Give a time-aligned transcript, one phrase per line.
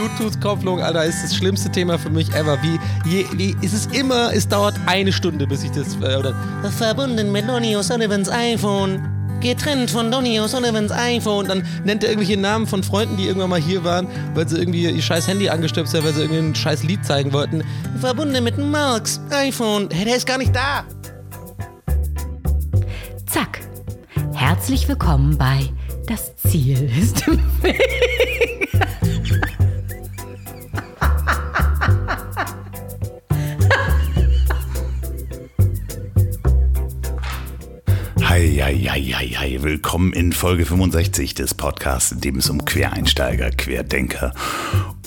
[0.00, 2.58] Bluetooth-Kopplung, Alter, ist das schlimmste Thema für mich ever.
[2.62, 6.34] Wie, je, wie ist es immer, es dauert eine Stunde, bis ich das, äh, oder,
[6.78, 9.06] verbunden mit Donny O'Sullivans iPhone.
[9.40, 11.48] Getrennt von Donny O'Sullivans iPhone.
[11.48, 14.88] Dann nennt er irgendwelche Namen von Freunden, die irgendwann mal hier waren, weil sie irgendwie
[14.88, 17.62] ihr scheiß Handy angestöpselt haben, weil sie irgendwie ein scheiß Lied zeigen wollten.
[18.00, 19.88] Verbunden mit Marks iPhone.
[19.90, 20.84] Hey, der ist gar nicht da.
[23.26, 23.60] Zack.
[24.32, 25.68] Herzlich willkommen bei
[26.06, 27.80] Das Ziel ist im Weg.
[38.72, 39.58] Hi.
[39.60, 44.32] Willkommen in Folge 65 des Podcasts, in dem es um Quereinsteiger, Querdenker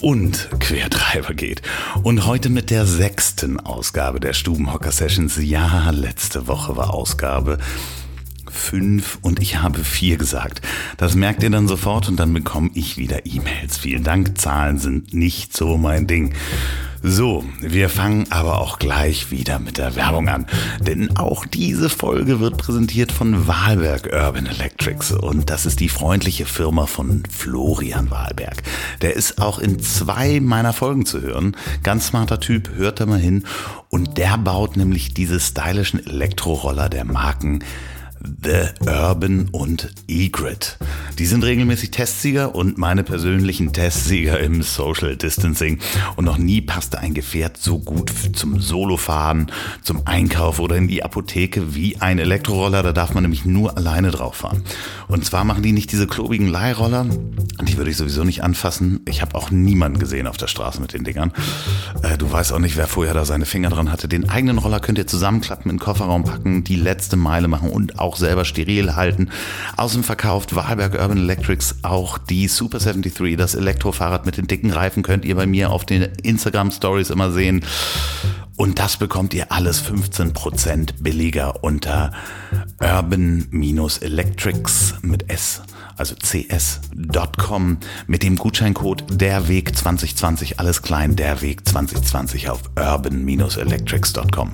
[0.01, 1.61] und Quertreiber geht.
[2.03, 5.37] Und heute mit der sechsten Ausgabe der Stubenhocker Sessions.
[5.41, 7.57] Ja, letzte Woche war Ausgabe
[8.51, 10.61] fünf und ich habe vier gesagt.
[10.97, 13.77] Das merkt ihr dann sofort und dann bekomme ich wieder E-Mails.
[13.77, 16.33] Vielen Dank, Zahlen sind nicht so mein Ding.
[17.05, 20.45] So, wir fangen aber auch gleich wieder mit der Werbung an.
[20.79, 25.11] Denn auch diese Folge wird präsentiert von Wahlberg Urban Electrics.
[25.11, 28.63] Und das ist die freundliche Firma von Florian Wahlberg.
[29.01, 31.57] Der ist auch in zwei meiner Folgen zu hören.
[31.83, 33.43] Ganz smarter Typ, hört da mal hin.
[33.89, 37.65] Und der baut nämlich diese stylischen Elektroroller der Marken
[38.23, 40.77] The Urban und Egrid.
[41.19, 45.79] Die sind regelmäßig Testsieger und meine persönlichen Testsieger im Social Distancing.
[46.15, 51.03] Und noch nie passte ein Gefährt so gut zum Solofahren, zum Einkauf oder in die
[51.03, 52.81] Apotheke wie ein Elektroroller.
[52.81, 54.63] Da darf man nämlich nur alleine drauf fahren.
[55.07, 57.05] Und zwar machen die nicht diese klobigen Leihroller.
[57.61, 59.01] Die würde ich sowieso nicht anfassen.
[59.07, 61.31] Ich habe auch niemanden gesehen auf der Straße mit den Dingern.
[62.01, 64.07] Äh, du weißt auch nicht, wer vorher da seine Finger dran hatte.
[64.07, 67.99] Den eigenen Roller könnt ihr zusammenklappen, in den Kofferraum packen, die letzte Meile machen und
[67.99, 69.29] auch selber steril halten.
[69.77, 75.03] Außerdem verkauft Wahlberg Urban Electrics auch die Super 73, das Elektrofahrrad mit den dicken Reifen,
[75.03, 77.65] könnt ihr bei mir auf den Instagram Stories immer sehen.
[78.55, 82.11] Und das bekommt ihr alles 15% billiger unter
[82.79, 85.63] urban-electrics mit S,
[85.97, 94.51] also cs.com mit dem Gutscheincode derweg 2020, alles klein, derweg 2020 auf urban-electrics.com.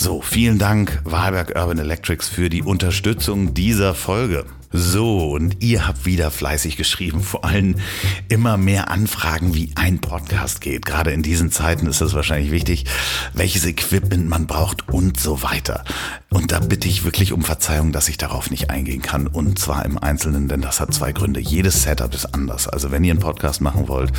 [0.00, 4.44] So, vielen Dank Wahlberg Urban Electrics für die Unterstützung dieser Folge.
[4.70, 7.74] So, und ihr habt wieder fleißig geschrieben, vor allem
[8.28, 10.86] immer mehr Anfragen, wie ein Podcast geht.
[10.86, 12.84] Gerade in diesen Zeiten ist es wahrscheinlich wichtig,
[13.34, 15.82] welches Equipment man braucht und so weiter.
[16.30, 19.26] Und da bitte ich wirklich um Verzeihung, dass ich darauf nicht eingehen kann.
[19.26, 21.40] Und zwar im Einzelnen, denn das hat zwei Gründe.
[21.40, 22.68] Jedes Setup ist anders.
[22.68, 24.12] Also wenn ihr einen Podcast machen wollt,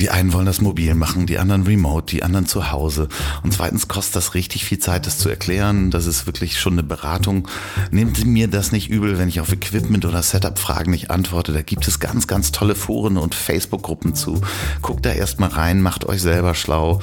[0.00, 3.08] die einen wollen das mobil machen, die anderen remote, die anderen zu Hause.
[3.42, 5.90] Und zweitens kostet das richtig viel Zeit, das zu erklären.
[5.90, 7.48] Das ist wirklich schon eine Beratung.
[7.90, 11.52] Nehmt mir das nicht übel, wenn ich auf Equipment oder Setup-Fragen nicht antworte.
[11.52, 14.40] Da gibt es ganz, ganz tolle Foren und Facebook-Gruppen zu.
[14.82, 17.00] Guckt da erstmal rein, macht euch selber schlau.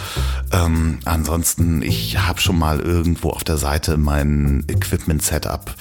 [0.51, 5.75] Ähm, ansonsten, ich habe schon mal irgendwo auf der Seite mein Equipment-Setup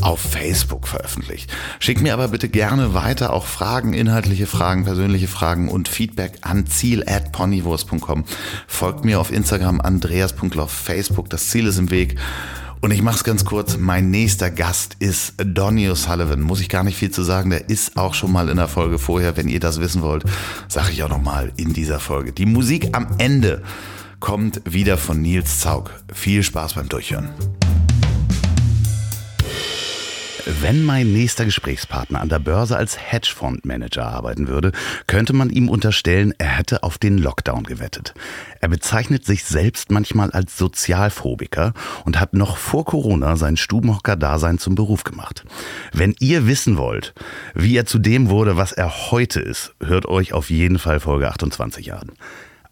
[0.00, 1.50] auf Facebook veröffentlicht.
[1.78, 6.66] Schickt mir aber bitte gerne weiter auch Fragen, inhaltliche Fragen, persönliche Fragen und Feedback an
[6.66, 8.24] ziel@ponywurst.com.
[8.66, 11.30] Folgt mir auf Instagram andreas.lauf, Facebook.
[11.30, 12.16] Das Ziel ist im Weg.
[12.80, 13.78] Und ich mache es ganz kurz.
[13.78, 16.40] Mein nächster Gast ist Donny O'Sullivan.
[16.40, 17.48] Muss ich gar nicht viel zu sagen.
[17.48, 19.38] Der ist auch schon mal in der Folge vorher.
[19.38, 20.24] Wenn ihr das wissen wollt,
[20.68, 22.32] sage ich auch noch mal in dieser Folge.
[22.32, 23.62] Die Musik am Ende
[24.20, 25.92] kommt wieder von Nils Zaug.
[26.12, 27.30] Viel Spaß beim Durchhören.
[30.46, 34.72] Wenn mein nächster Gesprächspartner an der Börse als Hedgefondsmanager arbeiten würde,
[35.06, 38.12] könnte man ihm unterstellen, er hätte auf den Lockdown gewettet.
[38.60, 41.72] Er bezeichnet sich selbst manchmal als Sozialphobiker
[42.04, 45.46] und hat noch vor Corona sein Stubenhocker-Dasein zum Beruf gemacht.
[45.94, 47.14] Wenn ihr wissen wollt,
[47.54, 51.28] wie er zu dem wurde, was er heute ist, hört euch auf jeden Fall Folge
[51.28, 52.12] 28 an.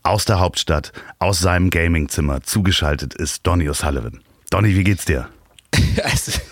[0.02, 4.20] Aus der Hauptstadt, aus seinem Gamingzimmer zugeschaltet ist Donny O'Sullivan.
[4.50, 5.30] Donny, wie geht's dir?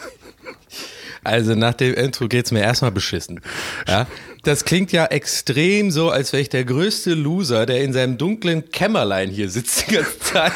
[1.24, 3.40] Also, also nach dem Intro geht's mir erstmal beschissen.
[3.88, 4.06] Ja,
[4.42, 8.70] das klingt ja extrem so, als wäre ich der größte Loser, der in seinem dunklen
[8.70, 10.52] Kämmerlein hier sitzt die ganze Zeit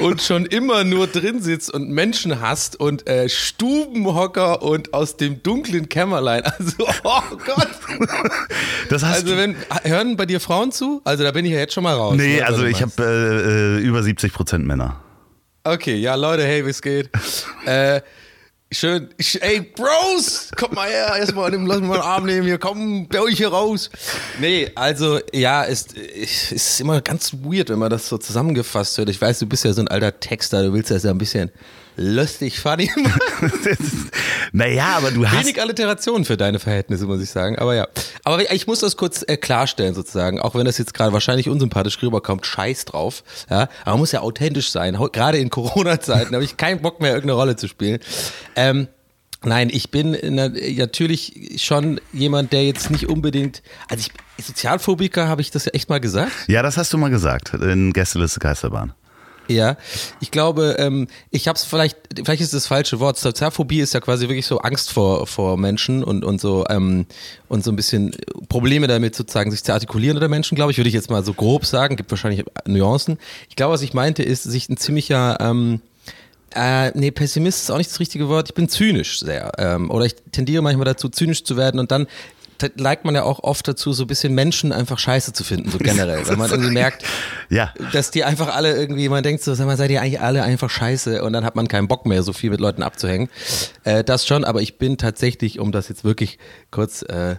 [0.00, 5.42] und schon immer nur drin sitzt und Menschen hasst und äh, Stubenhocker und aus dem
[5.42, 6.42] dunklen Kämmerlein.
[6.54, 7.68] Also, oh Gott.
[8.88, 11.00] Das hast Also wenn hören bei dir Frauen zu?
[11.04, 12.14] Also da bin ich ja jetzt schon mal raus.
[12.16, 15.00] Nee, ne, also du ich habe äh, äh, über 70 Prozent Männer.
[15.64, 17.10] Okay, ja, Leute, hey, wie es geht.
[17.66, 18.00] äh,
[18.74, 19.08] schön.
[19.16, 23.08] Ich, ey, Bros, kommt mal her, erstmal nimm- lass mal einen Arm nehmen hier, komm,
[23.08, 23.90] bei euch hier raus.
[24.40, 29.08] Nee, also, ja, es es ist immer ganz weird, wenn man das so zusammengefasst hört.
[29.08, 31.50] Ich weiß, du bist ja so ein alter Texter, du willst das ja ein bisschen
[31.96, 32.90] lustig funny.
[34.52, 35.44] naja, aber du hast.
[35.44, 37.58] Wenig Alliteration für deine Verhältnisse, muss ich sagen.
[37.58, 37.88] Aber ja.
[38.24, 40.40] Aber ich muss das kurz äh, klarstellen, sozusagen.
[40.40, 43.22] Auch wenn das jetzt gerade wahrscheinlich unsympathisch rüberkommt, scheiß drauf.
[43.50, 44.98] Ja, aber man muss ja authentisch sein.
[45.12, 48.00] Gerade in Corona-Zeiten habe ich keinen Bock mehr, irgendeine Rolle zu spielen.
[48.56, 48.88] Ähm,
[49.46, 50.16] Nein, ich bin
[50.76, 54.08] natürlich schon jemand, der jetzt nicht unbedingt, also
[54.38, 56.32] ich, Sozialphobiker, habe ich das ja echt mal gesagt?
[56.46, 58.94] Ja, das hast du mal gesagt in Gästeliste Geisterbahn.
[59.48, 59.76] Ja,
[60.20, 63.18] ich glaube, ähm, ich habe es vielleicht, vielleicht ist das falsche Wort.
[63.18, 67.06] Sozialphobie ist ja quasi wirklich so Angst vor vor Menschen und und so ähm,
[67.48, 68.16] und so ein bisschen
[68.48, 71.34] Probleme damit sozusagen sich zu artikulieren oder Menschen, glaube ich, würde ich jetzt mal so
[71.34, 71.96] grob sagen.
[71.96, 73.18] Gibt wahrscheinlich Nuancen.
[73.48, 75.80] Ich glaube, was ich meinte, ist sich ein ziemlicher ähm,
[76.54, 78.48] äh, nee, Pessimist ist auch nicht das richtige Wort.
[78.48, 79.52] Ich bin zynisch sehr.
[79.58, 82.06] Ähm, oder ich tendiere manchmal dazu, zynisch zu werden und dann
[82.76, 85.78] neigt man ja auch oft dazu, so ein bisschen Menschen einfach scheiße zu finden, so
[85.78, 86.26] generell.
[86.28, 87.04] Wenn man irgendwie merkt,
[87.50, 87.72] ja.
[87.92, 90.70] dass die einfach alle irgendwie, man denkt so, sag mal, seid ihr eigentlich alle einfach
[90.70, 93.28] scheiße und dann hat man keinen Bock mehr, so viel mit Leuten abzuhängen.
[93.84, 96.38] Äh, das schon, aber ich bin tatsächlich, um das jetzt wirklich
[96.70, 97.36] kurz äh,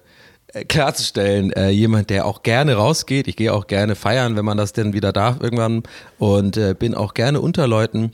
[0.68, 3.28] klarzustellen, äh, jemand, der auch gerne rausgeht.
[3.28, 5.84] Ich gehe auch gerne feiern, wenn man das denn wieder darf irgendwann
[6.18, 8.14] und äh, bin auch gerne unter Leuten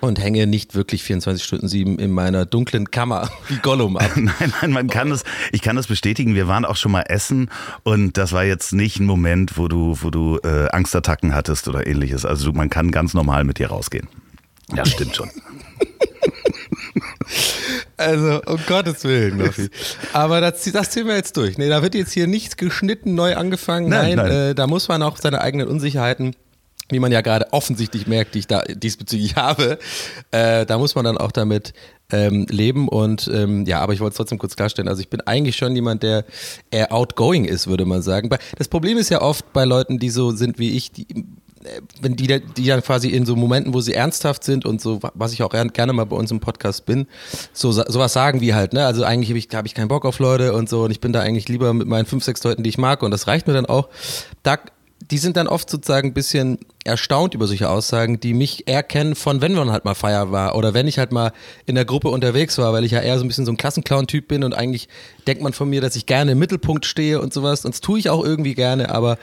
[0.00, 4.10] und hänge nicht wirklich 24 Stunden sieben in meiner dunklen Kammer wie Gollum ab.
[4.16, 6.34] nein, nein, man kann das, ich kann das bestätigen.
[6.34, 7.50] Wir waren auch schon mal essen
[7.82, 11.86] und das war jetzt nicht ein Moment, wo du, wo du äh, Angstattacken hattest oder
[11.86, 12.24] ähnliches.
[12.24, 14.08] Also man kann ganz normal mit dir rausgehen.
[14.74, 15.30] Ja, stimmt schon.
[17.96, 19.68] Also, um Gottes Willen, Murphy.
[20.14, 21.58] Aber das, das ziehen wir jetzt durch.
[21.58, 23.90] Nee, da wird jetzt hier nichts geschnitten, neu angefangen.
[23.90, 24.50] Nein, nein, nein.
[24.50, 26.34] Äh, da muss man auch seine eigenen Unsicherheiten
[26.92, 29.78] wie man ja gerade offensichtlich merkt, die ich da diesbezüglich habe,
[30.30, 31.72] äh, da muss man dann auch damit
[32.12, 34.88] ähm, leben und ähm, ja, aber ich wollte es trotzdem kurz klarstellen.
[34.88, 36.24] Also ich bin eigentlich schon jemand, der
[36.70, 38.28] eher outgoing ist, würde man sagen.
[38.58, 41.06] Das Problem ist ja oft bei Leuten, die so sind wie ich, die,
[41.64, 42.26] äh, wenn die,
[42.56, 45.50] die dann quasi in so Momenten, wo sie ernsthaft sind und so, was ich auch
[45.50, 47.06] gerne mal bei uns im Podcast bin,
[47.52, 50.18] so sowas sagen wie halt, ne, also eigentlich habe ich, hab ich keinen Bock auf
[50.18, 52.70] Leute und so und ich bin da eigentlich lieber mit meinen fünf, sechs Leuten, die
[52.70, 53.88] ich mag und das reicht mir dann auch.
[54.42, 54.58] Da
[55.10, 59.14] die sind dann oft sozusagen ein bisschen erstaunt über solche Aussagen, die mich eher kennen
[59.14, 61.32] von, wenn man halt mal Feier war oder wenn ich halt mal
[61.66, 64.26] in der Gruppe unterwegs war, weil ich ja eher so ein bisschen so ein Klassenclown-Typ
[64.28, 64.88] bin und eigentlich
[65.26, 67.66] denkt man von mir, dass ich gerne im Mittelpunkt stehe und sowas.
[67.66, 69.18] Und das tue ich auch irgendwie gerne, aber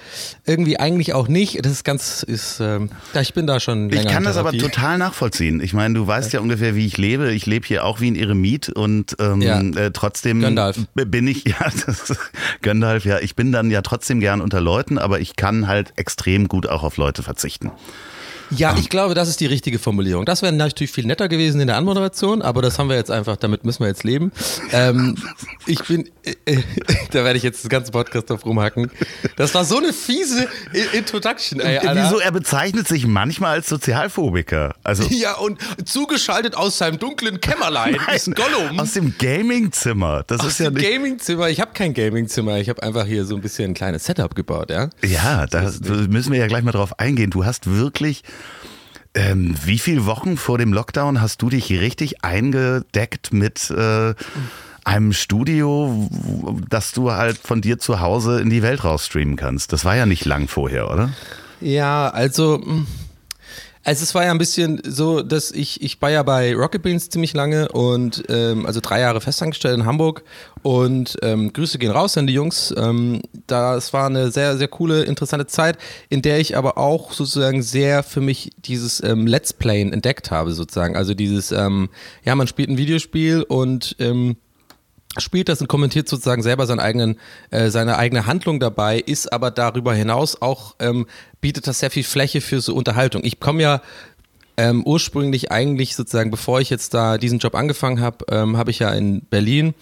[0.45, 1.65] irgendwie eigentlich auch nicht.
[1.65, 4.99] Das ist ganz, ist, ähm, ich bin da schon länger Ich kann das aber total
[4.99, 5.59] nachvollziehen.
[5.59, 6.39] Ich meine, du weißt ja.
[6.39, 7.33] ja ungefähr, wie ich lebe.
[7.33, 9.59] Ich lebe hier auch wie ein Eremit und ähm, ja.
[9.59, 10.77] äh, trotzdem Gandalf.
[10.93, 12.15] bin ich, ja, das,
[12.61, 16.47] Gandalf, ja, ich bin dann ja trotzdem gern unter Leuten, aber ich kann halt extrem
[16.47, 17.71] gut auch auf Leute verzichten verzichten.
[18.49, 20.25] Ja, ich glaube, das ist die richtige Formulierung.
[20.25, 23.35] Das wäre natürlich viel netter gewesen in der Anmoderation, aber das haben wir jetzt einfach,
[23.37, 24.31] damit müssen wir jetzt leben.
[24.71, 25.15] Ähm,
[25.65, 26.63] ich bin, äh, äh,
[27.11, 28.91] da werde ich jetzt das ganze Podcast drauf rumhacken.
[29.35, 30.47] Das war so eine fiese
[30.93, 31.79] Introduction, ey.
[31.93, 32.19] Wieso?
[32.19, 34.75] Er bezeichnet sich manchmal als Sozialphobiker.
[34.83, 38.79] Also ja, und zugeschaltet aus seinem dunklen Kämmerlein Nein, ist Gollum.
[38.79, 40.23] Aus dem Gamingzimmer.
[40.27, 40.89] Das aus ist ja dem nicht.
[40.89, 41.49] Gamingzimmer.
[41.49, 42.57] Ich habe kein Gamingzimmer.
[42.57, 44.89] Ich habe einfach hier so ein bisschen ein kleines Setup gebaut, ja.
[45.03, 45.71] Ja, da
[46.09, 47.29] müssen wir ja gleich mal drauf eingehen.
[47.29, 48.23] Du hast wirklich
[49.13, 54.13] ähm, wie viele Wochen vor dem Lockdown hast du dich richtig eingedeckt mit äh,
[54.83, 56.09] einem Studio,
[56.69, 59.73] das du halt von dir zu Hause in die Welt rausstreamen kannst?
[59.73, 61.09] Das war ja nicht lang vorher, oder?
[61.59, 62.87] Ja, also hm,
[63.87, 67.09] also es war ja ein bisschen so, dass ich, ich war ja bei Rocket Beans
[67.09, 70.25] ziemlich lange und ähm, also drei Jahre festangestellt in Hamburg
[70.61, 72.75] und ähm, Grüße gehen raus an die Jungs.
[72.77, 75.77] Ähm, das war eine sehr, sehr coole, interessante Zeit,
[76.09, 80.51] in der ich aber auch sozusagen sehr für mich dieses ähm, Let's Playen entdeckt habe,
[80.51, 80.97] sozusagen.
[80.97, 81.87] Also dieses, ähm,
[82.25, 84.35] ja, man spielt ein Videospiel und ähm,
[85.21, 87.19] spielt das und kommentiert sozusagen selber seinen eigenen,
[87.51, 91.07] äh, seine eigene Handlung dabei, ist aber darüber hinaus auch, ähm,
[91.41, 93.23] bietet das sehr viel Fläche für so Unterhaltung.
[93.23, 93.81] Ich komme ja
[94.57, 98.79] ähm, ursprünglich eigentlich sozusagen, bevor ich jetzt da diesen Job angefangen habe, ähm, habe ich
[98.79, 99.75] ja in Berlin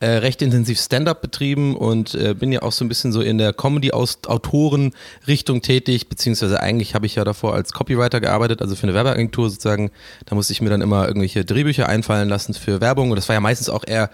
[0.00, 3.38] äh, recht intensiv Stand-up betrieben und äh, bin ja auch so ein bisschen so in
[3.38, 8.94] der Comedy-Autoren-Richtung tätig, beziehungsweise eigentlich habe ich ja davor als Copywriter gearbeitet, also für eine
[8.94, 9.90] Werbeagentur sozusagen.
[10.26, 13.34] Da musste ich mir dann immer irgendwelche Drehbücher einfallen lassen für Werbung und das war
[13.34, 14.10] ja meistens auch eher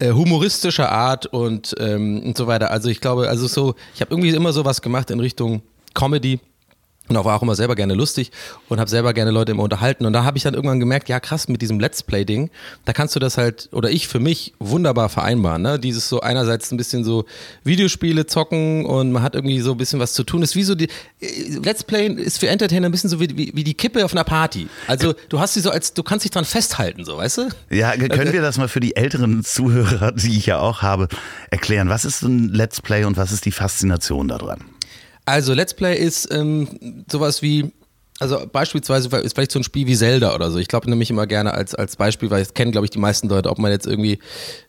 [0.00, 2.70] äh, humoristischer Art und, ähm, und so weiter.
[2.70, 5.62] Also ich glaube, also so, ich habe irgendwie immer sowas gemacht in Richtung
[5.94, 6.40] Comedy
[7.08, 8.30] und auch war auch immer selber gerne lustig
[8.68, 10.06] und habe selber gerne Leute immer unterhalten.
[10.06, 12.50] Und da habe ich dann irgendwann gemerkt, ja krass, mit diesem Let's Play-Ding,
[12.86, 15.60] da kannst du das halt, oder ich für mich, wunderbar vereinbaren.
[15.60, 15.78] Ne?
[15.78, 17.26] Dieses so einerseits ein bisschen so
[17.62, 20.40] Videospiele zocken und man hat irgendwie so ein bisschen was zu tun.
[20.40, 20.88] Das ist wie so die,
[21.20, 24.12] äh, Let's Play ist für Entertainer ein bisschen so wie, wie, wie die Kippe auf
[24.12, 24.68] einer Party.
[24.86, 27.48] Also du hast sie so als, du kannst dich dran festhalten, so, weißt du?
[27.68, 31.08] Ja, können wir das mal für die älteren Zuhörer, die ich ja auch habe,
[31.50, 31.90] erklären?
[31.90, 34.73] Was ist so ein Let's Play und was ist die Faszination daran?
[35.24, 37.72] Also Let's Play ist ähm, sowas wie
[38.20, 40.58] Also beispielsweise ist vielleicht so ein Spiel wie Zelda oder so.
[40.58, 43.28] Ich glaube nämlich immer gerne als, als Beispiel, weil es kennen, glaube ich, die meisten
[43.28, 44.18] Leute, ob man jetzt irgendwie,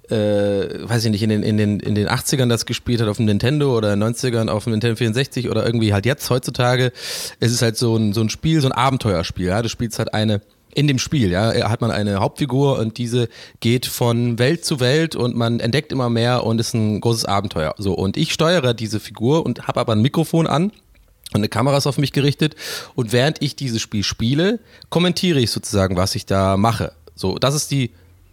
[0.09, 3.17] äh, weiß ich nicht, in den, in, den, in den 80ern das gespielt hat auf
[3.17, 6.91] dem Nintendo oder in den 90ern auf dem Nintendo 64 oder irgendwie halt jetzt heutzutage.
[7.39, 9.47] Es ist halt so ein, so ein Spiel, so ein Abenteuerspiel.
[9.47, 9.61] Ja?
[9.61, 10.41] Du spielst halt eine
[10.75, 13.29] in dem Spiel, ja, hat man eine Hauptfigur und diese
[13.61, 17.73] geht von Welt zu Welt und man entdeckt immer mehr und ist ein großes Abenteuer.
[17.77, 21.77] So und ich steuere diese Figur und habe aber ein Mikrofon an und eine Kamera
[21.77, 22.55] ist auf mich gerichtet
[22.93, 26.91] und während ich dieses Spiel spiele, kommentiere ich sozusagen, was ich da mache.
[27.15, 27.91] So, das ist die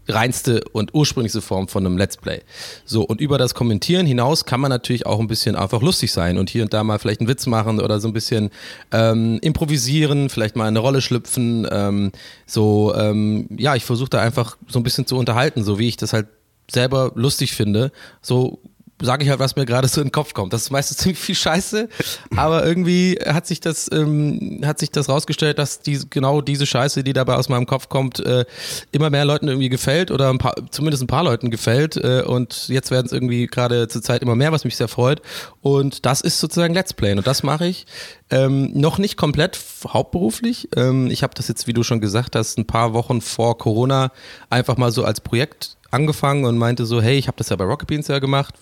[0.09, 2.41] reinste und ursprünglichste Form von einem Let's Play.
[2.85, 6.39] So, und über das Kommentieren hinaus kann man natürlich auch ein bisschen einfach lustig sein
[6.39, 8.51] und hier und da mal vielleicht einen Witz machen oder so ein bisschen
[8.91, 11.67] ähm, improvisieren, vielleicht mal eine Rolle schlüpfen.
[11.71, 12.13] Ähm,
[12.47, 15.97] so, ähm, ja, ich versuche da einfach so ein bisschen zu unterhalten, so wie ich
[15.97, 16.27] das halt
[16.71, 17.93] selber lustig finde.
[18.21, 18.61] So
[19.03, 20.53] sage ich halt, was mir gerade so in den Kopf kommt.
[20.53, 21.89] Das ist meistens ziemlich viel Scheiße,
[22.37, 27.05] aber irgendwie hat sich das, ähm, hat sich das rausgestellt, dass die, genau diese Scheiße,
[27.05, 28.45] die dabei aus meinem Kopf kommt, äh,
[28.93, 31.97] immer mehr Leuten irgendwie gefällt oder ein paar, zumindest ein paar Leuten gefällt.
[31.97, 35.23] Äh, und jetzt werden es irgendwie gerade zur Zeit immer mehr, was mich sehr freut.
[35.61, 37.13] Und das ist sozusagen Let's Play.
[37.13, 37.87] Und das mache ich
[38.31, 40.69] ähm, noch nicht komplett hauptberuflich.
[40.77, 44.11] Ähm, ich habe das jetzt, wie du schon gesagt hast, ein paar Wochen vor Corona
[44.51, 47.65] einfach mal so als Projekt angefangen und meinte so, hey, ich habe das ja bei
[47.65, 48.55] Rocket Beans ja gemacht,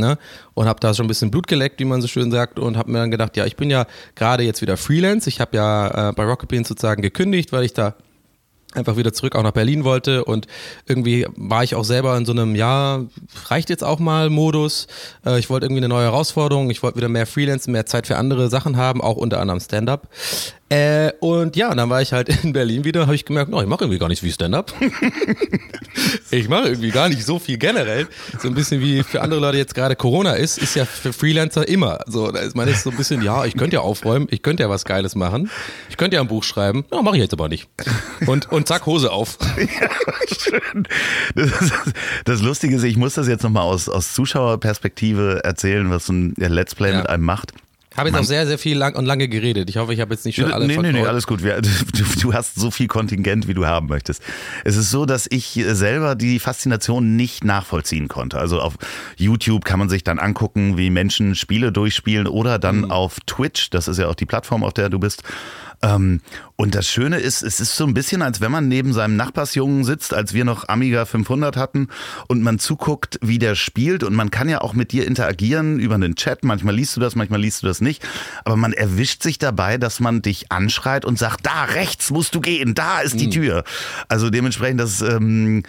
[0.00, 0.18] ne?
[0.54, 2.90] Und habe da schon ein bisschen Blut geleckt, wie man so schön sagt, und habe
[2.90, 5.28] mir dann gedacht, ja, ich bin ja gerade jetzt wieder Freelance.
[5.28, 7.94] Ich habe ja äh, bei Rocket Beans sozusagen gekündigt, weil ich da
[8.76, 10.46] einfach wieder zurück auch nach Berlin wollte und
[10.86, 13.04] irgendwie war ich auch selber in so einem ja
[13.46, 14.86] reicht jetzt auch mal Modus
[15.24, 18.16] äh, ich wollte irgendwie eine neue Herausforderung ich wollte wieder mehr Freelance mehr Zeit für
[18.16, 20.08] andere Sachen haben auch unter anderem Stand-up
[20.68, 23.68] äh, und ja, dann war ich halt in Berlin wieder, habe ich gemerkt, oh, ich
[23.68, 24.72] mache irgendwie gar nicht so viel Stand-up.
[26.32, 28.08] ich mache irgendwie gar nicht so viel generell.
[28.40, 31.68] So ein bisschen wie für andere Leute jetzt gerade Corona ist, ist ja für Freelancer
[31.68, 32.00] immer.
[32.06, 34.64] So, da ist man ist so ein bisschen, ja, ich könnte ja aufräumen, ich könnte
[34.64, 35.50] ja was Geiles machen,
[35.88, 37.68] ich könnte ja ein Buch schreiben, ja, mache ich jetzt aber nicht.
[38.26, 39.38] Und, und zack, Hose auf.
[39.56, 39.88] ja,
[40.36, 40.88] schön.
[41.36, 41.72] Das,
[42.24, 46.34] das, Lustige ist, ich muss das jetzt nochmal aus, aus Zuschauerperspektive erzählen, was so ein
[46.36, 46.98] Let's Play ja.
[46.98, 47.52] mit einem macht.
[47.96, 49.70] Habe jetzt auch sehr, sehr viel lang und lange geredet.
[49.70, 51.40] Ich hoffe, ich habe jetzt nicht schon alle Nee, nee, nee, alles gut.
[51.46, 54.22] Du, du, hast so viel Kontingent, wie du haben möchtest.
[54.64, 58.38] Es ist so, dass ich selber die Faszination nicht nachvollziehen konnte.
[58.38, 58.74] Also auf
[59.16, 62.90] YouTube kann man sich dann angucken, wie Menschen Spiele durchspielen oder dann mhm.
[62.90, 65.22] auf Twitch, das ist ja auch die Plattform, auf der du bist,
[65.86, 66.20] ähm,
[66.56, 69.84] und das Schöne ist, es ist so ein bisschen, als wenn man neben seinem Nachbarsjungen
[69.84, 71.88] sitzt, als wir noch Amiga 500 hatten
[72.28, 75.94] und man zuguckt, wie der spielt und man kann ja auch mit dir interagieren über
[75.94, 76.44] einen Chat.
[76.44, 78.06] Manchmal liest du das, manchmal liest du das nicht.
[78.44, 82.40] Aber man erwischt sich dabei, dass man dich anschreit und sagt, da rechts musst du
[82.40, 83.32] gehen, da ist die mhm.
[83.32, 83.64] Tür.
[84.08, 85.62] Also dementsprechend, das, ähm,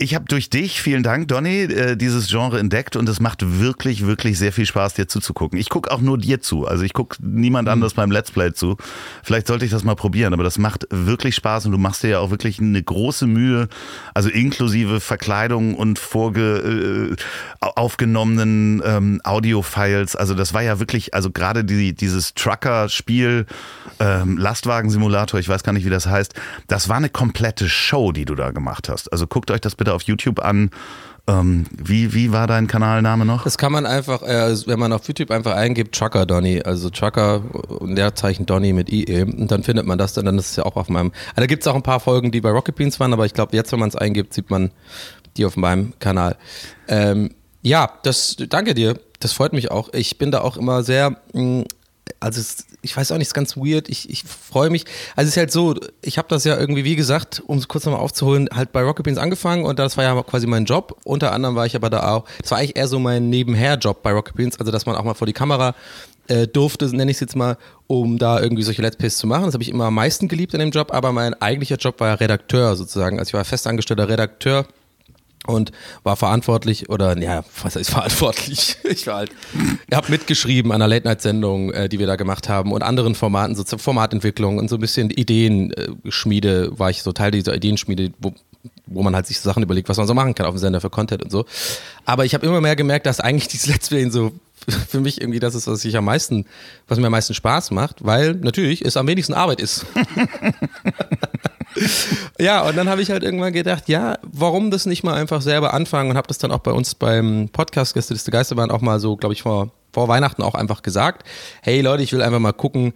[0.00, 4.06] ich habe durch dich, vielen Dank, Donny, äh, dieses Genre entdeckt und es macht wirklich,
[4.06, 5.58] wirklich sehr viel Spaß, dir zuzugucken.
[5.58, 6.68] Ich gucke auch nur dir zu.
[6.68, 7.72] Also ich gucke niemand mhm.
[7.72, 8.76] anders beim Let's Play zu.
[9.24, 12.10] Vielleicht sollte ich das mal probieren, aber das macht wirklich Spaß und du machst dir
[12.10, 13.68] ja auch wirklich eine große Mühe,
[14.14, 20.14] also inklusive Verkleidung und vorge äh, aufgenommenen ähm, Audio-Files.
[20.14, 23.46] Also das war ja wirklich, also gerade die, dieses Trucker-Spiel,
[23.98, 26.34] ähm, Lastwagen-Simulator, ich weiß gar nicht, wie das heißt,
[26.68, 29.12] das war eine komplette Show, die du da gemacht hast.
[29.12, 30.70] Also guckt euch das bitte auf YouTube an.
[31.28, 33.44] Ähm, wie, wie war dein Kanalname noch?
[33.44, 37.42] Das kann man einfach, äh, wenn man auf YouTube einfach eingibt, Trucker Donny, also Trucker
[37.80, 40.64] und Leerzeichen Donny mit IE, und dann findet man das, dann, dann ist es ja
[40.64, 41.12] auch auf meinem.
[41.30, 43.34] Also da gibt es auch ein paar Folgen, die bei Rocket Beans waren, aber ich
[43.34, 44.70] glaube, jetzt, wenn man es eingibt, sieht man
[45.36, 46.36] die auf meinem Kanal.
[46.88, 48.98] Ähm, ja, das, danke dir.
[49.20, 49.92] Das freut mich auch.
[49.92, 51.64] Ich bin da auch immer sehr, mh, mm,
[52.20, 53.88] also es, ich weiß auch nicht, ist ganz weird.
[53.88, 54.84] Ich, ich freue mich.
[55.16, 57.84] Also es ist halt so, ich habe das ja irgendwie, wie gesagt, um es kurz
[57.84, 60.98] nochmal aufzuholen, halt bei Rocket Beans angefangen und das war ja quasi mein Job.
[61.04, 64.12] Unter anderem war ich aber da auch, das war eigentlich eher so mein Nebenher-Job bei
[64.12, 65.74] Rocket Beans, also dass man auch mal vor die Kamera
[66.28, 69.46] äh, durfte, nenne ich es jetzt mal, um da irgendwie solche Let's Plays zu machen.
[69.46, 72.08] Das habe ich immer am meisten geliebt an dem Job, aber mein eigentlicher Job war
[72.08, 73.18] ja Redakteur sozusagen.
[73.18, 74.66] Also ich war festangestellter Redakteur
[75.48, 78.76] und war verantwortlich oder ja, was heißt verantwortlich?
[78.88, 79.30] Ich war halt,
[79.88, 83.54] ich habe mitgeschrieben an einer Late-Night-Sendung, äh, die wir da gemacht haben und anderen Formaten,
[83.54, 88.32] so zur Formatentwicklung und so ein bisschen Ideenschmiede, war ich so Teil dieser Ideenschmiede, wo,
[88.90, 90.90] wo man halt sich Sachen überlegt, was man so machen kann auf dem Sender für
[90.90, 91.44] Content und so.
[92.04, 94.32] Aber ich habe immer mehr gemerkt, dass eigentlich dieses Let's Play so
[94.88, 96.44] für mich irgendwie das ist, was ich am meisten,
[96.88, 99.86] was mir am meisten Spaß macht, weil natürlich es am wenigsten Arbeit ist.
[102.38, 105.74] ja, und dann habe ich halt irgendwann gedacht, ja, warum das nicht mal einfach selber
[105.74, 109.16] anfangen und habe das dann auch bei uns beim Podcast Gästeliste Geisterbahn auch mal so,
[109.16, 111.26] glaube ich, vor, vor Weihnachten auch einfach gesagt.
[111.62, 112.94] Hey Leute, ich will einfach mal gucken,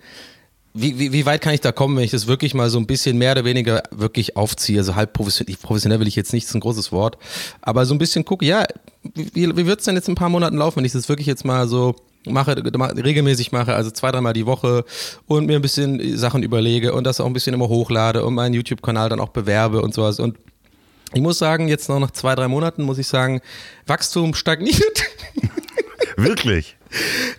[0.74, 2.86] wie, wie, wie weit kann ich da kommen, wenn ich das wirklich mal so ein
[2.86, 4.78] bisschen mehr oder weniger wirklich aufziehe?
[4.78, 7.18] Also halb professionell, professionell will ich jetzt nicht, ist ein großes Wort,
[7.60, 8.64] aber so ein bisschen gucke, ja,
[9.14, 11.26] wie, wie wird es denn jetzt in ein paar Monaten laufen, wenn ich das wirklich
[11.26, 14.84] jetzt mal so mache, regelmäßig mache, also zwei, dreimal die Woche
[15.26, 18.54] und mir ein bisschen Sachen überlege und das auch ein bisschen immer hochlade und meinen
[18.54, 20.20] YouTube-Kanal dann auch bewerbe und sowas.
[20.20, 20.38] Und
[21.14, 23.40] ich muss sagen, jetzt noch nach zwei, drei Monaten muss ich sagen,
[23.86, 25.02] Wachstum stagniert.
[26.16, 26.76] Wirklich?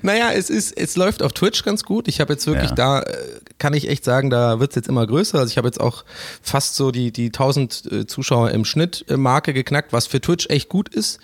[0.02, 2.08] Naja, es ist, es läuft auf Twitch ganz gut.
[2.08, 2.76] Ich habe jetzt wirklich ja.
[2.76, 3.16] da, äh,
[3.60, 5.38] kann ich echt sagen, da wird es jetzt immer größer.
[5.38, 6.06] Also ich habe jetzt auch
[6.42, 10.48] fast so die, die 1000 äh, Zuschauer im Schnitt äh, Marke geknackt, was für Twitch
[10.50, 11.20] echt gut ist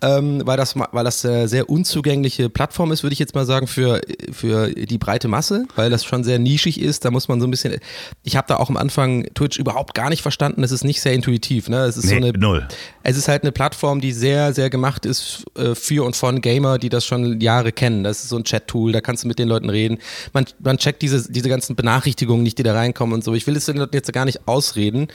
[0.00, 3.66] ähm, weil das, weil das äh, sehr unzugängliche Plattform ist, würde ich jetzt mal sagen,
[3.66, 4.00] für,
[4.32, 7.04] für die breite Masse, weil das schon sehr nischig ist.
[7.04, 7.76] Da muss man so ein bisschen.
[8.22, 10.62] Ich habe da auch am Anfang Twitch überhaupt gar nicht verstanden.
[10.62, 11.68] Es ist nicht sehr intuitiv.
[11.68, 11.84] Ne?
[11.84, 12.68] Es ist nee, so eine, null.
[13.02, 16.78] Es ist halt eine Plattform, die sehr, sehr gemacht ist äh, für und von Gamer,
[16.78, 18.04] die das schon Jahre kennen.
[18.04, 19.98] Das ist so ein Chat-Tool, da kannst du mit den Leuten reden.
[20.32, 23.34] Man, man checkt diese, diese ganzen Benachrichtigungen nicht, die da reinkommen und so.
[23.34, 25.08] Ich will es den Leuten jetzt gar nicht ausreden.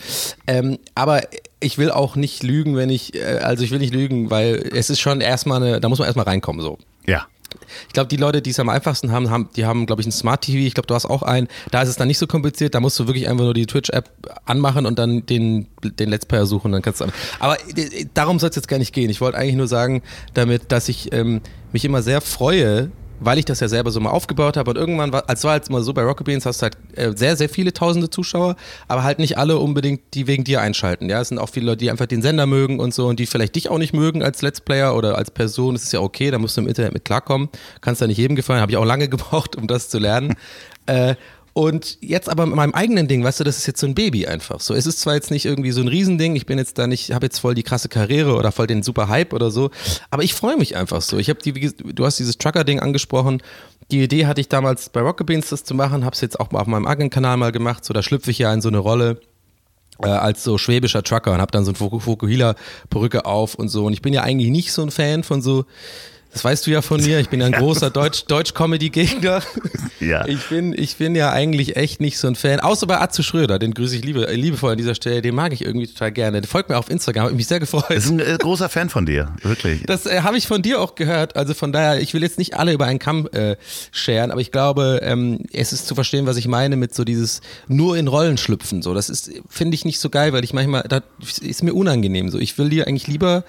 [0.47, 1.21] Ähm, aber
[1.63, 4.89] ich will auch nicht lügen, wenn ich, äh, also ich will nicht lügen, weil es
[4.89, 6.77] ist schon erstmal eine, da muss man erstmal reinkommen so.
[7.05, 7.25] Ja.
[7.87, 10.11] Ich glaube, die Leute, die es am einfachsten haben, haben die haben, glaube ich, ein
[10.11, 10.65] Smart TV.
[10.65, 11.47] Ich glaube, du hast auch einen.
[11.71, 12.73] Da ist es dann nicht so kompliziert.
[12.73, 14.09] Da musst du wirklich einfach nur die Twitch-App
[14.45, 16.71] anmachen und dann den, den Let's Player suchen.
[16.71, 17.05] Dann kannst du.
[17.39, 19.09] Aber äh, darum soll es jetzt gar nicht gehen.
[19.09, 20.01] Ich wollte eigentlich nur sagen,
[20.33, 21.41] damit, dass ich ähm,
[21.71, 25.11] mich immer sehr freue, weil ich das ja selber so mal aufgebaut habe und irgendwann
[25.13, 27.49] war, als war halt immer so bei Rocket Beans hast du halt äh, sehr, sehr
[27.49, 28.55] viele tausende Zuschauer,
[28.87, 31.09] aber halt nicht alle unbedingt, die wegen dir einschalten.
[31.09, 33.25] Ja, es sind auch viele Leute, die einfach den Sender mögen und so und die
[33.25, 35.75] vielleicht dich auch nicht mögen als Let's Player oder als Person.
[35.75, 37.49] Das ist ja okay, da musst du im Internet mit klarkommen.
[37.81, 40.35] Kannst ja nicht jedem gefallen, habe ich auch lange gebraucht, um das zu lernen.
[40.85, 41.15] äh,
[41.53, 44.25] und jetzt aber mit meinem eigenen Ding, weißt du, das ist jetzt so ein Baby
[44.25, 44.59] einfach.
[44.59, 47.11] So, es ist zwar jetzt nicht irgendwie so ein Riesending, ich bin jetzt da nicht,
[47.11, 49.69] habe jetzt voll die krasse Karriere oder voll den super Hype oder so,
[50.09, 51.19] aber ich freue mich einfach so.
[51.19, 53.43] Ich habe die, du hast dieses Trucker-Ding angesprochen.
[53.91, 56.51] Die Idee hatte ich damals bei Rocket Beans das zu machen, habe es jetzt auch
[56.51, 57.85] mal auf meinem Agent-Kanal mal gemacht.
[57.85, 59.21] So, da schlüpfe ich ja in so eine Rolle
[60.01, 63.85] äh, als so schwäbischer Trucker und habe dann so eine Fukuhila-Perücke auf und so.
[63.85, 65.65] Und ich bin ja eigentlich nicht so ein Fan von so
[66.33, 67.19] das weißt du ja von mir.
[67.19, 69.41] Ich bin ein großer Deutsch, Deutsch-Comedy-Gegner.
[69.99, 70.25] Ja.
[70.25, 72.59] Ich bin, ich bin ja eigentlich echt nicht so ein Fan.
[72.59, 75.21] Außer bei Atze Schröder, den grüße ich liebe, liebevoll an dieser Stelle.
[75.21, 76.41] Den mag ich irgendwie total gerne.
[76.41, 77.85] Der folgt mir auf Instagram, habe mich sehr gefreut.
[77.89, 79.83] Das ist ein äh, großer Fan von dir, wirklich.
[79.85, 81.35] Das äh, habe ich von dir auch gehört.
[81.35, 83.55] Also von daher, ich will jetzt nicht alle über einen Kamm äh,
[83.91, 87.41] scheren, aber ich glaube, ähm, es ist zu verstehen, was ich meine mit so dieses
[87.67, 88.81] nur in Rollen schlüpfen.
[88.81, 91.03] So, das ist, finde ich nicht so geil, weil ich manchmal, das
[91.39, 92.29] ist mir unangenehm.
[92.29, 93.43] So, ich will dir eigentlich lieber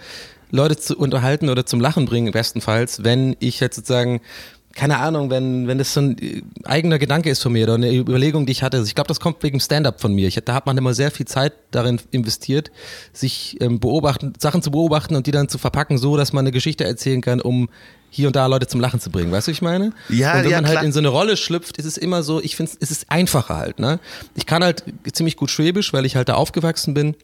[0.54, 4.20] Leute zu unterhalten oder zum Lachen bringen, bestenfalls, wenn ich jetzt sozusagen
[4.74, 7.92] keine Ahnung, wenn, wenn das so ein äh, eigener Gedanke ist von mir oder eine
[7.94, 8.78] Überlegung, die ich hatte.
[8.78, 10.26] Also ich glaube, das kommt wegen Stand-up von mir.
[10.26, 12.70] Ich, da hat man immer sehr viel Zeit darin investiert,
[13.12, 16.50] sich ähm, beobachten, Sachen zu beobachten und die dann zu verpacken, so dass man eine
[16.50, 17.68] Geschichte erzählen kann, um
[18.10, 19.30] hier und da Leute zum Lachen zu bringen.
[19.30, 19.92] Weißt du, ich meine?
[20.08, 20.84] Ja, Und wenn ja, man halt klar.
[20.84, 23.78] in so eine Rolle schlüpft, ist es immer so, ich finde es ist einfacher halt,
[23.78, 24.00] ne?
[24.34, 27.14] Ich kann halt ziemlich gut Schwäbisch, weil ich halt da aufgewachsen bin.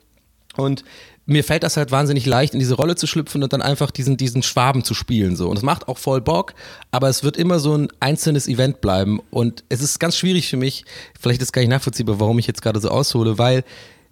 [0.57, 0.85] Und
[1.31, 4.17] mir fällt das halt wahnsinnig leicht, in diese Rolle zu schlüpfen und dann einfach diesen,
[4.17, 5.37] diesen Schwaben zu spielen.
[5.37, 5.49] So.
[5.49, 6.55] Und es macht auch voll Bock,
[6.91, 9.21] aber es wird immer so ein einzelnes Event bleiben.
[9.31, 10.85] Und es ist ganz schwierig für mich,
[11.21, 13.63] vielleicht ist es gar nicht nachvollziehbar, warum ich jetzt gerade so aushole, weil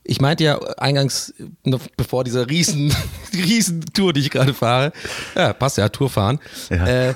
[0.05, 2.95] ich meinte ja eingangs, noch bevor dieser riesen,
[3.35, 4.93] riesen Tour, die ich gerade fahre,
[5.35, 6.39] ja, passt ja, Tour fahren,
[6.71, 6.87] Ja.
[6.87, 7.15] äh,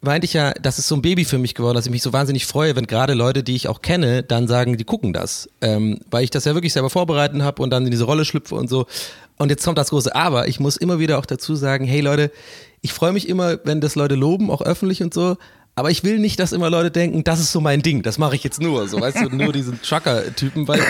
[0.00, 2.12] meinte ich ja, das ist so ein Baby für mich geworden, dass ich mich so
[2.12, 5.48] wahnsinnig freue, wenn gerade Leute, die ich auch kenne, dann sagen, die gucken das.
[5.62, 8.54] Ähm, weil ich das ja wirklich selber vorbereiten habe und dann in diese Rolle schlüpfe
[8.54, 8.84] und so.
[9.36, 10.48] Und jetzt kommt das große Aber.
[10.48, 12.30] Ich muss immer wieder auch dazu sagen, hey Leute,
[12.82, 15.36] ich freue mich immer, wenn das Leute loben, auch öffentlich und so.
[15.76, 18.36] Aber ich will nicht, dass immer Leute denken, das ist so mein Ding, das mache
[18.36, 20.80] ich jetzt nur, so weißt du, nur diesen Trucker-Typen, weil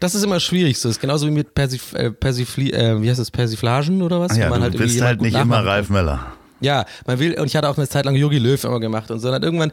[0.00, 0.78] das ist immer schwierig.
[0.78, 4.20] So, das ist genauso wie mit Persif äh, Persifli äh, wie heißt das, Persiflagen oder
[4.20, 4.32] was?
[4.32, 5.64] Ah ja, man du irgendwie bist halt nicht immer.
[5.64, 6.32] Ralf Möller.
[6.60, 9.18] Ja, man will, und ich hatte auch eine Zeit lang Yogi Löw immer gemacht und
[9.18, 9.28] so.
[9.28, 9.72] Und dann irgendwann,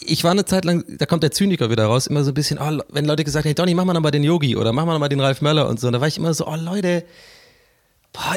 [0.00, 2.58] ich war eine Zeit lang, da kommt der Zyniker wieder raus, immer so ein bisschen,
[2.58, 4.92] oh, wenn Leute gesagt haben, hey Donny, mach mal nochmal den Yogi oder mach mal
[4.92, 5.88] nochmal den Ralf Möller und so.
[5.88, 7.04] Und da war ich immer so, oh Leute,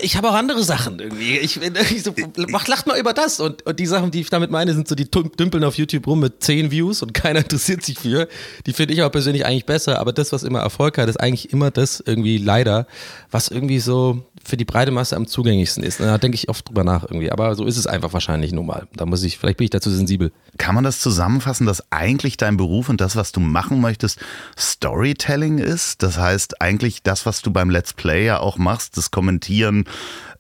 [0.02, 1.38] ich habe auch andere Sachen irgendwie.
[1.38, 1.60] Ich,
[1.92, 2.14] ich so,
[2.50, 3.40] mach, lacht mal über das.
[3.40, 6.20] Und, und die Sachen, die ich damit meine, sind so, die dümpeln auf YouTube rum
[6.20, 8.28] mit 10 Views und keiner interessiert sich für.
[8.66, 11.52] Die finde ich auch persönlich eigentlich besser, aber das, was immer Erfolg hat, ist eigentlich
[11.52, 12.88] immer das irgendwie leider,
[13.32, 16.00] was irgendwie so für die breite Masse am zugänglichsten ist.
[16.00, 17.32] Da denke ich oft drüber nach irgendwie.
[17.32, 18.88] Aber so ist es einfach wahrscheinlich nun mal.
[18.96, 20.32] Da muss ich, vielleicht bin ich dazu sensibel.
[20.58, 24.20] Kann man das zusammenfassen, dass eigentlich dein Beruf und das, was du machen möchtest,
[24.58, 26.02] Storytelling ist?
[26.04, 29.71] Das heißt, eigentlich das, was du beim Let's Play ja auch machst, das Kommentieren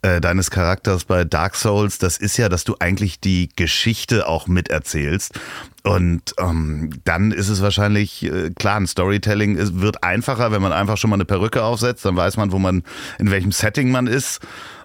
[0.01, 4.47] äh, deines Charakters bei Dark Souls, das ist ja, dass du eigentlich die Geschichte auch
[4.47, 5.39] miterzählst.
[5.83, 10.73] Und ähm, dann ist es wahrscheinlich, äh, klar, ein Storytelling ist, wird einfacher, wenn man
[10.73, 12.83] einfach schon mal eine Perücke aufsetzt, dann weiß man, wo man,
[13.19, 14.39] in welchem Setting man ist.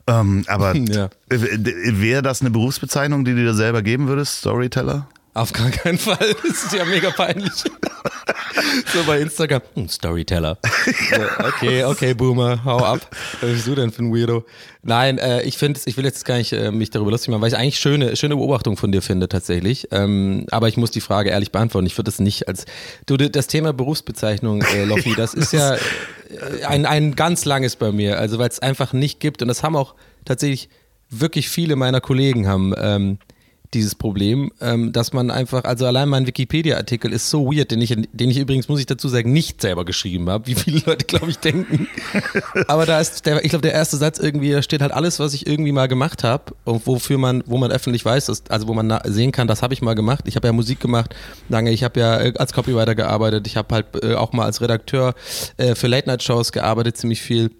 [0.06, 1.08] Ähm, aber Ja.
[1.28, 5.08] wäre das eine Berufsbezeichnung, die du dir selber geben würdest, Storyteller?
[5.36, 6.16] Auf gar keinen Fall.
[6.46, 7.52] Das ist ja mega peinlich.
[7.52, 9.60] so bei Instagram.
[9.74, 10.56] Hm, Storyteller.
[10.62, 13.06] So, okay, okay, Boomer, hau ab.
[13.42, 14.46] Was bist du denn für ein Weirdo?
[14.82, 17.48] Nein, äh, ich finde, ich will jetzt gar nicht äh, mich darüber lustig machen, weil
[17.48, 19.88] ich eigentlich schöne, schöne Beobachtung von dir finde tatsächlich.
[19.90, 21.86] Ähm, aber ich muss die Frage ehrlich beantworten.
[21.86, 22.64] Ich würde das nicht als
[23.04, 27.92] du das Thema Berufsbezeichnung, äh, Loffi, das ist ja äh, ein, ein ganz langes bei
[27.92, 28.18] mir.
[28.18, 30.70] Also weil es einfach nicht gibt und das haben auch tatsächlich
[31.10, 32.74] wirklich viele meiner Kollegen haben.
[32.78, 33.18] Ähm,
[33.76, 37.94] dieses Problem, ähm, dass man einfach, also allein mein Wikipedia-Artikel ist so weird, den ich,
[38.12, 41.30] den ich übrigens, muss ich dazu sagen, nicht selber geschrieben habe, wie viele Leute, glaube
[41.30, 41.86] ich, denken.
[42.68, 45.34] Aber da ist, der, ich glaube, der erste Satz irgendwie, da steht halt alles, was
[45.34, 48.74] ich irgendwie mal gemacht habe und wofür man, wo man öffentlich weiß, dass, also wo
[48.74, 50.24] man sehen kann, das habe ich mal gemacht.
[50.26, 51.14] Ich habe ja Musik gemacht
[51.48, 54.60] lange, ich habe ja äh, als Copywriter gearbeitet, ich habe halt äh, auch mal als
[54.60, 55.14] Redakteur
[55.56, 57.50] äh, für Late-Night-Shows gearbeitet, ziemlich viel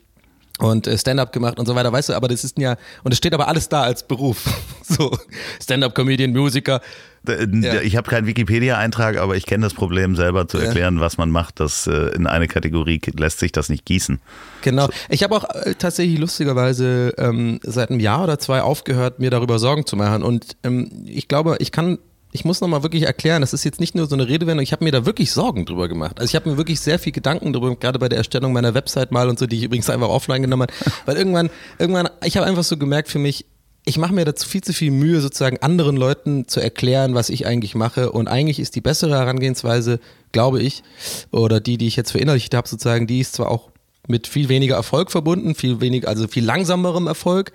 [0.59, 3.19] und äh, Stand-up gemacht und so weiter, weißt du, aber das ist ja, und es
[3.19, 4.45] steht aber alles da als Beruf.
[4.83, 5.17] so,
[5.63, 6.81] Stand-up-Comedian, Musiker.
[7.29, 7.81] Ja.
[7.81, 11.01] Ich habe keinen Wikipedia-Eintrag, aber ich kenne das Problem selber zu erklären, ja.
[11.01, 11.59] was man macht.
[11.59, 14.21] Das äh, in eine Kategorie lässt sich das nicht gießen.
[14.63, 14.89] Genau.
[15.09, 19.59] Ich habe auch äh, tatsächlich lustigerweise ähm, seit einem Jahr oder zwei aufgehört, mir darüber
[19.59, 20.23] Sorgen zu machen.
[20.23, 21.99] Und ähm, ich glaube, ich kann
[22.37, 24.85] ich muss nochmal wirklich erklären, das ist jetzt nicht nur so eine Redewendung, ich habe
[24.85, 26.21] mir da wirklich Sorgen drüber gemacht.
[26.21, 29.11] Also ich habe mir wirklich sehr viel Gedanken drüber, gerade bei der Erstellung meiner Website
[29.11, 30.73] mal und so, die ich übrigens einfach offline genommen habe.
[31.07, 33.47] Weil irgendwann, irgendwann, ich habe einfach so gemerkt für mich,
[33.87, 37.47] ich mache mir dazu viel zu viel Mühe, sozusagen anderen Leuten zu erklären, was ich
[37.47, 38.11] eigentlich mache.
[38.13, 40.01] Und eigentlich ist die bessere Herangehensweise,
[40.33, 40.83] glaube ich,
[41.31, 43.71] oder die, die ich jetzt verinnerlicht habe, sozusagen, die ist zwar auch
[44.09, 47.53] mit viel weniger Erfolg verbunden, viel weniger, also viel langsamerem Erfolg,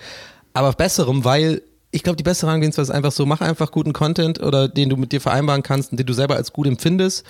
[0.53, 1.61] aber besserem, weil
[1.91, 4.97] ich glaube, die beste Herangehensweise ist einfach so, mach einfach guten Content oder den du
[4.97, 7.25] mit dir vereinbaren kannst und den du selber als gut empfindest.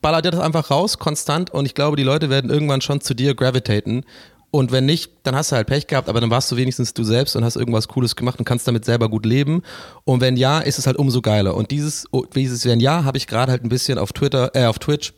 [0.00, 3.14] Baller dir das einfach raus, konstant und ich glaube, die Leute werden irgendwann schon zu
[3.14, 4.04] dir gravitaten.
[4.50, 7.04] Und wenn nicht, dann hast du halt Pech gehabt, aber dann warst du wenigstens du
[7.04, 9.62] selbst und hast irgendwas Cooles gemacht und kannst damit selber gut leben.
[10.04, 11.54] Und wenn ja, ist es halt umso geiler.
[11.54, 14.64] Und dieses, oh, dieses wenn ja, habe ich gerade halt ein bisschen auf Twitter, äh,
[14.64, 15.12] auf Twitch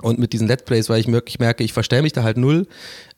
[0.00, 2.66] und mit diesen Let's Plays, weil ich wirklich merke, ich verstelle mich da halt null.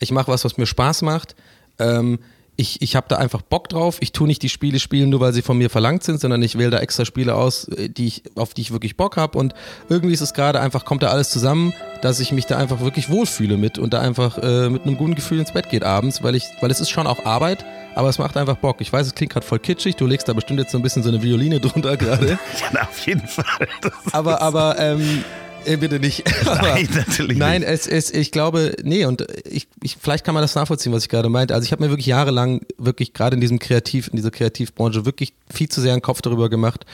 [0.01, 1.37] Ich mache was, was mir Spaß macht.
[1.79, 2.19] Ähm,
[2.57, 3.99] ich, ich habe da einfach Bock drauf.
[4.01, 6.57] Ich tue nicht die Spiele spielen, nur weil sie von mir verlangt sind, sondern ich
[6.57, 9.38] wähle da extra Spiele aus, äh, die ich, auf die ich wirklich Bock habe.
[9.38, 9.55] Und
[9.88, 13.11] irgendwie ist es gerade einfach, kommt da alles zusammen, dass ich mich da einfach wirklich
[13.11, 16.35] wohlfühle mit und da einfach äh, mit einem guten Gefühl ins Bett geht abends, weil
[16.35, 17.64] ich, weil es ist schon auch Arbeit,
[17.95, 18.81] aber es macht einfach Bock.
[18.81, 21.03] Ich weiß, es klingt gerade voll kitschig, du legst da bestimmt jetzt so ein bisschen
[21.03, 22.38] so eine Violine drunter gerade.
[22.73, 23.69] ja, auf jeden Fall.
[24.12, 26.24] aber, aber ähm, äh, bitte nicht.
[26.44, 30.55] Nein, natürlich Nein, es ist, ich glaube, nee, und ich, ich, vielleicht kann man das
[30.55, 31.55] nachvollziehen, was ich gerade meinte.
[31.55, 35.33] Also ich habe mir wirklich jahrelang, wirklich gerade in diesem Kreativ, in dieser Kreativbranche wirklich
[35.52, 36.87] viel zu sehr einen Kopf darüber gemacht.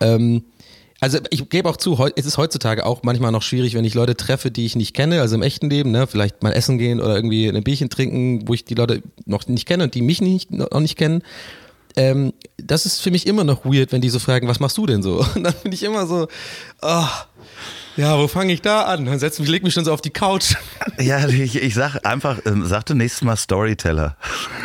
[0.00, 0.44] Ähm,
[1.00, 4.16] also ich gebe auch zu, es ist heutzutage auch manchmal noch schwierig, wenn ich Leute
[4.16, 7.16] treffe, die ich nicht kenne, also im echten Leben, ne, vielleicht mal essen gehen oder
[7.16, 10.50] irgendwie ein Bierchen trinken, wo ich die Leute noch nicht kenne und die mich nicht,
[10.50, 11.22] noch nicht kennen.
[11.96, 14.86] Ähm, das ist für mich immer noch weird, wenn die so fragen, was machst du
[14.86, 15.24] denn so?
[15.34, 16.28] Und dann bin ich immer so,
[16.82, 17.06] oh,
[18.00, 19.04] ja, wo fange ich da an?
[19.04, 20.54] Dann setz mich, leg mich schon so auf die Couch.
[20.98, 24.16] Ja, ich, ich sag einfach, ähm, sagte nächstes Mal Storyteller.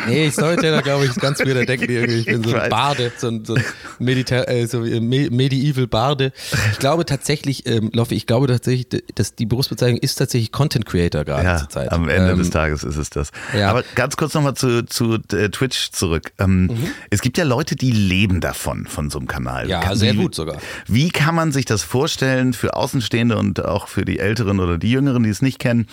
[0.06, 1.38] Nee, Storyteller, glaube ich, ist ganz.
[1.38, 3.64] Da denken die irgendwie, ich bin so ein Barde, so ein, so ein
[3.98, 6.32] Medita äh, so Medieval Barde.
[6.72, 11.24] Ich glaube tatsächlich, ähm, Loffi, ich glaube tatsächlich, dass die Berufsbezeichnung ist tatsächlich Content Creator
[11.24, 11.90] gerade ja, zur Zeit.
[11.92, 13.30] Am Ende ähm, des Tages ist es das.
[13.56, 13.70] Ja.
[13.70, 16.32] Aber ganz kurz nochmal zu, zu äh, Twitch zurück.
[16.38, 16.90] Ähm, mhm.
[17.08, 19.70] Es gibt ja Leute, die leben davon, von so einem Kanal.
[19.70, 20.58] Ja, sehr gut sogar.
[20.86, 23.25] Wie kann man sich das vorstellen für Außenstehende?
[23.26, 25.86] Außenstehende und auch für die Älteren oder die Jüngeren, die es nicht kennen,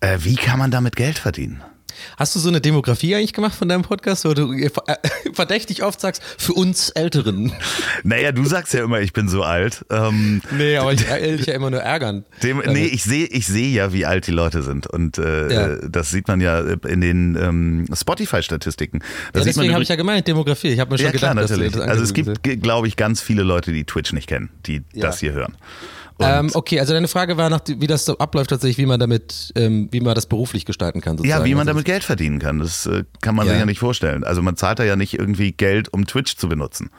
[0.00, 1.62] äh, wie kann man damit Geld verdienen?
[2.16, 4.70] Hast du so eine Demografie eigentlich gemacht von deinem Podcast, wo du äh,
[5.34, 7.52] verdächtig oft sagst, für uns Älteren?
[8.04, 9.84] Naja, du sagst ja immer, ich bin so alt.
[9.90, 12.24] Ähm, nee, aber ich will dich ja immer nur ärgern.
[12.42, 14.88] Dem, nee, ich sehe ich seh ja, wie alt die Leute sind.
[14.88, 15.76] Und äh, ja.
[15.88, 19.00] das sieht man ja in den ähm, Spotify-Statistiken.
[19.34, 20.68] Ja, deswegen habe ich ja gemeint, Demografie.
[20.68, 21.76] Ich habe mir schon ja, gedacht, klar, natürlich.
[21.76, 25.02] also es gibt, glaube ich, ganz viele Leute, die Twitch nicht kennen, die ja.
[25.02, 25.56] das hier hören.
[26.22, 29.52] Ähm, okay, also deine Frage war, nach, wie das so abläuft tatsächlich, wie man damit,
[29.56, 31.16] ähm, wie man das beruflich gestalten kann.
[31.16, 31.40] Sozusagen.
[31.40, 32.58] Ja, wie man also damit Geld verdienen kann.
[32.58, 33.52] Das äh, kann man ja.
[33.52, 34.24] sich ja nicht vorstellen.
[34.24, 36.90] Also man zahlt da ja nicht irgendwie Geld, um Twitch zu benutzen.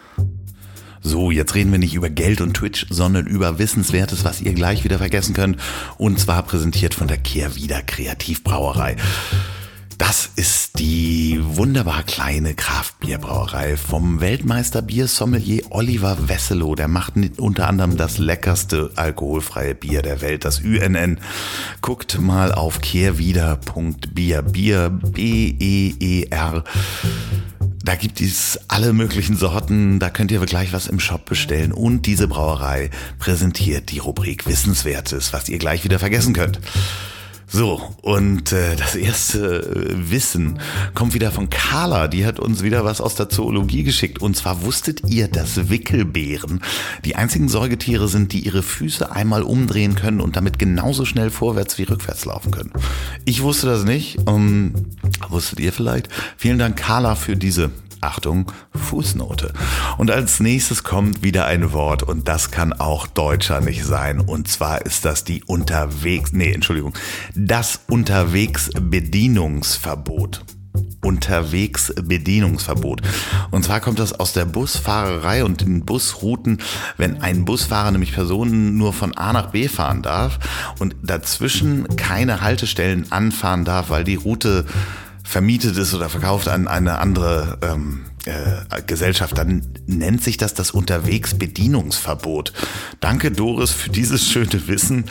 [1.06, 4.86] So, jetzt reden wir nicht über Geld und Twitch, sondern über Wissenswertes, was ihr gleich
[4.86, 5.58] wieder vergessen könnt.
[5.98, 8.96] Und zwar präsentiert von der Kehrwieder Kreativbrauerei.
[10.06, 16.76] Das ist die wunderbar kleine Kraftbierbrauerei vom Weltmeister Biersommelier Oliver Wesselow.
[16.76, 21.22] Der macht unter anderem das leckerste alkoholfreie Bier der Welt, das UNN.
[21.80, 26.66] Guckt mal auf kehrwieder.bier, Bier, B-E-E-R.
[27.86, 31.72] Da gibt es alle möglichen Sorten, da könnt ihr gleich was im Shop bestellen.
[31.72, 32.90] Und diese Brauerei
[33.20, 36.60] präsentiert die Rubrik Wissenswertes, was ihr gleich wieder vergessen könnt.
[37.48, 40.60] So, und äh, das erste äh, Wissen
[40.94, 42.08] kommt wieder von Carla.
[42.08, 44.22] Die hat uns wieder was aus der Zoologie geschickt.
[44.22, 46.62] Und zwar wusstet ihr, dass Wickelbeeren
[47.06, 51.78] die einzigen Säugetiere sind, die ihre Füße einmal umdrehen können und damit genauso schnell vorwärts
[51.78, 52.72] wie rückwärts laufen können.
[53.26, 54.18] Ich wusste das nicht.
[54.28, 54.74] Um,
[55.30, 56.10] wusstet ihr vielleicht?
[56.38, 57.72] Vielen Dank, Carla, für diese
[58.04, 59.54] Achtung, Fußnote.
[59.98, 64.20] Und als nächstes kommt wieder ein Wort und das kann auch Deutscher nicht sein.
[64.20, 66.94] Und zwar ist das die Unterwegs, nee, Entschuldigung,
[67.34, 70.44] das Unterwegsbedienungsverbot.
[71.04, 73.02] Unterwegsbedienungsverbot.
[73.52, 76.58] Und zwar kommt das aus der Busfahrerei und den Busrouten,
[76.98, 80.40] wenn ein Busfahrer nämlich Personen nur von A nach B fahren darf
[80.80, 84.66] und dazwischen keine Haltestellen anfahren darf, weil die Route
[85.24, 90.72] vermietet ist oder verkauft an eine andere ähm, äh, Gesellschaft, dann nennt sich das das
[90.72, 92.54] Unterwegsbedienungsverbot.
[93.00, 95.06] Danke Doris für dieses schöne Wissen.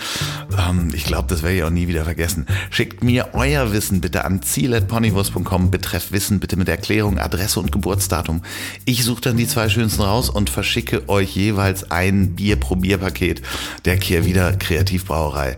[0.58, 2.46] Ähm, ich glaube, das werde ich auch nie wieder vergessen.
[2.70, 5.70] Schickt mir euer Wissen bitte an ziel.ponywurst.com.
[5.70, 8.42] Betreff Wissen bitte mit Erklärung, Adresse und Geburtsdatum.
[8.84, 13.42] Ich suche dann die zwei schönsten raus und verschicke euch jeweils ein Bier-Probierpaket
[13.84, 15.56] der Kehrwieder Kreativbrauerei.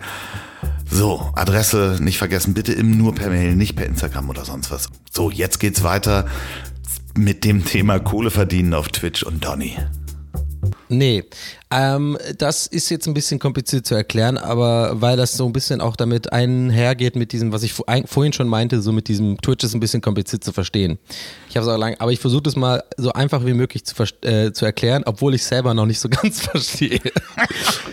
[0.95, 4.91] So, Adresse nicht vergessen, bitte im nur per Mail, nicht per Instagram oder sonst was.
[5.11, 6.27] So, jetzt geht's weiter
[7.17, 9.77] mit dem Thema Kohle verdienen auf Twitch und Donny.
[10.89, 11.25] Nee,
[11.71, 15.81] ähm, das ist jetzt ein bisschen kompliziert zu erklären, aber weil das so ein bisschen
[15.81, 19.75] auch damit einhergeht mit diesem, was ich vorhin schon meinte, so mit diesem Twitch ist
[19.75, 20.99] ein bisschen kompliziert zu verstehen.
[21.49, 23.95] Ich habe es auch lange, aber ich versuche das mal so einfach wie möglich zu,
[24.23, 27.01] äh, zu erklären, obwohl ich es selber noch nicht so ganz verstehe.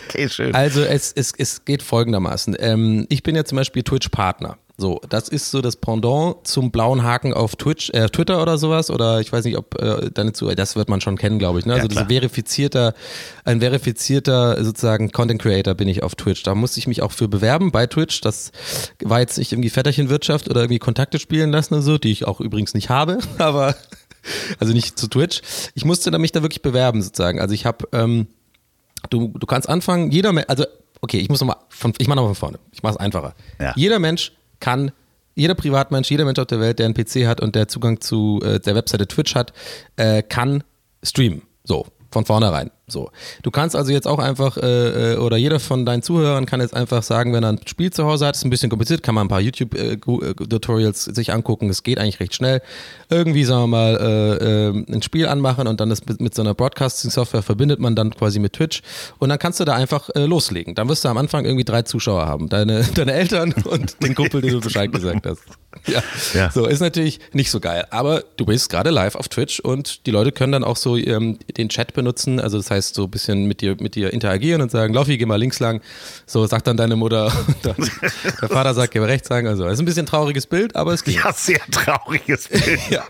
[0.07, 0.53] okay, schön.
[0.53, 2.55] Also es, es, es geht folgendermaßen.
[2.59, 4.57] Ähm, ich bin ja zum Beispiel Twitch-Partner.
[4.81, 8.89] So, das ist so das Pendant zum blauen Haken auf Twitch, äh, Twitter oder sowas.
[8.89, 11.67] Oder ich weiß nicht, ob äh, deine zu, das wird man schon kennen, glaube ich.
[11.67, 11.75] Ne?
[11.75, 12.95] Also ja, verifizierter,
[13.45, 16.41] ein verifizierter sozusagen Content Creator bin ich auf Twitch.
[16.41, 18.21] Da musste ich mich auch für bewerben bei Twitch.
[18.21, 18.51] Das
[19.03, 22.41] war jetzt nicht irgendwie Vetterchenwirtschaft oder irgendwie Kontakte spielen lassen oder so, die ich auch
[22.41, 23.75] übrigens nicht habe, aber
[24.59, 25.41] also nicht zu Twitch.
[25.75, 27.39] Ich musste mich da wirklich bewerben sozusagen.
[27.39, 28.25] Also ich habe, ähm,
[29.11, 30.65] du, du kannst anfangen, jeder, also
[31.01, 31.57] okay, ich muss nochmal
[31.99, 32.59] ich mache nochmal von vorne.
[32.71, 33.35] Ich mache es einfacher.
[33.59, 33.73] Ja.
[33.75, 34.91] Jeder Mensch kann
[35.35, 38.39] jeder Privatmensch, jeder Mensch auf der Welt, der einen PC hat und der Zugang zu
[38.43, 39.53] äh, der Webseite Twitch hat,
[39.97, 40.63] äh, kann
[41.03, 41.41] streamen.
[41.63, 42.71] So, von vornherein.
[42.91, 43.11] So.
[43.43, 46.75] Du kannst also jetzt auch einfach, äh, äh, oder jeder von deinen Zuhörern kann jetzt
[46.75, 49.25] einfach sagen, wenn er ein Spiel zu Hause hat, ist ein bisschen kompliziert, kann man
[49.25, 52.61] ein paar YouTube-Tutorials äh, sich angucken, es geht eigentlich recht schnell.
[53.09, 56.41] Irgendwie, sagen wir mal, äh, äh, ein Spiel anmachen und dann das mit, mit so
[56.41, 58.81] einer Broadcasting-Software verbindet man dann quasi mit Twitch
[59.19, 60.75] und dann kannst du da einfach äh, loslegen.
[60.75, 62.49] Dann wirst du am Anfang irgendwie drei Zuschauer haben.
[62.49, 65.41] Deine, deine Eltern und den Kumpel, den du Bescheid gesagt hast.
[65.87, 66.03] Ja.
[66.33, 66.51] ja.
[66.51, 67.85] So, ist natürlich nicht so geil.
[67.91, 71.39] Aber du bist gerade live auf Twitch und die Leute können dann auch so ähm,
[71.57, 72.39] den Chat benutzen.
[72.39, 75.17] Also das heißt, heißt so ein bisschen mit dir, mit dir interagieren und sagen, Laufi,
[75.17, 75.81] geh mal links lang.
[76.25, 77.75] So sagt dann deine Mutter dann,
[78.41, 79.47] der Vater sagt, geh mal rechts lang.
[79.47, 81.15] Also es ist ein bisschen trauriges Bild, aber es geht.
[81.15, 82.79] Ja, sehr trauriges Bild.
[82.89, 83.03] ja.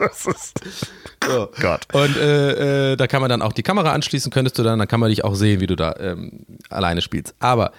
[1.25, 1.49] So.
[1.59, 1.87] Gott.
[1.93, 4.87] Und äh, äh, da kann man dann auch die Kamera anschließen, könntest du dann, dann
[4.87, 7.35] kann man dich auch sehen, wie du da ähm, alleine spielst.
[7.39, 7.71] Aber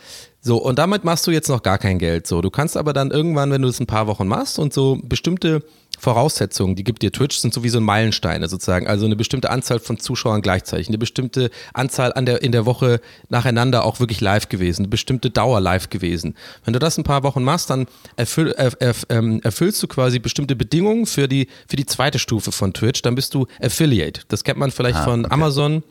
[0.44, 2.26] so, und damit machst du jetzt noch gar kein Geld.
[2.26, 4.98] So, du kannst aber dann irgendwann, wenn du es ein paar Wochen machst und so
[5.02, 5.62] bestimmte
[6.00, 8.88] Voraussetzungen, die gibt dir Twitch, sind sowieso Meilensteine sozusagen.
[8.88, 13.00] Also eine bestimmte Anzahl von Zuschauern gleichzeitig, eine bestimmte Anzahl an der, in der Woche
[13.28, 16.34] nacheinander auch wirklich live gewesen, eine bestimmte Dauer live gewesen.
[16.64, 20.18] Wenn du das ein paar Wochen machst, dann erfüll, erf, erf, ähm, erfüllst du quasi
[20.18, 23.02] bestimmte Bedingungen für die, für die zweite Stufe von Twitch.
[23.02, 24.22] Dann bist du Affiliate.
[24.28, 25.34] Das kennt man vielleicht ah, von okay.
[25.34, 25.82] Amazon.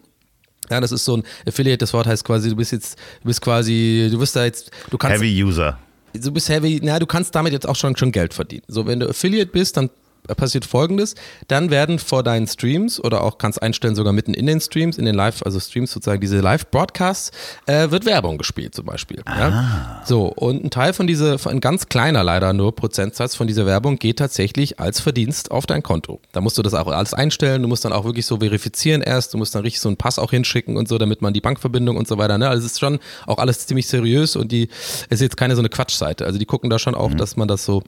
[0.70, 3.42] Ja, das ist so ein Affiliate, das Wort heißt quasi, du bist jetzt, du bist
[3.42, 5.18] quasi, du bist da jetzt, du kannst.
[5.18, 5.78] Heavy User
[6.14, 8.64] du bist heavy, na, du kannst damit jetzt auch schon, schon Geld verdienen.
[8.68, 9.90] So, wenn du Affiliate bist, dann
[10.36, 11.16] passiert folgendes,
[11.48, 15.06] dann werden vor deinen Streams oder auch kannst einstellen sogar mitten in den Streams, in
[15.06, 17.32] den Live, also Streams sozusagen diese Live-Broadcasts,
[17.66, 19.24] äh, wird Werbung gespielt zum Beispiel.
[19.28, 19.50] Ja?
[19.50, 20.02] Ah.
[20.06, 23.98] So, und ein Teil von dieser, ein ganz kleiner leider nur Prozentsatz von dieser Werbung
[23.98, 26.20] geht tatsächlich als Verdienst auf dein Konto.
[26.32, 29.34] Da musst du das auch alles einstellen, du musst dann auch wirklich so verifizieren erst,
[29.34, 31.98] du musst dann richtig so einen Pass auch hinschicken und so, damit man die Bankverbindung
[31.98, 32.50] und so weiter, ne?
[32.50, 34.70] Also es ist schon auch alles ziemlich seriös und die,
[35.10, 36.26] es ist jetzt keine so eine Quatschseite.
[36.26, 37.18] Also die gucken da schon auch, mhm.
[37.18, 37.84] dass man das so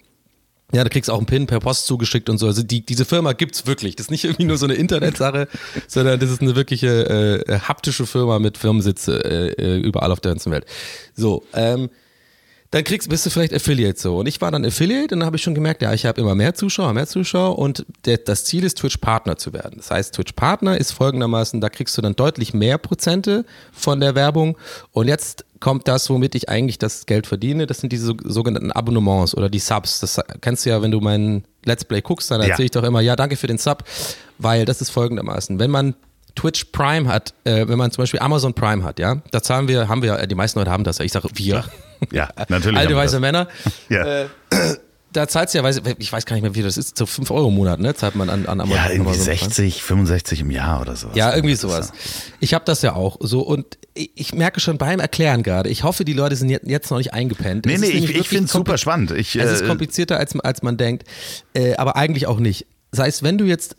[0.74, 2.48] ja, du kriegst auch einen Pin per Post zugeschickt und so.
[2.48, 3.96] Also die, diese Firma gibt's wirklich.
[3.96, 5.48] Das ist nicht irgendwie nur so eine Internetsache,
[5.88, 10.32] sondern das ist eine wirkliche äh, haptische Firma mit Firmensitz äh, äh, überall auf der
[10.32, 10.66] ganzen Welt.
[11.16, 11.90] So, ähm,
[12.74, 14.18] dann kriegst, bist du vielleicht Affiliate so.
[14.18, 16.34] Und ich war dann Affiliate und dann habe ich schon gemerkt, ja, ich habe immer
[16.34, 19.76] mehr Zuschauer, mehr Zuschauer und der, das Ziel ist, Twitch-Partner zu werden.
[19.78, 24.58] Das heißt, Twitch-Partner ist folgendermaßen, da kriegst du dann deutlich mehr Prozente von der Werbung
[24.92, 27.68] und jetzt kommt das, womit ich eigentlich das Geld verdiene.
[27.68, 30.00] Das sind diese sogenannten Abonnements oder die Subs.
[30.00, 32.66] Das kennst du ja, wenn du meinen Let's Play guckst, dann erzähle ja.
[32.66, 33.84] ich doch immer, ja, danke für den Sub,
[34.40, 35.60] weil das ist folgendermaßen.
[35.60, 35.94] Wenn man
[36.36, 39.88] Twitch Prime hat, äh, wenn man zum Beispiel Amazon Prime hat, ja, da zahlen wir,
[39.88, 41.66] haben wir, die meisten Leute haben das, ich sage wir, Ja,
[42.50, 42.78] natürlich.
[42.78, 43.20] Alte weiße.
[43.20, 43.48] Männer.
[43.90, 44.24] Ja.
[44.24, 44.26] Äh,
[45.12, 47.30] da zahlst du ja, weiß, ich weiß gar nicht mehr, wie das ist, so 5
[47.32, 47.94] Euro im Monat, ne?
[47.94, 48.84] Zahlt man an, an Amazon.
[48.84, 49.24] Ja, irgendwie Prime.
[49.24, 51.16] 60, 65 im Jahr oder sowas.
[51.16, 51.92] Ja, irgendwie sowas.
[52.40, 56.04] Ich habe das ja auch so und ich, merke schon beim Erklären gerade, ich hoffe,
[56.04, 57.66] die Leute sind jetzt, noch nicht eingepennt.
[57.66, 59.12] Nee, Es nee, ich, ich finde es super spannend.
[59.12, 61.08] Ich, Es ist äh, komplizierter, als, als man denkt,
[61.54, 62.66] äh, aber eigentlich auch nicht.
[62.92, 63.76] Das heißt, wenn du jetzt,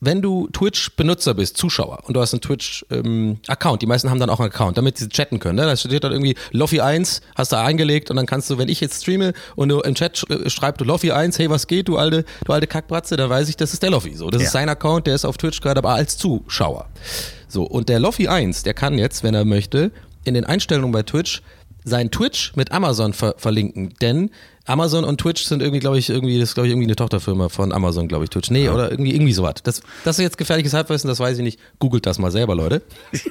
[0.00, 4.40] wenn du Twitch-Benutzer bist, Zuschauer, und du hast einen Twitch-Account, die meisten haben dann auch
[4.40, 5.56] einen Account, damit sie chatten können.
[5.56, 5.62] Ne?
[5.66, 9.02] Da steht dann irgendwie Loffi1, hast du eingelegt und dann kannst du, wenn ich jetzt
[9.02, 12.52] streame und du im Chat äh, schreibst du Loffi1, hey, was geht, du alte, du
[12.52, 14.14] alte Kackbratze, dann weiß ich, das ist der Loffi.
[14.14, 14.46] So, das Ja.
[14.46, 16.86] ist sein Account, der ist auf Twitch gerade, aber als Zuschauer.
[17.48, 19.90] So, und der Loffi1, der kann jetzt, wenn er möchte,
[20.24, 21.40] in den Einstellungen bei Twitch
[21.86, 24.30] sein Twitch mit Amazon ver verlinken, denn
[24.64, 27.48] Amazon und Twitch sind irgendwie, glaube ich, irgendwie, das ist, glaube ich, irgendwie eine Tochterfirma
[27.48, 28.50] von Amazon, glaube ich, Twitch.
[28.50, 29.54] Nee, oder irgendwie, irgendwie sowas.
[29.62, 31.60] Das, das ist jetzt gefährliches Halbwissen, das weiß ich nicht.
[31.78, 32.82] Googelt das mal selber, Leute.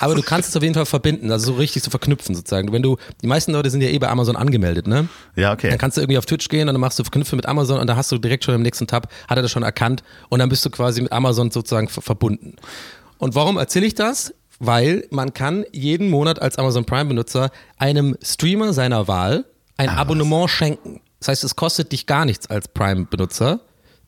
[0.00, 2.72] Aber du kannst es auf jeden Fall verbinden, also so richtig zu verknüpfen sozusagen.
[2.72, 5.08] Wenn du, die meisten Leute sind ja eh bei Amazon angemeldet, ne?
[5.36, 5.70] Ja, okay.
[5.70, 7.86] Dann kannst du irgendwie auf Twitch gehen und dann machst du Verknüpfe mit Amazon und
[7.86, 10.48] da hast du direkt schon im nächsten Tab, hat er das schon erkannt und dann
[10.48, 12.56] bist du quasi mit Amazon sozusagen ver verbunden.
[13.18, 14.34] Und warum erzähle ich das?
[14.66, 19.44] Weil man kann jeden Monat als Amazon Prime-Benutzer einem Streamer seiner Wahl
[19.76, 21.00] ein Abonnement schenken.
[21.18, 23.60] Das heißt, es kostet dich gar nichts als Prime-Benutzer,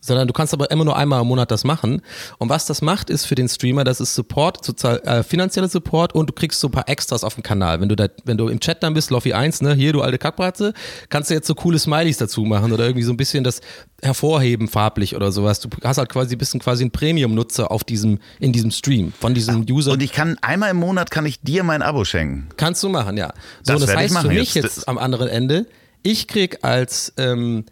[0.07, 2.03] sondern du kannst aber immer nur einmal im Monat das machen.
[2.39, 6.15] Und was das macht, ist für den Streamer, das ist Support, sozial, äh, finanzieller Support
[6.15, 7.81] und du kriegst so ein paar Extras auf dem Kanal.
[7.81, 10.19] Wenn du da, wenn du im Chat dann bist, Loffi 1, ne, hier du alte
[10.19, 10.73] Kackbratze,
[11.09, 13.61] kannst du jetzt so coole Smileys dazu machen oder irgendwie so ein bisschen das
[14.03, 15.61] hervorheben farblich oder sowas.
[15.61, 19.35] Du hast halt quasi, bist ein quasi ein Premium-Nutzer auf diesem, in diesem Stream von
[19.35, 19.93] diesem User.
[19.93, 22.49] Und ich kann einmal im Monat kann ich dir mein Abo schenken.
[22.57, 23.33] Kannst du machen, ja.
[23.63, 24.77] So, Das das, heißt für mich jetzt.
[24.77, 25.67] jetzt, am anderen Ende,
[26.03, 27.65] ich krieg als ähm,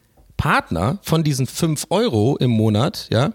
[0.45, 3.33] Partner von diesen 5 Euro im Monat, ja,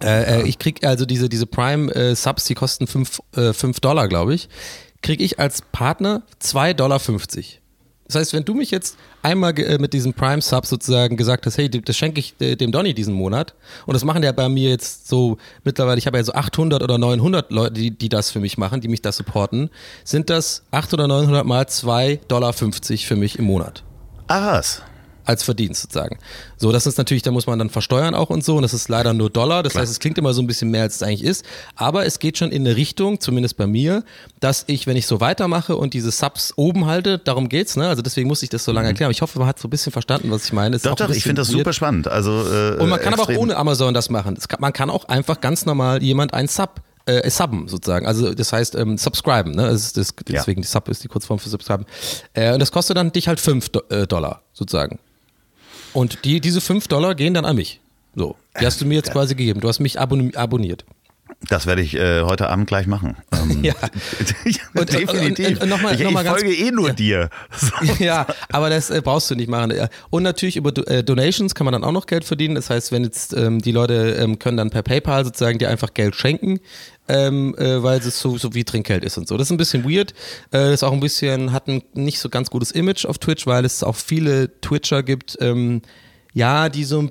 [0.00, 4.34] äh, äh, ich krieg also diese, diese Prime-Subs, die kosten 5 äh, fünf Dollar, glaube
[4.34, 4.48] ich,
[5.02, 7.00] krieg ich als Partner 2,50 Dollar.
[8.06, 11.68] Das heißt, wenn du mich jetzt einmal äh, mit diesem Prime-Sub sozusagen gesagt hast, hey,
[11.68, 15.08] das schenke ich äh, dem Donny diesen Monat, und das machen ja bei mir jetzt
[15.08, 18.56] so mittlerweile, ich habe ja so 800 oder 900 Leute, die, die das für mich
[18.56, 19.68] machen, die mich da supporten,
[20.04, 23.82] sind das 800 oder 900 mal 2,50 Dollar für mich im Monat
[24.28, 24.80] Ah, was?
[25.24, 26.18] Als Verdienst sozusagen.
[26.56, 28.56] So, das ist natürlich, da muss man dann versteuern auch und so.
[28.56, 29.62] Und das ist leider nur Dollar.
[29.62, 31.44] Das heißt, es klingt immer so ein bisschen mehr, als es eigentlich ist.
[31.76, 34.04] Aber es geht schon in eine Richtung, zumindest bei mir,
[34.40, 37.88] dass ich, wenn ich so weitermache und diese Subs oben halte, darum geht's, ne?
[37.88, 39.06] Also deswegen muss ich das so lange erklären.
[39.08, 40.76] Aber ich hoffe, man hat so ein bisschen verstanden, was ich meine.
[40.76, 42.08] Ist Doch, doch, ich finde das super spannend.
[42.08, 43.42] Also, äh, Und man kann aber auch extrem.
[43.42, 44.36] ohne Amazon das machen.
[44.38, 48.06] Es kann, man kann auch einfach ganz normal jemand ein Sub äh, subben sozusagen.
[48.06, 49.52] Also das heißt ähm, subscriben.
[49.52, 49.62] Ne?
[49.68, 50.38] Das ist das, Ja.
[50.40, 51.86] deswegen die Sub ist die Kurzform für subscriben.
[52.34, 54.98] Äh, und das kostet dann dich halt 5 Do äh, Dollar sozusagen.
[55.92, 57.80] Und die, diese 5 Dollar gehen dann an mich.
[58.14, 59.60] So, die hast du mir jetzt quasi gegeben.
[59.60, 60.84] Du hast mich abon abonniert.
[61.48, 63.16] Das werde ich äh, heute Abend gleich machen.
[63.32, 63.74] Ähm, Ja.
[64.74, 65.48] Und- und- definitiv.
[65.48, 66.94] und- und noch mal- ich noch mal ich ganz- folge eh nur Ja.
[66.94, 67.30] dir.
[67.98, 69.70] Ja, aber das äh, brauchst du nicht machen.
[69.74, 69.88] Ja.
[70.10, 72.56] Und natürlich über äh, Donations kann man dann auch noch Geld verdienen.
[72.56, 75.94] Das heißt, wenn jetzt ähm, die Leute ähm, können dann per PayPal sozusagen dir einfach
[75.94, 76.60] Geld schenken,
[77.12, 79.36] ähm, äh, weil es so, so wie Trinkgeld ist und so.
[79.36, 80.14] Das ist ein bisschen weird.
[80.52, 83.64] Äh, ist auch ein bisschen, hat ein nicht so ganz gutes Image auf Twitch, weil
[83.64, 85.82] es auch viele Twitcher gibt, ähm,
[86.32, 87.08] ja, die so ein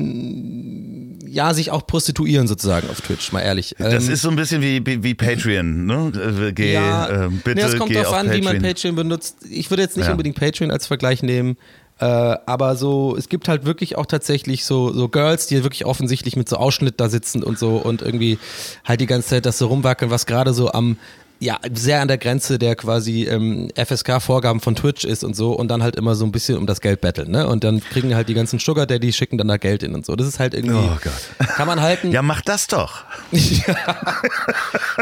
[0.00, 3.74] bisschen, ja, sich auch prostituieren sozusagen auf Twitch, mal ehrlich.
[3.78, 6.12] Das Ähm, ist so ein bisschen wie, wie, wie Patreon, ne?
[6.48, 8.40] Äh, Geh, ja, äh, bitte nee, es kommt darauf auf an, Patreon.
[8.42, 9.36] wie man Patreon benutzt.
[9.50, 10.12] Ich würde jetzt nicht Ja.
[10.12, 11.56] unbedingt Patreon als Vergleich nehmen.
[12.00, 12.04] Äh,
[12.46, 16.48] aber so, es gibt halt wirklich auch tatsächlich so, so Girls, die wirklich offensichtlich mit
[16.48, 18.38] so Ausschnitt da sitzen und so und irgendwie
[18.86, 20.96] halt die ganze Zeit das so rumwackeln, was gerade so am,
[21.42, 25.68] ja, sehr an der Grenze der quasi ähm, FSK-Vorgaben von Twitch ist und so und
[25.68, 27.48] dann halt immer so ein bisschen um das Geld betteln, ne?
[27.48, 30.16] Und dann kriegen halt die ganzen Sugar Daddy, schicken dann da Geld in und so.
[30.16, 31.48] Das ist halt irgendwie, Oh Gott.
[31.56, 32.12] kann man halten.
[32.12, 33.04] Ja, mach das doch.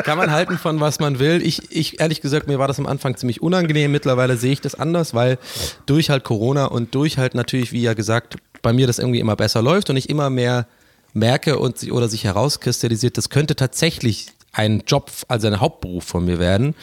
[0.05, 1.43] Kann man halten von was man will.
[1.45, 3.91] Ich, ich, ehrlich gesagt, mir war das am Anfang ziemlich unangenehm.
[3.91, 5.39] Mittlerweile sehe ich das anders, weil
[5.87, 9.37] durch halt Corona und durch halt natürlich, wie ja gesagt, bei mir das irgendwie immer
[9.37, 10.67] besser läuft und ich immer mehr
[11.15, 16.39] merke und oder sich herauskristallisiert, das könnte tatsächlich ein Job, also ein Hauptberuf von mir
[16.39, 16.75] werden,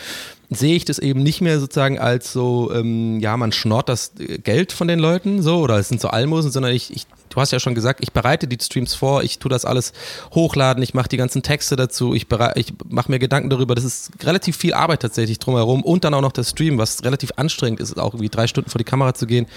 [0.50, 4.38] sehe ich das eben nicht mehr sozusagen als so, ähm, ja, man schnort das äh,
[4.38, 7.52] Geld von den Leuten so oder es sind so Almosen, sondern ich, ich du hast
[7.52, 9.92] ja schon gesagt, ich bereite die Streams vor, ich tue das alles
[10.34, 14.12] hochladen, ich mache die ganzen Texte dazu, ich, ich mache mir Gedanken darüber, das ist
[14.24, 17.98] relativ viel Arbeit tatsächlich drumherum und dann auch noch das Stream, was relativ anstrengend ist,
[18.00, 19.48] auch irgendwie drei Stunden vor die Kamera zu gehen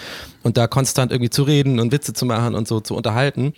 [0.42, 3.52] und da konstant irgendwie zu reden und Witze zu machen und so zu unterhalten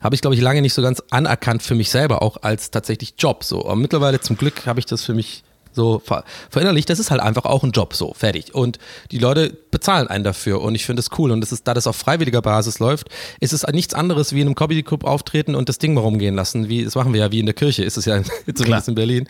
[0.00, 3.14] habe ich, glaube ich, lange nicht so ganz anerkannt für mich selber, auch als tatsächlich
[3.18, 3.44] Job.
[3.44, 3.60] So.
[3.60, 5.42] Aber mittlerweile zum Glück habe ich das für mich
[5.76, 8.54] So ver verinnerlicht, das ist halt einfach auch ein Job, so, fertig.
[8.54, 8.78] Und
[9.10, 11.30] die Leute bezahlen einen dafür und ich finde es cool.
[11.30, 13.08] Und das ist, da das auf freiwilliger Basis läuft,
[13.40, 16.34] ist es nichts anderes wie in einem Comedy Club auftreten und das Ding mal rumgehen
[16.34, 16.70] lassen.
[16.70, 18.22] Wie, das machen wir ja wie in der Kirche, ist es ja
[18.54, 19.28] zumindest in Berlin.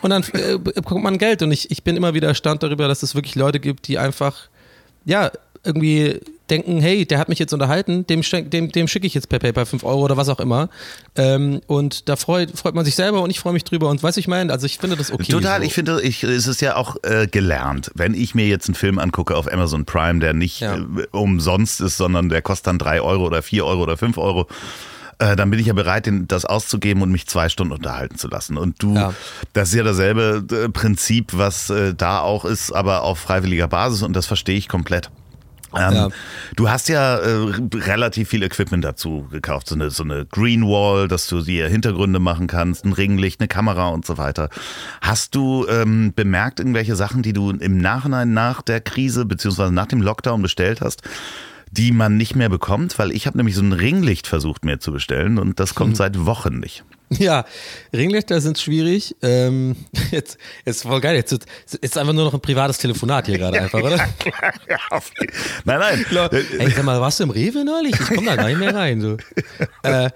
[0.00, 3.02] Und dann äh, bekommt man Geld und ich, ich bin immer wieder erstaunt darüber, dass
[3.02, 4.48] es wirklich Leute gibt, die einfach,
[5.04, 5.32] ja,
[5.64, 6.20] irgendwie
[6.50, 9.66] denken, hey, der hat mich jetzt unterhalten, dem, dem, dem schicke ich jetzt per PayPal
[9.66, 10.68] 5 Euro oder was auch immer.
[11.16, 13.88] Ähm, und da freut, freut man sich selber und ich freue mich drüber.
[13.88, 15.30] Und weiß ich meine, also ich finde das okay.
[15.30, 15.66] Total, so.
[15.66, 17.90] ich finde, ich, es ist ja auch äh, gelernt.
[17.94, 20.76] Wenn ich mir jetzt einen Film angucke auf Amazon Prime, der nicht ja.
[20.76, 24.46] äh, umsonst ist, sondern der kostet dann 3 Euro oder 4 Euro oder 5 Euro,
[25.18, 28.56] äh, dann bin ich ja bereit, das auszugeben und mich zwei Stunden unterhalten zu lassen.
[28.56, 29.14] Und du, ja.
[29.52, 34.02] das ist ja dasselbe äh, Prinzip, was äh, da auch ist, aber auf freiwilliger Basis
[34.02, 35.10] und das verstehe ich komplett.
[35.76, 36.08] Ähm, ja.
[36.56, 41.08] Du hast ja äh, relativ viel Equipment dazu gekauft, so eine, so eine Green Wall,
[41.08, 44.48] dass du dir Hintergründe machen kannst, ein Ringlicht, eine Kamera und so weiter.
[45.00, 49.86] Hast du ähm, bemerkt irgendwelche Sachen, die du im Nachhinein nach der Krise beziehungsweise nach
[49.86, 51.02] dem Lockdown bestellt hast,
[51.70, 52.98] die man nicht mehr bekommt?
[52.98, 55.96] Weil ich habe nämlich so ein Ringlicht versucht mir zu bestellen und das kommt hm.
[55.96, 56.84] seit Wochen nicht.
[57.18, 57.44] Ja,
[57.92, 59.16] Ringlichter sind schwierig.
[59.22, 59.76] Ähm,
[60.10, 61.16] jetzt, jetzt voll geil.
[61.16, 61.32] Jetzt
[61.80, 63.96] ist einfach nur noch ein privates Telefonat hier gerade einfach, oder?
[65.64, 66.06] Nein, nein.
[66.58, 67.94] Ey, sag mal, warst du im Rewe neulich?
[67.98, 69.00] Ich komme da gar nicht mehr rein.
[69.00, 69.16] So.
[69.82, 70.10] Äh,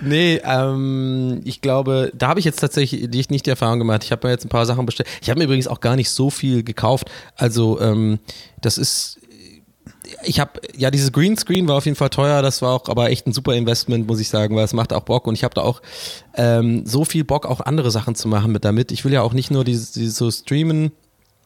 [0.00, 4.04] nee, ähm, ich glaube, da habe ich jetzt tatsächlich nicht die Erfahrung gemacht.
[4.04, 5.08] Ich habe mir jetzt ein paar Sachen bestellt.
[5.22, 7.10] Ich habe mir übrigens auch gar nicht so viel gekauft.
[7.36, 8.18] Also, ähm,
[8.60, 9.18] das ist
[10.22, 13.26] ich habe, ja, dieses Greenscreen war auf jeden Fall teuer, das war auch aber echt
[13.26, 15.62] ein super Investment, muss ich sagen, weil es macht auch Bock und ich habe da
[15.62, 15.82] auch
[16.34, 18.92] ähm, so viel Bock, auch andere Sachen zu machen mit damit.
[18.92, 20.92] Ich will ja auch nicht nur dieses, dieses so streamen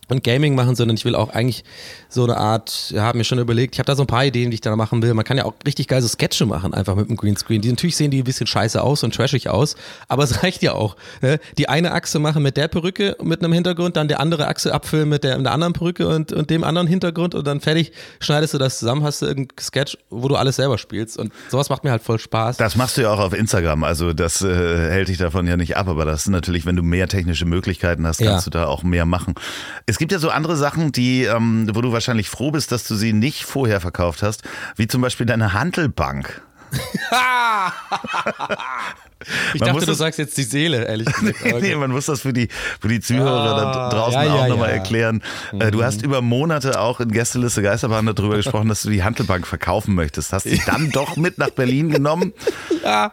[0.08, 1.64] und Gaming machen, sondern ich will auch eigentlich
[2.08, 4.50] so eine Art, ja, habe mir schon überlegt, ich habe da so ein paar Ideen,
[4.50, 5.12] die ich da machen will.
[5.14, 7.60] Man kann ja auch richtig geil so Sketche machen, einfach mit dem Greenscreen.
[7.60, 9.76] Die natürlich sehen die ein bisschen scheiße aus und trashig aus,
[10.08, 10.96] aber es reicht ja auch.
[11.20, 11.38] Ne?
[11.58, 15.08] Die eine Achse machen mit der Perücke mit einem Hintergrund, dann die andere Achse abfüllen
[15.08, 18.54] mit der, mit der anderen Perücke und, und dem anderen Hintergrund und dann fertig schneidest
[18.54, 21.84] du das zusammen, hast du irgendein Sketch, wo du alles selber spielst und sowas macht
[21.84, 22.56] mir halt voll Spaß.
[22.56, 25.76] Das machst du ja auch auf Instagram, also das äh, hält dich davon ja nicht
[25.76, 28.50] ab, aber das ist natürlich, wenn du mehr technische Möglichkeiten hast, kannst ja.
[28.50, 29.34] du da auch mehr machen.
[29.86, 32.94] Es gibt ja so andere Sachen, die, ähm, wo du wahrscheinlich froh bist, dass du
[32.94, 34.42] sie nicht vorher verkauft hast,
[34.76, 36.42] wie zum Beispiel deine Handelbank.
[39.52, 41.44] Ich man dachte, du sagst jetzt die Seele, ehrlich gesagt.
[41.44, 42.48] nee, nee, man muss das für die,
[42.80, 44.76] für die Zuhörer ah, da draußen ja, auch ja, nochmal ja.
[44.76, 45.22] erklären.
[45.52, 45.70] Mhm.
[45.72, 49.94] Du hast über Monate auch in Gästeliste Geisterbahn darüber gesprochen, dass du die Handelbank verkaufen
[49.94, 50.32] möchtest.
[50.32, 52.32] Hast sie dann doch mit nach Berlin genommen?
[52.84, 53.12] Ja.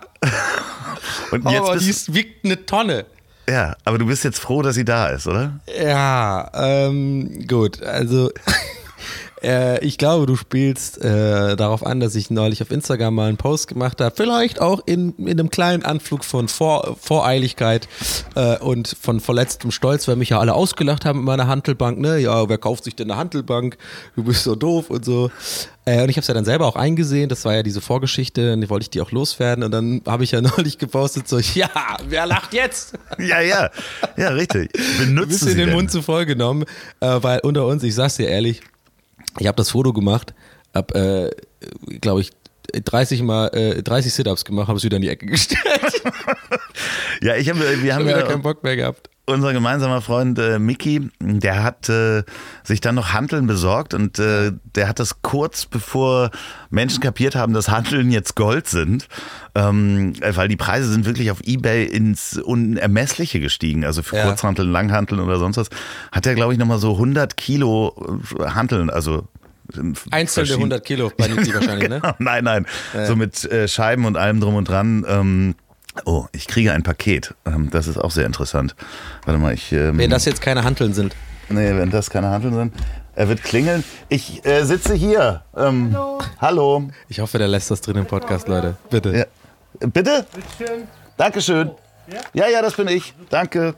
[1.32, 3.06] Und jetzt oh, bist, die wiegt eine Tonne.
[3.48, 5.60] Ja, aber du bist jetzt froh, dass sie da ist, oder?
[5.80, 7.82] Ja, ähm, gut.
[7.84, 8.32] Also,
[9.46, 13.38] äh, ich glaube, du spielst äh, darauf an, dass ich neulich auf Instagram mal einen
[13.38, 14.14] Post gemacht habe.
[14.16, 17.88] Vielleicht auch in, in einem kleinen Anflug von Vor, Voreiligkeit
[18.36, 22.00] äh, und von verletztem Stolz, weil mich ja alle ausgelacht haben mit meiner Handelbank.
[22.00, 22.20] Ne?
[22.20, 23.78] Ja, wer kauft sich denn eine Handelbank?
[24.16, 25.30] Du bist so doof und so.
[25.86, 28.54] Äh, und ich habe es ja dann selber auch eingesehen, das war ja diese Vorgeschichte,
[28.54, 29.64] und wollte ich die auch loswerden.
[29.64, 31.70] Und dann habe ich ja neulich gepostet, so, ja,
[32.10, 32.94] wer lacht jetzt?
[33.18, 33.70] Ja, ja,
[34.18, 34.72] ja, richtig.
[35.00, 36.66] Benutzt Ein bisschen den Mund zu voll genommen,
[37.00, 38.62] äh, weil unter uns, ich sag's dir ehrlich,
[39.40, 40.34] ich habe das Foto gemacht,
[40.74, 41.32] habe,
[41.90, 42.32] äh, glaube ich,
[42.74, 45.62] 30 mal äh, 30 Sit-ups gemacht, habe es wieder in die Ecke gestellt.
[47.22, 50.60] ja, ich habe wir haben wieder ja keinen Bock mehr gehabt unser gemeinsamer Freund äh,
[50.60, 52.24] Mickey, der hat äh,
[52.64, 56.32] sich dann noch Handeln besorgt und äh, der hat das kurz bevor
[56.70, 59.08] Menschen kapiert haben, dass Handeln jetzt Gold sind,
[59.56, 63.84] ähm, weil die Preise sind wirklich auf Ebay ins Unermessliche gestiegen.
[63.84, 64.26] Also für ja.
[64.26, 65.70] Kurzhanteln, Langhanteln oder sonst was,
[66.12, 67.96] hat er glaube ich nochmal so 100 Kilo
[68.40, 69.28] äh, Handeln, also
[70.12, 72.02] Einzelne 100 Kilo bei Niki wahrscheinlich, ne?
[72.20, 72.66] Nein, nein.
[72.94, 73.08] Ja.
[73.08, 75.04] So mit äh, Scheiben und allem drum und dran.
[75.08, 75.56] Ähm,
[76.04, 77.34] Oh, ich kriege ein Paket.
[77.46, 78.76] Ähm, das ist auch sehr interessant.
[79.26, 79.72] Warte mal, ich.
[79.72, 81.16] Ähm, wenn das jetzt keine Handeln sind.
[81.50, 82.74] Nee, wenn das keine Handeln sind.
[83.16, 83.84] Er wird klingeln.
[84.10, 85.44] Ich äh, sitze hier.
[85.56, 86.20] Ähm, hallo.
[86.42, 86.90] Hallo.
[87.08, 88.76] Ich hoffe, der lässt das drin im Podcast, Leute.
[88.90, 89.16] Bitte.
[89.16, 89.88] Ja.
[89.88, 90.26] Bitte?
[90.34, 90.88] Bitteschön.
[91.16, 91.72] Dankeschön.
[92.12, 92.20] Ja?
[92.34, 93.14] ja, ja, das bin ich.
[93.30, 93.76] Danke.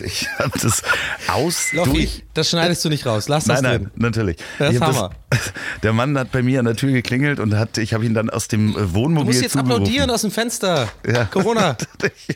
[0.00, 0.82] Ich habe das
[1.28, 1.72] aus.
[1.72, 3.28] Loffi, das schneidest du nicht raus.
[3.28, 3.82] Lass das nein, drin.
[3.82, 4.36] Nein, natürlich.
[4.58, 5.10] Das ist Hammer.
[5.30, 8.14] Das, der Mann hat bei mir an der Tür geklingelt und hat, ich habe ihn
[8.14, 9.24] dann aus dem äh, Wohnmobil.
[9.24, 10.88] Du musst jetzt applaudieren aus dem Fenster.
[11.06, 11.24] Ja.
[11.26, 11.76] Corona.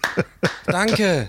[0.67, 1.29] Danke.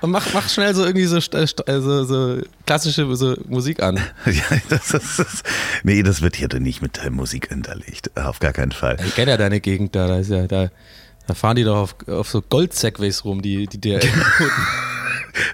[0.00, 4.00] Und mach, mach schnell so irgendwie so, äh, äh, so, so klassische so Musik an.
[4.26, 5.42] Ja, das ist, das,
[5.84, 8.16] nee, das wird hier nicht mit Musik hinterlegt.
[8.16, 8.98] Auf gar keinen Fall.
[9.06, 10.08] Ich kenne ja deine Gegend da.
[10.08, 10.70] Da, ist ja, da,
[11.26, 14.00] da fahren die doch auf, auf so Gold-Segways rum, die, die der.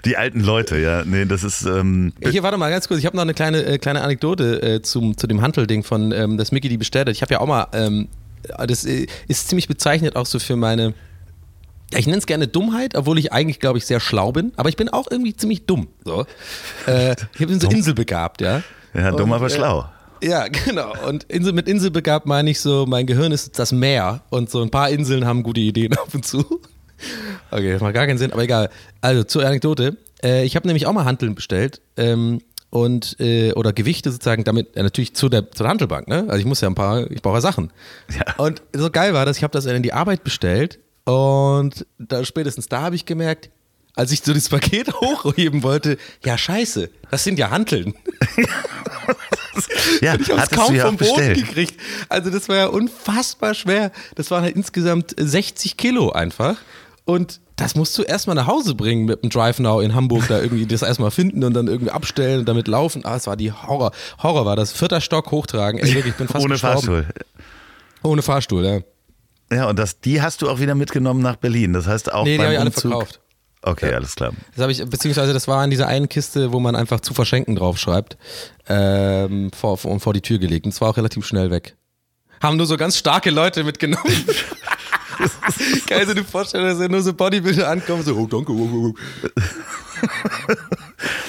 [0.05, 1.03] Die alten Leute, ja.
[1.05, 1.65] Nee, das ist.
[1.65, 2.99] Ähm Hier, warte mal ganz kurz.
[2.99, 6.37] Ich habe noch eine kleine, äh, kleine Anekdote äh, zum, zu dem Handelding von, ähm,
[6.37, 7.15] das Mickey die bestellt hat.
[7.15, 8.07] Ich habe ja auch mal, ähm,
[8.67, 10.93] das äh, ist ziemlich bezeichnet auch so für meine
[11.97, 14.51] ich nenne es gerne Dummheit, obwohl ich eigentlich, glaube ich, sehr schlau bin.
[14.57, 15.87] Aber ich bin auch irgendwie ziemlich dumm.
[16.05, 16.25] So.
[16.85, 18.61] Äh, ich bin so inselbegabt, ja.
[18.93, 19.85] Ja, dumm, Und, aber äh, schlau.
[20.21, 20.93] Ja, genau.
[21.07, 24.69] Und Insel, mit inselbegabt meine ich so, mein Gehirn ist das Meer und so ein
[24.69, 26.61] paar Inseln haben gute Ideen ab und zu.
[27.51, 28.69] Okay, das macht gar keinen Sinn, aber egal.
[29.01, 29.97] Also zur Anekdote.
[30.23, 31.81] Äh, ich habe nämlich auch mal Hanteln bestellt.
[31.97, 32.41] Ähm,
[32.71, 36.25] und äh, oder Gewichte sozusagen damit äh, natürlich zu der zur Handelbank, ne?
[36.27, 37.71] Also ich muss ja ein paar, ich brauche ja Sachen.
[38.15, 38.35] Ja.
[38.37, 42.67] Und so geil war das, ich habe das in die Arbeit bestellt und da spätestens
[42.69, 43.49] da habe ich gemerkt,
[43.95, 47.95] als ich so das Paket hochheben wollte, ja scheiße, das sind ja Hanteln.
[50.01, 51.37] Ja, Ich habe es kaum vom Boden bestellt.
[51.47, 51.79] gekriegt.
[52.07, 53.91] Also das war ja unfassbar schwer.
[54.15, 56.57] Das waren halt insgesamt 60 Kilo einfach.
[57.09, 60.39] Und das musst du erstmal nach Hause bringen mit dem Drive Now in Hamburg, da
[60.39, 63.03] irgendwie das erstmal finden und dann irgendwie abstellen und damit laufen.
[63.03, 63.91] Ah, es war die Horror.
[64.21, 64.71] Horror war das.
[64.71, 65.79] Vierter Stock hochtragen.
[65.79, 66.75] Ey, wirklich, ich bin fast Ohne gestorben.
[66.75, 67.07] Fahrstuhl.
[68.03, 68.79] Ohne Fahrstuhl, ja.
[69.51, 71.73] Ja, und das, die hast du auch wieder mitgenommen nach Berlin.
[71.73, 73.19] Das heißt auch Nee, die habe ich alle verkauft.
[73.63, 74.31] Okay, alles klar.
[74.55, 77.55] Das habe ich, beziehungsweise das war in dieser einen Kiste, wo man einfach zu verschenken
[77.55, 78.17] draufschreibt,
[78.67, 80.65] ähm, vor, vor, vor die Tür gelegt.
[80.65, 81.75] Und es war auch relativ schnell weg.
[82.41, 84.05] Haben nur so ganz starke Leute mitgenommen.
[85.87, 88.51] Geil, so eine Vorstellung, dass nur so Bodybuilder ankommen, so, oh, danke.
[88.53, 90.53] Oh, oh, oh.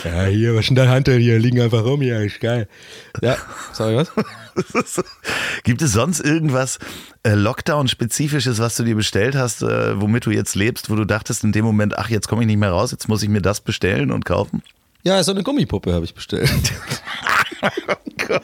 [0.04, 1.38] ja, hier, was ist denn dein Handel hier?
[1.38, 2.68] Liegen einfach rum, ja, ist geil.
[3.20, 3.36] Ja,
[3.72, 4.12] sorry, was?
[5.64, 6.78] Gibt es sonst irgendwas
[7.24, 11.42] äh, Lockdown-spezifisches, was du dir bestellt hast, äh, womit du jetzt lebst, wo du dachtest
[11.42, 13.60] in dem Moment, ach, jetzt komme ich nicht mehr raus, jetzt muss ich mir das
[13.60, 14.62] bestellen und kaufen?
[15.02, 16.50] Ja, so eine Gummipuppe habe ich bestellt.
[17.62, 17.94] oh
[18.26, 18.42] Gott.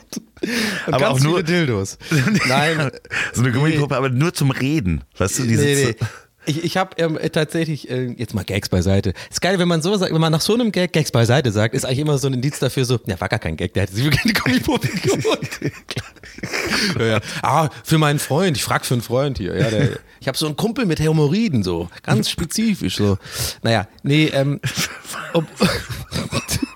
[0.86, 1.98] Und Aber ganz auch nur- Dildos.
[2.48, 2.90] Nein,
[3.32, 5.02] So eine Gummipuppe, aber nur zum Reden.
[5.18, 6.06] Weißt du, diese Nee, nee.
[6.48, 9.14] Ich, ich habe ähm, tatsächlich, äh, jetzt mal Gags beiseite.
[9.28, 11.74] Ist geil, wenn man so sagt, wenn man nach so einem Gag Gags beiseite sagt,
[11.74, 13.94] ist eigentlich immer so ein Indiz dafür so, ja, war gar kein Gag, der hätte
[13.96, 15.72] sich wirklich eine Gummipuppe geholt.
[17.00, 17.20] ja, ja.
[17.42, 19.56] Ah, für meinen Freund, ich frag für einen Freund hier.
[19.58, 23.18] Ja, der, ich habe so einen Kumpel mit Hämorrhoiden, so, ganz spezifisch, so.
[23.62, 24.60] Naja, nee, ähm,
[25.32, 25.46] ob,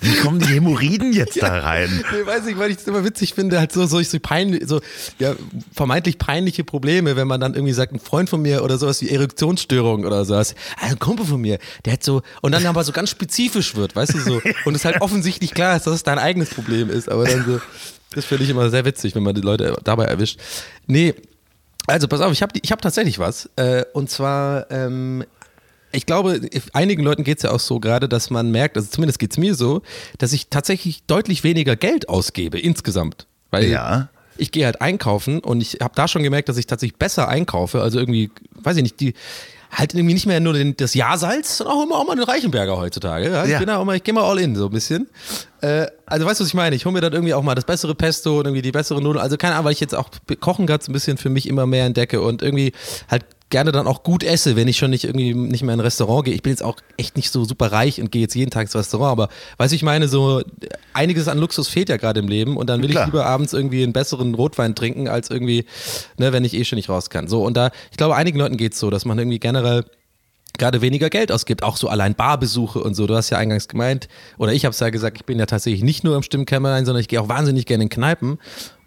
[0.00, 2.04] Wie kommen die Hämorrhoiden jetzt da rein?
[2.12, 4.80] Nee, weiß ich, weil ich es immer witzig finde, halt so, so, so, peinlich, so
[5.18, 5.34] ja,
[5.72, 9.10] vermeintlich peinliche Probleme, wenn man dann irgendwie sagt, ein Freund von mir oder sowas wie
[9.10, 10.54] Erektionsstörung oder sowas.
[10.80, 13.96] Also ein Kumpel von mir, der hat so, und dann aber so ganz spezifisch wird,
[13.96, 14.42] weißt du so.
[14.64, 17.60] Und es halt offensichtlich klar ist, dass es dein eigenes Problem ist, aber dann so,
[18.14, 20.38] das finde ich immer sehr witzig, wenn man die Leute dabei erwischt.
[20.86, 21.14] Nee,
[21.86, 23.50] also pass auf, ich habe ich hab tatsächlich was.
[23.56, 25.24] Äh, und zwar, ähm,
[25.92, 26.40] ich glaube,
[26.72, 29.38] einigen Leuten geht es ja auch so gerade, dass man merkt, also zumindest geht es
[29.38, 29.82] mir so,
[30.18, 33.26] dass ich tatsächlich deutlich weniger Geld ausgebe insgesamt.
[33.50, 34.08] Weil Ja.
[34.38, 37.82] ich gehe halt einkaufen und ich habe da schon gemerkt, dass ich tatsächlich besser einkaufe.
[37.82, 38.30] Also irgendwie,
[38.62, 39.14] weiß ich nicht, die
[39.70, 42.76] halt irgendwie nicht mehr nur den, das Jahrsalz, sondern auch immer auch mal den Reichenberger
[42.76, 43.30] heutzutage.
[43.30, 43.44] Ja?
[43.44, 43.58] Ich, Ja.
[43.58, 45.08] bin da auch mal, ich gehe mal all in so ein bisschen.
[45.62, 46.76] Äh, also weißt du, was ich meine?
[46.76, 49.22] Ich hole mir dann irgendwie auch mal das bessere Pesto und irgendwie die bessere Nudeln.
[49.22, 51.66] Also keine Ahnung, weil ich jetzt auch Kochen gerade so ein bisschen für mich immer
[51.66, 52.72] mehr entdecke und irgendwie
[53.10, 55.84] halt gerne dann auch gut esse, wenn ich schon nicht irgendwie nicht mehr in ein
[55.84, 56.34] Restaurant gehe.
[56.34, 58.74] Ich bin jetzt auch echt nicht so super reich und gehe jetzt jeden Tag ins
[58.74, 59.28] Restaurant, aber
[59.58, 60.42] weißt du, ich meine, so
[60.94, 63.04] einiges an Luxus fehlt ja gerade im Leben und dann will Klar.
[63.04, 65.66] ich lieber abends irgendwie einen besseren Rotwein trinken, als irgendwie,
[66.18, 67.28] ne, wenn ich eh schon nicht raus kann.
[67.28, 69.84] So, und da, ich glaube, einigen Leuten geht's so, dass man irgendwie generell
[70.58, 73.06] gerade weniger Geld ausgibt, auch so allein Barbesuche und so.
[73.06, 75.82] Du hast ja eingangs gemeint, oder ich habe es ja gesagt, ich bin ja tatsächlich
[75.82, 78.38] nicht nur im Stimmkämmerlein, sondern ich gehe auch wahnsinnig gerne in Kneipen.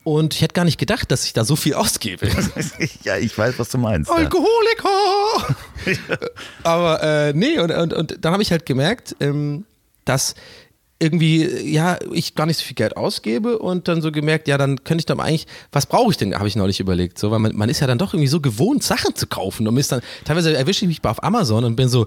[0.05, 2.29] Und ich hätte gar nicht gedacht, dass ich da so viel ausgebe.
[3.03, 4.07] ja, ich weiß, was du meinst.
[4.07, 4.17] Ja.
[4.17, 5.55] Alkoholiker!
[6.63, 9.65] Aber äh, nee, und, und, und dann habe ich halt gemerkt, ähm,
[10.05, 10.35] dass
[10.99, 14.83] irgendwie, ja, ich gar nicht so viel Geld ausgebe und dann so gemerkt, ja, dann
[14.83, 17.55] könnte ich doch eigentlich, was brauche ich denn, habe ich neulich überlegt, so, weil man,
[17.55, 20.55] man ist ja dann doch irgendwie so gewohnt, Sachen zu kaufen und ist dann, teilweise
[20.55, 22.05] erwische ich mich auf Amazon und bin so,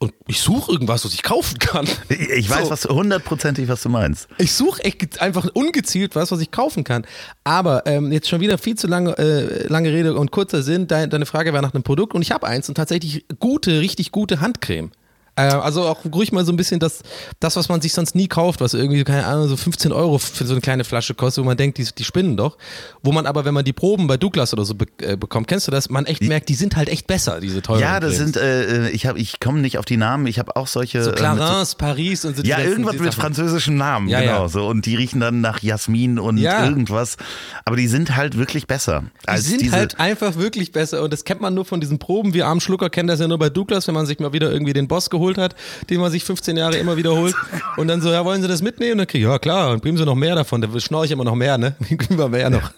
[0.00, 1.86] und ich suche irgendwas, was ich kaufen kann.
[2.08, 2.70] Ich- weiß So.
[2.70, 4.28] was hundertprozentig, was du meinst.
[4.38, 7.04] Ich suche echt einfach ungezielt was, was ich kaufen kann.
[7.44, 10.86] Aber ähm, jetzt schon wieder viel zu lange, äh, lange Rede und kurzer Sinn.
[10.86, 14.12] Deine, deine Frage war nach einem Produkt und ich habe eins und tatsächlich gute, richtig
[14.12, 14.90] gute Handcreme.
[15.38, 17.00] Äh, also auch ruhig mal so ein bisschen das,
[17.40, 20.44] das, was man sich sonst nie kauft, was irgendwie, keine Ahnung, so 15 Euro für
[20.46, 22.58] so eine kleine Flasche kostet, wo man denkt, die, die spinnen doch.
[23.02, 25.66] Wo man aber, wenn man die Proben bei Douglas oder so be äh, bekommt, kennst
[25.66, 28.34] du das, man echt merkt, die sind halt echt besser, diese teuren Ja, das Cremes.
[28.34, 31.02] sind, äh, ich, hab- ich komme nicht auf die Namen, ich habe auch solche.
[31.04, 32.42] so äh, Clarins, Paris und so.
[32.42, 34.42] Ja, irgendwas mit französischen Namen, Ja, genau.
[34.42, 34.48] ja.
[34.48, 34.66] So.
[34.66, 36.64] Und die riechen dann nach Jasmin und Ja.
[36.64, 37.16] irgendwas.
[37.64, 39.04] Aber die sind halt wirklich besser.
[39.30, 42.32] Die sind halt einfach wirklich besser und das kennt man nur von diesen Proben.
[42.34, 44.72] Wir armen Schlucker kennen das ja nur bei Douglas, wenn man sich mal wieder irgendwie
[44.72, 45.54] den Boss geholt hat,
[45.90, 47.34] den man sich 15 Jahre immer wiederholt
[47.76, 48.92] und dann so, ja, wollen Sie das mitnehmen?
[48.92, 51.10] Und dann krieg ich, ja klar, und bringen Sie noch mehr davon, dann schnorre ich
[51.10, 51.74] immer noch mehr, ne?
[52.08, 52.70] Immer mehr noch.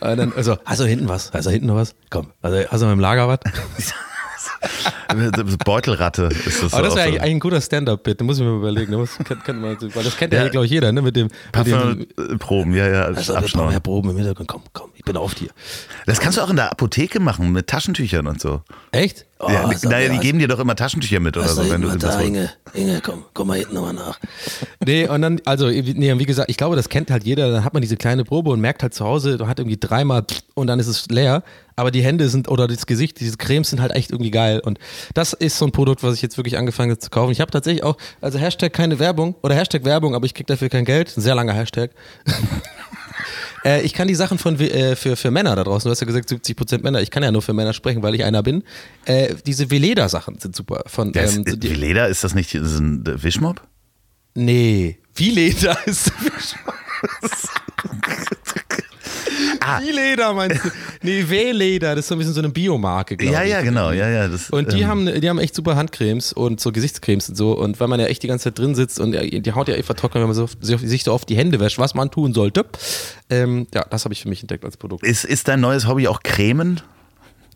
[0.00, 1.30] Und dann, also, hast du hinten was?
[1.32, 1.94] Hast du hinten noch was?
[2.10, 3.38] Komm, also, hast du im Lager was?
[5.64, 6.74] Beutelratte ist das.
[6.74, 8.92] Aber das wäre eigentlich ein guter Stand-up-Bit, da muss ich mir überlegen.
[8.92, 10.48] Da muss, kann, kann man, weil das kennt ja, Ja.
[10.48, 11.02] glaube ich, jeder, ne?
[11.02, 13.72] Mit dem, mit dem Parfümproben, ja, ja, also, abschnauben.
[13.72, 14.48] ja Proben im Hintergrund.
[14.48, 15.48] Komm, komm, ich bin auf dir.
[16.06, 18.62] Das kannst du auch in der Apotheke machen, mit Taschentüchern und so.
[18.92, 19.26] Echt?
[19.38, 21.94] Oh, ja, naja, die geben dir doch immer Taschentücher mit oder was so, wenn du
[21.98, 22.20] da.
[22.20, 24.18] Inge, Inge, komm, komm mal hinten nochmal nach.
[24.84, 27.50] Nee, und dann, also, nee, wie gesagt, ich glaube, das kennt halt jeder.
[27.50, 30.24] Dann hat man diese kleine Probe und merkt halt zu Hause, man hat irgendwie dreimal
[30.54, 31.42] und dann ist es leer.
[31.74, 34.60] Aber die Hände sind oder das Gesicht, diese Cremes sind halt echt irgendwie geil.
[34.64, 34.78] Und
[35.12, 37.32] das ist so ein Produkt, was ich jetzt wirklich angefangen habe zu kaufen.
[37.32, 40.68] Ich habe tatsächlich auch, also Hashtag keine Werbung oder Hashtag Werbung, aber ich krieg dafür
[40.68, 41.12] kein Geld.
[41.16, 41.90] Ein sehr langer Hashtag.
[43.66, 46.06] Äh, ich kann die Sachen von äh, für, für Männer da draußen, du hast ja
[46.06, 48.62] gesagt 70% Männer, ich kann ja nur für Männer sprechen, weil ich einer bin.
[49.04, 50.84] Äh, diese Veleda-Sachen sind super.
[50.86, 53.60] Von, ist, ähm, so die- wie Leder, ist das nicht das ist ein Wischmob?
[54.34, 56.12] Nee, Vileda ist
[59.68, 59.80] Ah.
[59.80, 60.68] Vileda meinst du?
[61.02, 63.50] Nee, W-Leder, das ist so ein bisschen so eine Biomarke, glaube Ja, ich.
[63.50, 64.28] ja, genau, ja, ja.
[64.28, 67.52] Das, Und die ähm, haben, die haben echt super Handcremes und so Gesichtscremes und so.
[67.58, 69.86] Und weil man ja echt die ganze Zeit drin sitzt und die Haut ja echt
[69.86, 72.64] vertrocknet, wenn man so, sich so oft die Hände wäscht, was man tun sollte.
[73.28, 75.04] Ähm, ja, das habe ich für mich entdeckt als Produkt.
[75.04, 76.80] Ist, ist dein neues Hobby auch Cremen?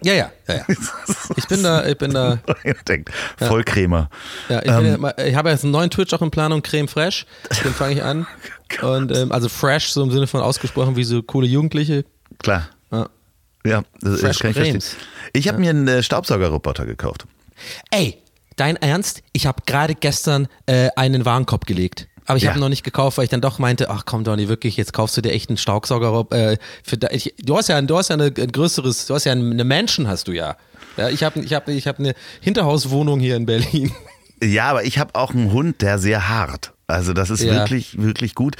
[0.02, 0.64] Ja, ja, ja, ja.
[1.36, 2.38] Ich bin da, ich bin da,
[2.88, 4.08] Denkt, Vollcremer.
[4.48, 7.26] ja, ich, bin ja, ich habe jetzt einen neuen Twitch auch in Planung, Creme Fresh.
[7.64, 8.26] Den fange ich an.
[8.82, 12.04] Und ähm, also fresh, so im Sinne von ausgesprochen wie so coole Jugendliche.
[12.38, 12.68] Klar.
[12.92, 13.08] Ja.
[13.66, 14.64] Ja, das, das Fresh kann ich verstehen.
[14.80, 14.96] Cremes.
[15.34, 17.26] Ich habe mir einen äh, Staubsaugerroboter gekauft.
[17.90, 18.16] Ey,
[18.56, 19.22] dein Ernst?
[19.32, 22.06] Ich habe gerade gestern äh, einen Warenkorb gelegt.
[22.26, 22.50] Aber ich Ja.
[22.50, 24.92] habe ihn noch nicht gekauft, weil ich dann doch meinte, ach komm Donny, wirklich, jetzt
[24.92, 26.26] kaufst du dir echt einen Staubsauger.
[26.30, 29.24] Äh, für ich, du hast ja, ein- du hast ja eine, ein größeres, du hast
[29.24, 30.56] ja eine Menschen, hast du ja.
[30.96, 33.92] ja ich habe ich hab, ich hab eine Hinterhauswohnung hier in Berlin.
[34.42, 36.72] Ja, aber ich habe auch einen Hund, der sehr hart.
[36.90, 37.54] Also das ist Ja.
[37.54, 38.56] wirklich, wirklich gut.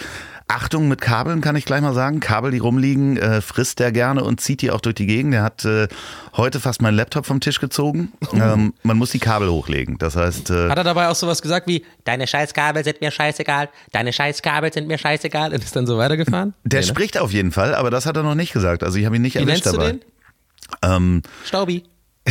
[0.49, 2.19] Achtung mit Kabeln, kann ich gleich mal sagen.
[2.19, 5.33] Kabel, die rumliegen, äh, frisst der gerne und zieht die auch durch die Gegend.
[5.33, 5.87] Der hat äh,
[6.37, 8.13] heute fast meinen Laptop vom Tisch gezogen.
[8.33, 9.97] Ähm, man muss die Kabel hochlegen.
[9.99, 13.69] Das heißt, äh, Hat er dabei auch sowas gesagt wie, deine Scheißkabel sind mir scheißegal,
[13.93, 16.55] deine Scheißkabel sind mir scheißegal und ist dann so weitergefahren?
[16.65, 16.91] der Nee, ne?
[16.91, 18.83] spricht auf jeden Fall, aber das hat er noch nicht gesagt.
[18.83, 19.93] Also ich habe ihn nicht Wie erwischt nennst du dabei.
[19.93, 20.01] den?
[20.83, 21.85] Ähm, Staubi.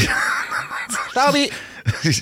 [1.11, 1.49] Staubi.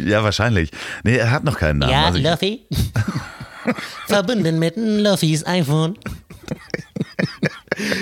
[0.06, 0.70] ja, wahrscheinlich.
[1.04, 1.92] Nee, er hat noch keinen Namen.
[1.92, 2.68] Ja, Also ich, Luffy.
[4.08, 5.98] Verbunden mit Luffys iPhone.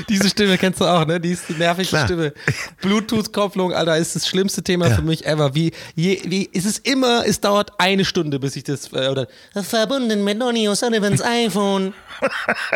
[0.09, 1.19] Diese Stimme kennst du auch, ne?
[1.19, 2.07] Die ist die nervigste Klar.
[2.07, 2.33] Stimme.
[2.81, 5.53] Bluetooth-Kopplung, Alter, ist das schlimmste Thema für mich ever.
[5.55, 9.27] Wie, je, wie, ist es immer, es dauert eine Stunde, bis ich das, äh, oder,
[9.53, 11.93] Verbunden mit Donny O'Sullivans iPhone.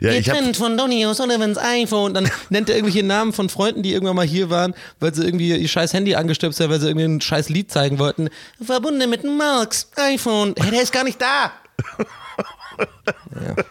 [0.00, 2.14] ja, Getrennt von Donny O'Sullivans iPhone.
[2.14, 5.54] dann nennt er irgendwelche Namen von Freunden, die irgendwann mal hier waren, weil sie irgendwie
[5.54, 8.30] ihr scheiß Handy angestöpselt haben, weil sie irgendwie ein scheiß Lied zeigen wollten.
[8.62, 10.54] Verbunden mit Marks iPhone.
[10.58, 11.52] Hey, der ist gar nicht da!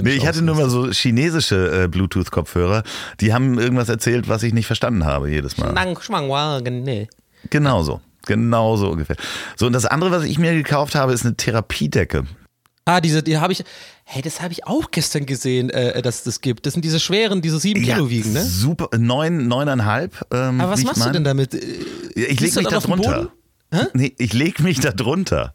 [0.00, 2.84] Nee, ich hatte nur mal so chinesische äh, Bluetooth-Kopfhörer,
[3.20, 5.72] die haben irgendwas erzählt, was ich nicht verstanden habe jedes Mal.
[6.84, 7.08] Nee.
[7.50, 8.00] Genau so.
[8.26, 9.16] Genau so ungefähr.
[9.56, 12.24] So, und das andere, was ich mir gekauft habe, ist eine Therapiedecke.
[12.84, 13.64] Ah, diese, die habe ich,
[14.04, 16.64] hey, das habe ich auch gestern gesehen, äh, dass es das gibt.
[16.66, 18.42] Das sind diese schweren, diese sieben Kilo wiegen, ne?
[18.44, 20.24] Super, neun, neuneinhalb.
[20.32, 21.12] Ähm, Aber was machst du mein.
[21.14, 21.54] denn damit?
[21.54, 21.58] Äh,
[22.14, 23.32] Ja, Ich liegst leg du mich da drunter.
[23.92, 25.52] Nee, ich leg mich da drunter.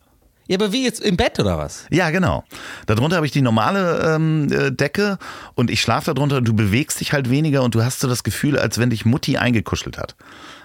[0.48, 1.86] Ja, aber wie jetzt im Bett oder was?
[1.90, 2.44] Ja, genau.
[2.86, 5.18] Darunter habe ich die normale ähm, äh, Decke
[5.56, 8.24] und ich schlafe darunter und du bewegst dich halt weniger und du hast so das
[8.24, 10.16] Gefühl, als wenn dich Mutti eingekuschelt hat.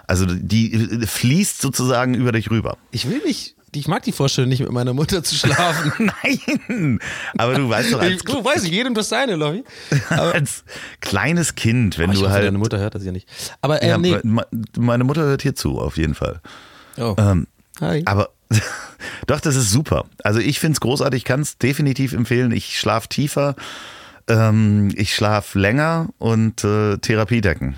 [0.09, 2.77] Also die äh, fließt sozusagen über dich rüber.
[2.91, 6.11] Ich will nicht, ich mag die Vorstellung nicht mit meiner Mutter zu schlafen.
[6.25, 6.99] Nein!
[7.37, 9.63] Aber du weißt doch, als, du weißt, jedem das seine, Lobby.
[10.11, 10.65] Aber als
[11.01, 12.47] kleines Kind, wenn ich du hoffe, halt.
[12.47, 13.29] deine Mutter hört das ja nicht.
[13.61, 14.17] Aber äh, ja, nee.
[14.25, 16.41] me- meine Mutter hört hier zu, auf jeden Fall.
[16.97, 17.15] Oh.
[17.17, 17.47] Ähm,
[17.81, 18.03] Hi.
[18.07, 18.31] Aber
[19.27, 20.05] doch, das ist super.
[20.23, 22.53] Also ich finde es großartig, kann es definitiv empfehlen.
[22.53, 23.55] Ich schlafe tiefer,
[24.29, 27.77] ähm, ich schlafe länger und äh, Therapiedecken.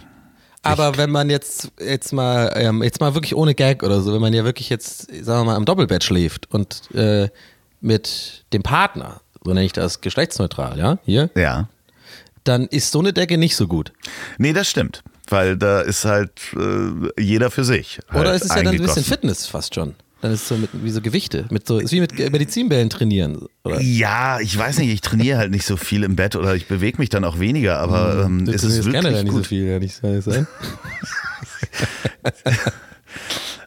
[0.62, 4.20] Aber wenn man jetzt jetzt mal ähm, jetzt mal wirklich ohne Gag oder so, wenn
[4.20, 7.28] man ja wirklich jetzt sagen wir mal am Doppelbett schläft und äh,
[7.80, 11.68] mit dem Partner, so nenne ich das geschlechtsneutral, ja, hier, Ja.
[12.44, 13.92] dann ist so eine Decke nicht so gut.
[14.36, 15.02] Nee, das stimmt.
[15.30, 18.00] Weil da ist halt äh, jeder für sich.
[18.10, 19.04] Halt Oder ist es ja dann ein bisschen.
[19.04, 19.94] Fitness fast schon.
[20.20, 23.46] Dann ist es so mit, wie so Gewichte, mit so, ist wie mit Medizinbällen trainieren.
[23.64, 23.80] Oder?
[23.80, 26.98] Ja, ich weiß nicht, ich trainiere halt nicht so viel im Bett oder ich bewege
[26.98, 29.44] mich dann auch weniger, aber ähm, Du es ist wirklich generell nicht gut.
[29.44, 30.46] so viel, ja, nicht sein.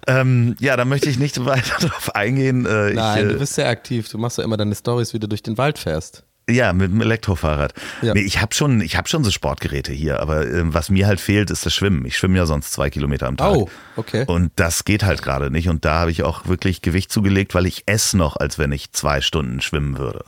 [0.05, 2.65] Ähm, ja, da möchte ich nicht weiter drauf eingehen.
[2.65, 4.09] Äh, Nein, ich, du äh, bist sehr aktiv.
[4.09, 6.23] Du machst ja immer deine Stories, wie du durch den Wald fährst.
[6.49, 7.73] Ja, mit dem Elektrofahrrad.
[8.01, 8.13] Ja.
[8.13, 11.21] Nee, ich habe schon, ich hab schon so Sportgeräte hier, aber ähm, was mir halt
[11.21, 12.05] fehlt, ist das Schwimmen.
[12.05, 13.55] Ich schwimme ja sonst zwei Kilometer am Tag.
[13.55, 14.25] Oh, okay.
[14.27, 15.69] Und das geht halt gerade nicht.
[15.69, 18.91] Und da habe ich auch wirklich Gewicht zugelegt, weil ich esse noch, als wenn ich
[18.91, 20.25] zwei Stunden schwimmen würde.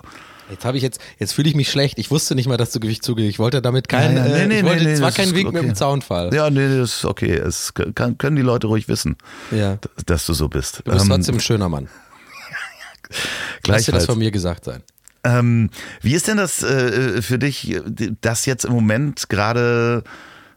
[0.49, 1.97] Jetzt habe ich jetzt, jetzt fühle ich mich schlecht.
[1.97, 3.31] Ich wusste nicht mal, dass du Gewicht zugibst.
[3.31, 5.33] Ich wollte damit kein, Ja, ja, nee, äh, nee, ich wollte, nee, es war kein
[5.33, 5.65] Weg mit okay.
[5.65, 6.33] dem Zaunfall.
[6.33, 7.33] Ja, nee, das ist okay.
[7.33, 9.17] Es kann, können die Leute ruhig wissen,
[9.51, 9.79] Ja.
[10.05, 10.83] dass du so bist.
[10.85, 11.89] Du bist Ähm, trotzdem ein schöner Mann.
[13.09, 13.21] Lass dir
[13.63, 14.05] das gleichfalls.
[14.05, 14.81] von mir gesagt sein.
[15.25, 15.69] Ähm,
[16.01, 17.77] wie ist denn das äh, für dich,
[18.21, 20.03] dass jetzt im Moment gerade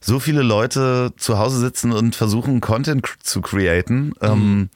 [0.00, 4.12] so viele Leute zu Hause sitzen und versuchen, Content zu createn?
[4.20, 4.68] Ähm,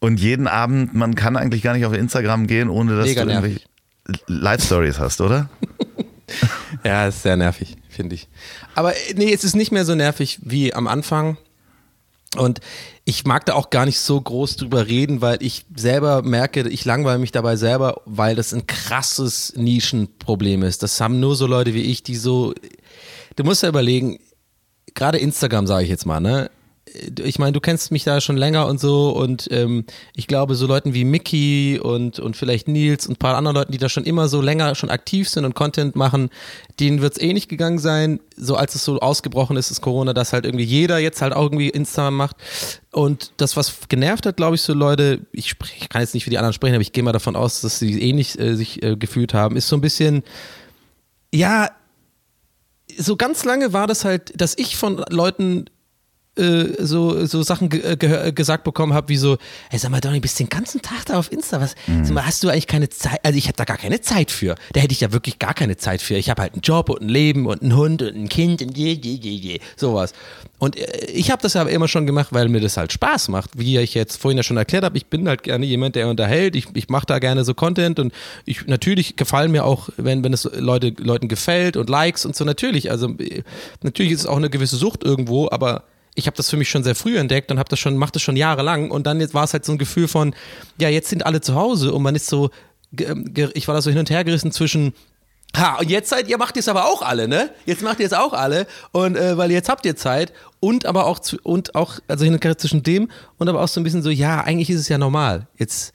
[0.00, 3.30] und jeden Abend, man kann eigentlich gar nicht auf Instagram gehen, ohne dass Mega du
[3.30, 3.60] irgendwelche
[4.26, 5.48] Live-Stories hast, oder?
[6.84, 8.28] Ja, ist sehr nervig, finde ich.
[8.74, 11.36] Aber äh, nee, es ist nicht mehr so nervig wie am Anfang.
[12.34, 12.60] Und
[13.04, 16.84] ich mag da auch gar nicht so groß drüber reden, weil ich selber merke, ich
[16.84, 20.82] langweile mich dabei selber, weil das ein krasses Nischenproblem ist.
[20.82, 22.52] Das haben nur so Leute wie ich, die so.
[23.36, 24.18] Du musst ja überlegen,
[24.94, 26.50] gerade Instagram sage ich jetzt mal, ne?
[27.24, 29.84] Ich meine, du kennst mich da schon länger und so und ähm,
[30.14, 33.72] ich glaube, so Leuten wie Mickey und, und vielleicht Nils und ein paar anderen Leuten,
[33.72, 36.30] die da schon immer so länger schon aktiv sind und Content machen,
[36.80, 40.12] denen wird es eh nicht gegangen sein, so als es so ausgebrochen ist, ist Corona,
[40.12, 42.36] dass halt irgendwie jeder jetzt halt auch irgendwie Instagram macht.
[42.92, 46.24] Und das, was genervt hat, glaube ich, so Leute, ich, sprech, ich kann jetzt nicht
[46.24, 48.82] für die anderen sprechen, aber ich gehe mal davon aus, dass sie ähnlich äh, sich
[48.82, 50.22] äh, gefühlt haben, ist so ein bisschen,
[51.32, 51.70] ja,
[52.96, 55.66] so ganz lange war das halt, dass ich von Leuten
[56.36, 59.38] äh, so, so Sachen ge äh, ge gesagt bekommen habe, wie so,
[59.70, 62.44] ey, sag mal, Donny, bist den ganzen Tag da auf Insta, was, sag mal, hast
[62.44, 65.00] du eigentlich keine Zeit, also ich habe da gar keine Zeit für, da hätte ich
[65.00, 67.62] ja wirklich gar keine Zeit für, ich habe halt einen Job und ein Leben und
[67.62, 70.12] einen Hund und ein Kind und je, je, je, je, sowas.
[70.58, 73.58] Und äh, ich habe das aber immer schon gemacht, weil mir das halt Spaß macht,
[73.58, 76.56] wie ich jetzt vorhin ja schon erklärt habe, ich bin halt gerne jemand, der unterhält,
[76.56, 78.12] ich, ich mache da gerne so Content und
[78.44, 82.44] ich, natürlich gefallen mir auch, wenn, wenn es Leute, Leuten gefällt und Likes und so,
[82.44, 83.14] natürlich, also
[83.82, 85.84] natürlich ist es auch eine gewisse Sucht irgendwo, aber
[86.16, 88.22] ich habe das für mich schon sehr früh entdeckt und habe das schon, mache das
[88.22, 90.34] schon jahrelang und dann war es halt so ein Gefühl von,
[90.80, 92.50] ja, jetzt sind alle zu Hause und man ist so,
[92.92, 94.94] ge- ich war da so hin und her gerissen zwischen,
[95.56, 97.50] ha, und jetzt seid ihr macht ihr es aber auch alle, ne?
[97.66, 101.06] Jetzt macht ihr es auch alle und äh, weil jetzt habt ihr Zeit und aber
[101.06, 104.02] auch und auch also hin und her zwischen dem und aber auch so ein bisschen
[104.02, 105.46] so, ja, eigentlich ist es ja normal.
[105.58, 105.92] Jetzt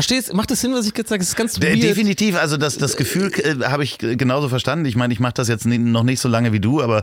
[0.00, 1.22] verstehst, macht das Sinn, was ich jetzt sage?
[1.22, 1.82] Es ist ganz weird.
[1.82, 4.86] Definitiv, also das, das Gefühl äh, habe ich genauso verstanden.
[4.86, 7.02] Ich meine, ich mache das jetzt noch nicht so lange wie du, aber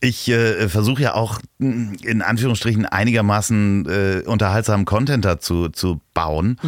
[0.00, 6.60] ich äh, versuche ja auch mh, in Anführungsstrichen einigermaßen äh, unterhaltsamen Content dazu zu bauen.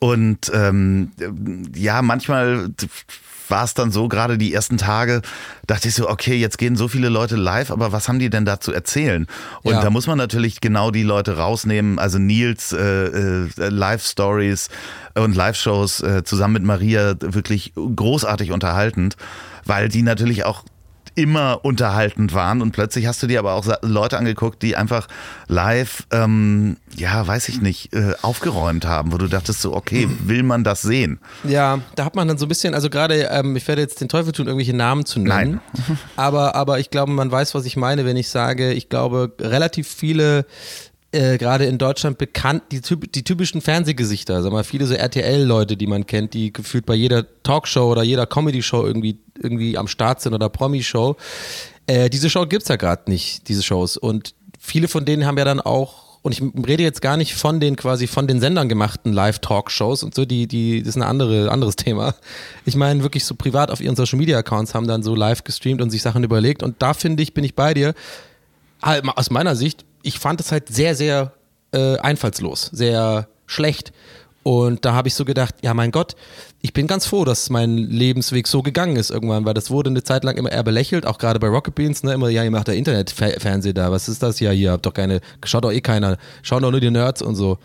[0.00, 1.12] Und ähm,
[1.76, 2.70] ja, manchmal
[3.52, 5.22] war es dann so, gerade die ersten Tage,
[5.66, 8.44] dachte ich so, okay, jetzt gehen so viele Leute live, aber was haben die denn
[8.44, 9.26] da zu erzählen?
[9.62, 9.80] Und Ja.
[9.82, 14.70] da muss man natürlich genau die Leute rausnehmen, also Nils äh, äh, Live-Stories
[15.14, 19.16] und Live-Shows äh, zusammen mit Maria wirklich großartig unterhaltend,
[19.66, 20.64] weil die natürlich auch
[21.14, 25.08] immer unterhaltend waren und plötzlich hast du dir aber auch Leute angeguckt, die einfach
[25.48, 30.42] live, ähm, ja, weiß ich nicht, äh, aufgeräumt haben, wo du dachtest so, okay, will
[30.42, 31.20] man das sehen?
[31.44, 34.08] Ja, da hat man dann so ein bisschen, also gerade, ähm, ich werde jetzt den
[34.08, 35.60] Teufel tun, irgendwelche Namen zu nennen.
[36.16, 39.88] aber, aber ich glaube, man weiß, was ich meine, wenn ich sage, ich glaube, relativ
[39.88, 40.46] viele
[41.12, 45.86] äh, gerade in Deutschland bekannt, die, die typischen Fernsehgesichter, sag mal, viele so RTL-Leute, die
[45.86, 50.34] man kennt, die gefühlt bei jeder Talkshow oder jeder Comedy-Show irgendwie, irgendwie am Start sind
[50.34, 51.16] oder Promi-Show.
[51.86, 53.96] Äh, diese Show gibt's ja gerade nicht, diese Shows.
[53.96, 57.58] Und viele von denen haben ja dann auch und ich rede jetzt gar nicht von
[57.58, 61.50] den quasi von den Sendern gemachten Live-Talk-Shows und so, die, die, das ist ein andere,
[61.50, 62.14] anderes Thema.
[62.64, 66.00] Ich meine, wirklich so privat auf ihren Social-Media-Accounts haben dann so live gestreamt und sich
[66.00, 66.62] Sachen überlegt.
[66.62, 67.94] Und da finde ich, bin ich bei dir.
[68.80, 71.32] Halt, aus meiner Sicht, ich fand es halt sehr, sehr
[71.72, 73.92] äh, einfallslos, sehr schlecht.
[74.44, 76.16] Und da habe ich so gedacht, ja mein Gott,
[76.60, 80.02] ich bin ganz froh, dass mein Lebensweg so gegangen ist irgendwann, weil das wurde eine
[80.02, 82.66] Zeit lang immer eher belächelt, auch gerade bei Rocket Beans, ne, immer, ja, ihr macht
[82.66, 84.40] da Internetfernsehen da, was ist das?
[84.40, 87.36] Ja, hier habt doch keine, schaut doch eh keiner, schauen doch nur die Nerds und
[87.36, 87.58] so.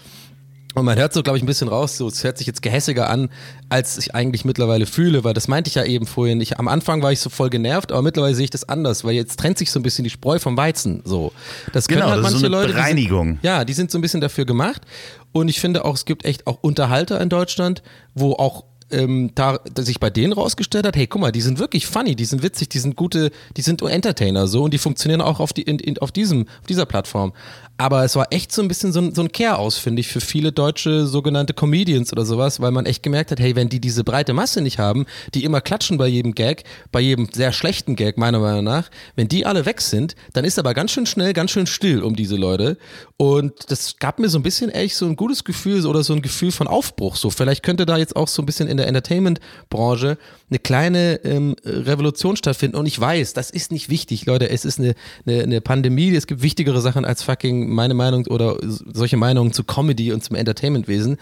[0.76, 3.10] Und man hört so, glaube ich, ein bisschen raus, so, es hört sich jetzt gehässiger
[3.10, 3.30] an,
[3.68, 6.40] als ich eigentlich mittlerweile fühle, weil das meinte ich ja eben vorhin.
[6.40, 9.14] Ich, am Anfang war ich so voll genervt, aber mittlerweile sehe ich das anders, weil
[9.14, 11.32] jetzt trennt sich so ein bisschen die Spreu vom Weizen, so.
[11.74, 12.68] Das können Genau, halt das ist manche so eine Leute.
[12.68, 13.28] die Bereinigung.
[13.30, 14.84] Sind, ja, die sind so ein bisschen dafür gemacht.
[15.32, 17.82] Und ich finde auch, es gibt echt auch Unterhalter in Deutschland,
[18.14, 21.88] wo auch ähm, da, sich bei denen rausgestellt hat, hey, guck mal, die sind wirklich
[21.88, 25.40] funny, die sind witzig, die sind gute, die sind Entertainer so und die funktionieren auch
[25.40, 27.34] auf, die, in, in, auf, diesem, auf dieser Plattform.
[27.78, 30.20] Aber es war echt so ein bisschen so ein, so ein Kehr-Aus, finde ich, für
[30.20, 34.04] viele deutsche sogenannte Comedians oder sowas, weil man echt gemerkt hat, hey, wenn die diese
[34.04, 38.18] breite Masse nicht haben, die immer klatschen bei jedem Gag, bei jedem sehr schlechten Gag,
[38.18, 41.52] meiner Meinung nach, wenn die alle weg sind, dann ist aber ganz schön schnell, ganz
[41.52, 42.78] schön still um diese Leute.
[43.20, 46.22] Und das gab mir so ein bisschen echt so ein gutes Gefühl oder so ein
[46.22, 47.16] Gefühl von Aufbruch.
[47.16, 50.20] So, vielleicht könnte da jetzt auch so ein bisschen in der Entertainment-Branche
[50.52, 52.78] eine kleine ähm, Revolution stattfinden.
[52.78, 54.52] Und ich weiß, das ist nicht wichtig, Leute.
[54.52, 54.94] Es ist eine,
[55.26, 56.16] eine, eine Pandemie.
[56.16, 60.36] Es gibt wichtigere Sachen als fucking meine Meinung oder solche Meinungen zu Comedy und zum
[60.36, 61.18] Entertainmentwesen.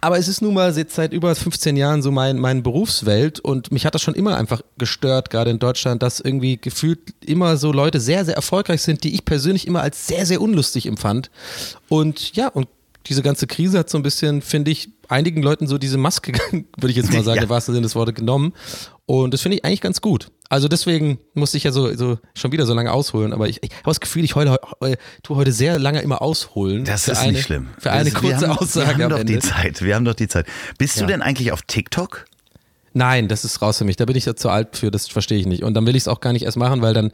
[0.00, 3.70] Aber es ist nun mal jetzt seit über 15 Jahren so mein, mein Berufswelt und
[3.70, 7.70] mich hat das schon immer einfach gestört, gerade in Deutschland, dass irgendwie gefühlt immer so
[7.70, 11.30] Leute sehr, sehr erfolgreich sind, die ich persönlich immer als sehr, sehr unlustig empfand.
[11.88, 12.68] Und ja, und
[13.06, 16.90] diese ganze Krise hat so ein bisschen, finde ich, einigen Leuten so diese Maske, würde
[16.90, 17.42] ich jetzt mal sagen, Ja.
[17.44, 18.52] im wahrsten Sinne des Wortes genommen.
[19.06, 20.28] Und das finde ich eigentlich ganz gut.
[20.48, 23.70] Also deswegen musste ich ja so, so schon wieder so lange ausholen, aber ich, ich
[23.70, 26.84] habe das Gefühl, ich heute, äh, tue heute sehr lange immer ausholen.
[26.84, 27.68] Das ist eine, nicht schlimm.
[27.78, 29.32] Für eine Das- kurze wir haben, Aussage Wir haben doch Ende.
[29.34, 29.82] die Zeit.
[29.82, 30.46] Wir haben doch die Zeit.
[30.78, 31.06] Bist du Ja.
[31.08, 32.24] denn eigentlich auf TikTok?
[32.92, 33.96] Nein, das ist raus für mich.
[33.96, 35.62] Da bin ich ja zu alt für, das verstehe ich nicht.
[35.62, 37.12] Und dann will ich es auch gar nicht erst machen, weil dann,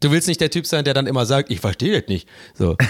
[0.00, 2.28] du willst nicht der Typ sein, der dann immer sagt, ich verstehe das nicht.
[2.54, 2.76] So.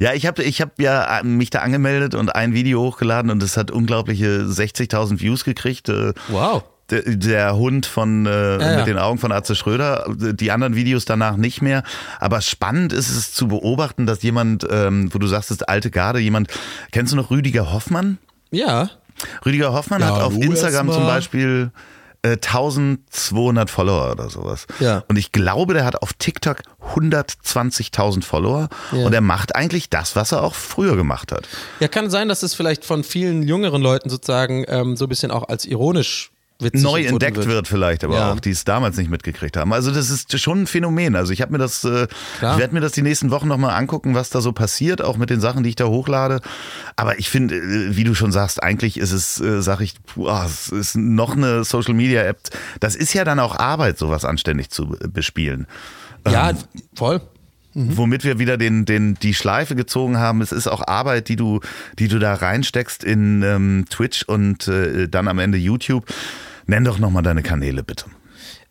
[0.00, 3.42] Ja, ich habe ich hab ja äh, mich da angemeldet und ein Video hochgeladen und
[3.42, 5.88] es hat unglaubliche 60.000 Views gekriegt.
[5.88, 6.64] Äh, Wow.
[6.90, 8.78] Der, der Hund von äh, ja.
[8.78, 11.82] mit den Augen von Atze Schröder, die anderen Videos danach nicht mehr.
[12.18, 15.90] Aber spannend ist es zu beobachten, dass jemand, ähm, wo du sagst, das ist alte
[15.90, 16.48] Garde, jemand,
[16.90, 18.16] kennst du noch Rüdiger Hoffmann?
[18.50, 18.88] Ja.
[19.44, 21.72] Rüdiger Hoffmann Ja, hat auf Instagram zum Beispiel
[22.22, 24.66] äh, 1200 Follower oder sowas.
[24.80, 25.04] Ja.
[25.08, 26.62] Und ich glaube, der hat auf TikTok
[26.94, 29.06] 120.000 Follower Ja.
[29.06, 31.46] und er macht eigentlich das, was er auch früher gemacht hat.
[31.80, 35.30] Ja, kann sein, dass es vielleicht von vielen jüngeren Leuten sozusagen ähm, so ein bisschen
[35.30, 36.30] auch als ironisch
[36.60, 37.68] witzig Neu entdeckt wird.
[37.68, 38.32] vielleicht, aber Ja.
[38.32, 39.72] auch die es damals nicht mitgekriegt haben.
[39.72, 41.14] Also das ist schon ein Phänomen.
[41.14, 42.54] Also ich habe mir das, äh, Klar.
[42.54, 45.30] ich werde mir das die nächsten Wochen nochmal angucken, was da so passiert, auch mit
[45.30, 46.40] den Sachen, die ich da hochlade.
[46.96, 50.28] Aber ich finde, äh, wie du schon sagst, eigentlich ist es, äh, sag ich, puh,
[50.28, 52.38] ah, es ist noch eine Social Media App.
[52.80, 55.66] Das ist ja dann auch Arbeit, sowas anständig zu bespielen.
[56.28, 56.52] Ja,
[56.94, 57.20] voll.
[57.74, 60.40] womit wir wieder den, den, die Schleife gezogen haben.
[60.40, 61.60] Es ist auch Arbeit, die du,
[61.98, 66.04] die du da reinsteckst in ähm, Twitch und äh, dann am Ende YouTube.
[66.68, 68.04] Nenn doch nochmal deine Kanäle, bitte.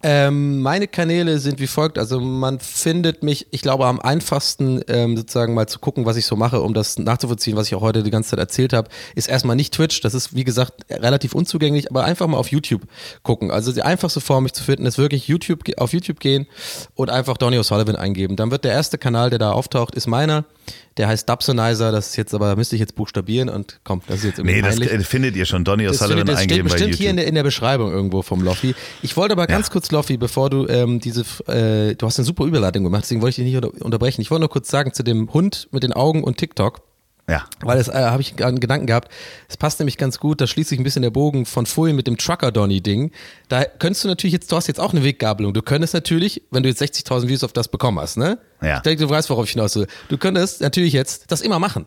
[0.03, 1.97] Ähm, meine Kanäle sind wie folgt.
[1.97, 6.27] Also man findet mich, ich glaube, am einfachsten ähm, sozusagen mal zu gucken, was ich
[6.27, 9.27] so mache, um das nachzuvollziehen, was ich auch heute die ganze Zeit erzählt habe, ist
[9.27, 9.99] erstmal nicht Twitch.
[10.01, 12.83] Das ist, wie gesagt, relativ unzugänglich, aber einfach mal auf YouTube
[13.23, 13.49] gucken.
[13.49, 16.45] Also die einfachste Form, mich zu finden, ist wirklich YouTube, auf YouTube gehen
[16.93, 18.35] und einfach Donny O'Sullivan eingeben.
[18.35, 20.45] Dann wird der erste Kanal, der da auftaucht, ist meiner.
[20.97, 21.91] Der heißt Dubsonizer.
[21.91, 24.61] Das ist jetzt aber, müsste ich jetzt buchstabieren und komm, das ist jetzt irgendwie Nee,
[24.61, 24.91] das peinlich.
[24.91, 25.63] äh, findet ihr schon.
[25.63, 27.91] Donny Das, O'Sullivan steht, das steht eingeben bei bestimmt hier in der, in der Beschreibung
[27.91, 28.73] irgendwo vom Loffi.
[29.01, 29.73] Ich wollte aber ganz Ja.
[29.73, 33.41] kurz, Loffi, bevor du ähm, diese, äh, du hast eine super Überleitung gemacht, deswegen wollte
[33.41, 34.21] ich dich nicht unter, unterbrechen.
[34.21, 36.81] Ich wollte nur kurz sagen zu dem Hund mit den Augen und TikTok.
[37.30, 37.45] Ja.
[37.61, 39.11] Weil das äh, habe ich einen Gedanken gehabt.
[39.49, 40.39] Es passt nämlich ganz gut.
[40.39, 43.11] Da schließt sich ein bisschen der Bogen von vorhin mit dem Trucker-Donny-Ding.
[43.49, 45.53] Da könntest du natürlich jetzt, du hast jetzt auch eine Weggabelung.
[45.53, 48.39] Du könntest natürlich, wenn du jetzt 60.000 Views auf das bekommen hast, ne?
[48.61, 48.78] Ja.
[48.78, 49.88] Ich denke, du weißt, worauf ich hinaus will.
[50.07, 51.86] Du könntest natürlich jetzt das immer machen.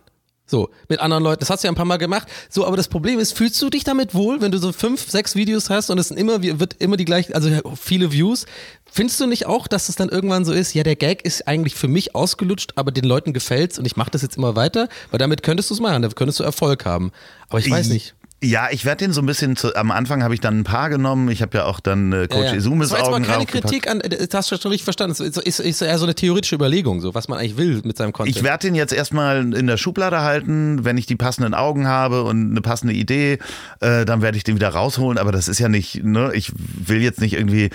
[0.50, 1.38] So, mit anderen Leuten.
[1.38, 2.26] Das hast du ja ein paar Mal gemacht.
[2.48, 5.36] So, aber das Problem ist, fühlst du dich damit wohl, wenn du so fünf, sechs
[5.36, 7.48] Videos hast und es sind immer, wird immer die gleichen, also
[7.80, 8.46] viele Views?
[8.90, 11.76] Findest du nicht auch, dass es dann irgendwann so ist, ja, der Gag ist eigentlich
[11.76, 14.88] für mich ausgelutscht, aber den Leuten gefällt's und ich mache das jetzt immer weiter?
[15.12, 17.12] Weil damit könntest du es machen, da könntest du Erfolg haben.
[17.48, 18.16] Aber ich weiß nicht.
[18.42, 20.88] Ja, ich werde den so ein bisschen, zu, am Anfang habe ich dann ein paar
[20.88, 21.30] genommen.
[21.30, 22.54] Ich habe ja auch dann äh, Coach Ja, ja.
[22.54, 23.44] Izumis das war jetzt Augen keine.
[23.44, 25.12] Kritik an, äh, das hast du schon richtig verstanden.
[25.12, 27.98] Es ist, ist, ist eher so eine theoretische Überlegung, so was man eigentlich will mit
[27.98, 28.34] seinem Content.
[28.34, 30.84] Ich werde den jetzt erstmal in der Schublade halten.
[30.84, 33.38] Wenn ich die passenden Augen habe und eine passende Idee,
[33.80, 35.18] äh, dann werde ich den wieder rausholen.
[35.18, 37.68] Aber das ist ja nicht, ne, ich will jetzt nicht irgendwie.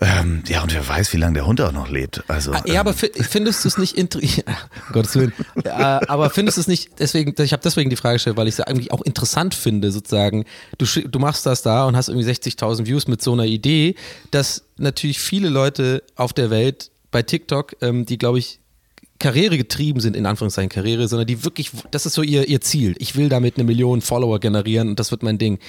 [0.00, 2.24] Ähm, ja, und wer weiß, wie lange der Hund auch noch lebt.
[2.28, 4.44] Also, Ah, Ja, aber fi- findest du es nicht interessant?
[4.92, 5.32] Gottes Willen.
[5.64, 8.54] Ja, aber findest du es nicht, deswegen, ich habe deswegen die Frage gestellt, weil ich
[8.54, 10.44] es eigentlich auch interessant finde, sozusagen.
[10.78, 13.94] Du, du machst das da und hast irgendwie 60.000 Views mit so einer Idee,
[14.32, 18.58] dass natürlich viele Leute auf der Welt bei TikTok, ähm, die, glaube ich,
[19.20, 22.96] Karriere getrieben sind, in Anführungszeichen Karriere, sondern die wirklich, das ist so ihr, ihr Ziel.
[22.98, 25.60] Ich will damit eine Million Follower generieren und das wird mein Ding.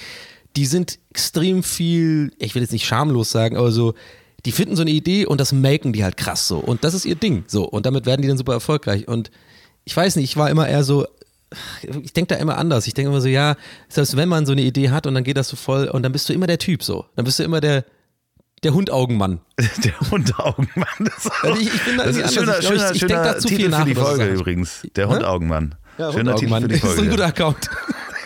[0.56, 3.94] Die sind extrem viel, ich will jetzt nicht schamlos sagen, aber so,
[4.44, 6.58] die finden so eine Idee und das melken die halt krass so.
[6.58, 7.44] Und das ist ihr Ding.
[7.46, 7.64] So.
[7.68, 9.06] Und damit werden die dann super erfolgreich.
[9.08, 9.30] Und
[9.84, 11.06] ich weiß nicht, ich war immer eher so,
[12.02, 12.86] ich denke da immer anders.
[12.86, 13.56] Ich denke immer so, ja,
[13.88, 16.12] selbst wenn man so eine Idee hat und dann geht das so voll und dann
[16.12, 17.04] bist du immer der Typ so.
[17.16, 17.84] Dann bist du immer der,
[18.62, 19.40] der Hundaugenmann.
[19.84, 20.86] der Hundaugenmann.
[21.00, 22.58] Das, ist auch- Also ich- ich bin da das ist schöner, anders.
[22.60, 24.86] Ich schöner, ich- ich schöner da zu viel Titel nach für die Folge übrigens.
[24.96, 25.08] Der?
[25.08, 25.74] Hundaugenmann.
[25.98, 26.62] Ja, schöner Titel Hundaugenmann.
[26.62, 27.10] für die Das ist ein Folge.
[27.10, 27.70] guter Account.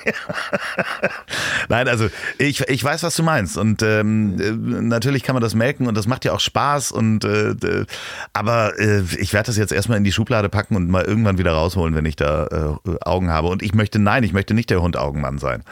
[1.69, 3.57] Nein, also ich, ich weiß, was du meinst.
[3.57, 4.51] Und ähm, äh,
[4.83, 6.93] natürlich kann man das melken und das macht ja auch Spaß.
[6.93, 7.55] Und äh,
[8.33, 11.53] aber äh, ich werde das jetzt erstmal in die Schublade packen und mal irgendwann wieder
[11.53, 13.49] rausholen, wenn ich da äh, Augen habe.
[13.49, 15.63] Und ich möchte, nein, ich möchte nicht der Hundaugenmann sein.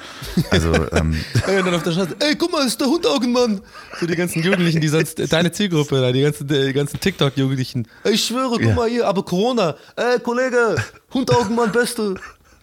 [0.51, 1.17] Also ähm,
[1.47, 3.61] Ja, dann auf der Straße, ey, guck mal, ist der Hundaugenmann.
[4.01, 7.89] So die ganzen Jugendlichen, die sonst, deine Zielgruppe, die ganzen, die ganzen TikTok-Jugendlichen.
[8.05, 8.75] Ich schwöre, guck Ja.
[8.75, 9.75] mal hier, aber Corona.
[9.97, 10.77] Ey, Kollege,
[11.13, 12.15] Hundaugenmann, Beste.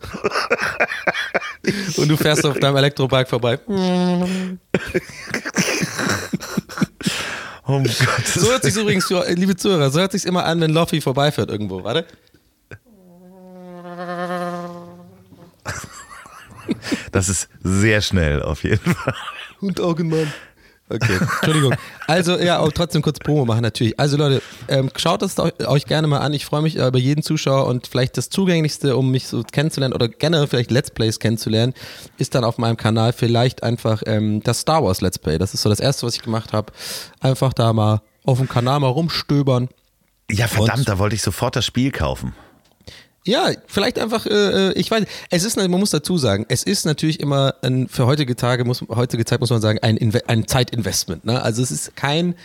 [1.97, 3.59] Und du fährst auf deinem Elektrobike vorbei.
[7.67, 8.27] Oh Gott.
[8.27, 11.83] So hört sich übrigens, liebe Zuhörer, so hört sich immer an, wenn Loffi vorbeifährt irgendwo.
[11.83, 12.05] Warte.
[17.11, 19.15] Das ist sehr schnell auf jeden Fall.
[19.61, 20.31] Und Augenmann.
[20.87, 21.73] Okay, Entschuldigung.
[22.05, 23.99] Also ja, auch trotzdem kurz Promo machen natürlich.
[23.99, 26.31] Also Leute, ähm, schaut es eu- euch gerne mal an.
[26.33, 29.95] Ich freue mich äh, über jeden Zuschauer und vielleicht das Zugänglichste, um mich so kennenzulernen
[29.95, 31.73] oder generell vielleicht Let's Plays kennenzulernen,
[32.19, 35.39] ist dann auf meinem Kanal vielleicht einfach ähm, das Star Wars Let's Play.
[35.39, 36.71] Das ist so das erste, was ich gemacht habe.
[37.19, 39.69] Einfach da mal auf dem Kanal mal rumstöbern.
[40.29, 42.33] Ja, verdammt, Und- da wollte ich sofort das Spiel kaufen.
[43.27, 46.85] Ja, vielleicht einfach, äh, äh, ich weiß, es ist, man muss dazu sagen, es ist
[46.85, 50.47] natürlich immer ein, für heutige Tage, muss, heutige Zeit muss man sagen, ein, Inve ein
[50.47, 51.25] Zeitinvestment.
[51.25, 51.41] Ne?
[51.41, 52.35] Also es ist kein,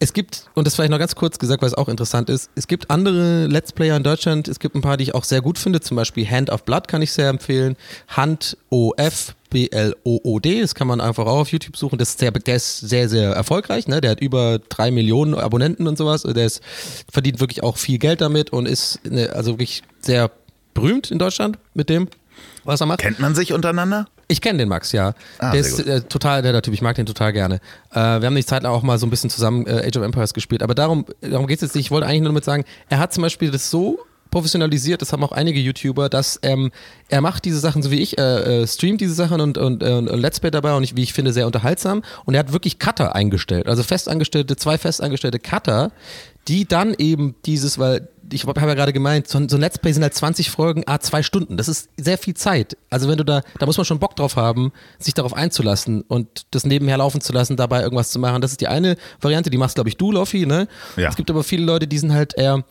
[0.00, 2.66] es gibt, und das vielleicht noch ganz kurz gesagt, weil es auch interessant ist, es
[2.66, 5.58] gibt andere Let's Player in Deutschland, es gibt ein paar, die ich auch sehr gut
[5.58, 7.76] finde, zum Beispiel Hand of Blood kann ich sehr empfehlen,
[8.08, 12.56] Hand OF, B-L-O-O-D, das kann man einfach auch auf YouTube suchen, das ist sehr, der
[12.56, 14.00] ist sehr, sehr erfolgreich, ne?
[14.00, 16.62] der hat über drei Millionen Abonnenten und sowas, der ist,
[17.10, 20.30] verdient wirklich auch viel Geld damit und ist ne, also wirklich sehr
[20.74, 22.08] berühmt in Deutschland mit dem,
[22.64, 23.00] was er macht.
[23.00, 24.06] Kennt man sich untereinander?
[24.30, 25.14] Ich kenne den Max, ja.
[25.38, 27.56] Ah, der ist äh, total der Typ, ich mag den total gerne.
[27.92, 30.34] Äh, wir haben die Zeit auch mal so ein bisschen zusammen äh, Age of Empires
[30.34, 31.86] gespielt, aber darum, darum geht es jetzt nicht.
[31.86, 33.98] Ich wollte eigentlich nur damit sagen, er hat zum Beispiel das so
[34.30, 36.70] professionalisiert, das haben auch einige YouTuber, dass ähm,
[37.08, 39.92] er macht diese Sachen so wie ich, äh, äh, streamt diese Sachen und, und, äh,
[39.92, 42.02] und Let's Play dabei und ich, wie ich finde, sehr unterhaltsam.
[42.24, 45.92] Und er hat wirklich Cutter eingestellt, also festangestellte, zwei festangestellte Cutter,
[46.48, 50.02] die dann eben dieses, weil ich habe ja gerade gemeint, so ein, Let's Play sind
[50.02, 51.56] halt 20 Folgen, a zwei Stunden.
[51.56, 52.76] Das ist sehr viel Zeit.
[52.90, 56.46] Also wenn du da, da muss man schon Bock drauf haben, sich darauf einzulassen und
[56.50, 58.40] das nebenher laufen zu lassen, dabei irgendwas zu machen.
[58.40, 60.68] Das ist die eine Variante, die machst, glaube ich, du, Loffi, ne?
[60.96, 61.08] Ja.
[61.08, 62.64] Es gibt aber viele Leute, die sind halt eher,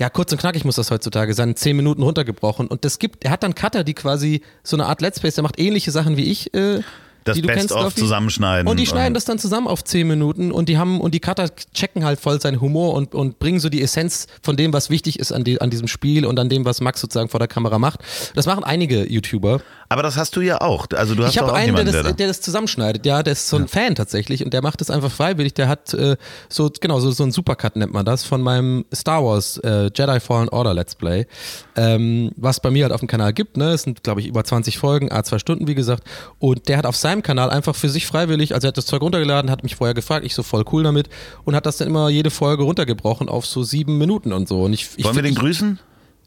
[0.00, 2.66] ja, kurz und knackig muss das heutzutage sein, zehn Minuten runtergebrochen.
[2.68, 5.42] Und das gibt, er hat dann Cutter, die quasi so eine Art Let's Plays, der
[5.42, 6.80] macht ähnliche Sachen wie ich, äh,
[7.24, 8.66] Das die du kennst, Best-of zusammenschneiden.
[8.66, 11.20] Und die schneiden und- das dann zusammen auf 10 Minuten und die haben und die
[11.20, 14.88] Cutter checken halt voll seinen Humor und, und bringen so die Essenz von dem, was
[14.88, 17.48] wichtig ist an, die, an diesem Spiel und an dem, was Max sozusagen vor der
[17.48, 18.00] Kamera macht.
[18.34, 19.60] Das machen einige YouTuber.
[19.90, 20.86] Aber das hast du ja auch.
[20.94, 22.12] Also du hast Ich habe einen, der jemanden, das, der da.
[22.12, 23.04] der das zusammenschneidet.
[23.04, 25.54] Ja, der ist so ein Fan tatsächlich und der macht das einfach freiwillig.
[25.54, 26.16] Der hat äh,
[26.48, 30.20] so, genau, so, so ein Supercut nennt man das, von meinem Star Wars äh, Jedi
[30.20, 31.26] Fallen Order Let's Play.
[31.74, 33.70] Ähm, was bei mir halt auf dem Kanal gibt, ne?
[33.70, 36.04] Es sind, glaube ich, über 20 Folgen, a zwei Stunden, wie gesagt.
[36.38, 39.02] Und der hat auf seinem Kanal einfach für sich freiwillig, also er hat das Zeug
[39.02, 41.08] runtergeladen, hat mich vorher gefragt, ich so voll cool damit
[41.42, 44.62] und hat das dann immer jede Folge runtergebrochen auf so sieben Minuten und so.
[44.62, 45.80] Und ich, ich Wollen wir den grüßen?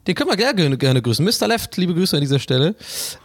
[0.07, 1.23] Den können wir gerne, gerne grüßen.
[1.23, 1.47] Mr.
[1.47, 2.75] Left, liebe Grüße an dieser Stelle.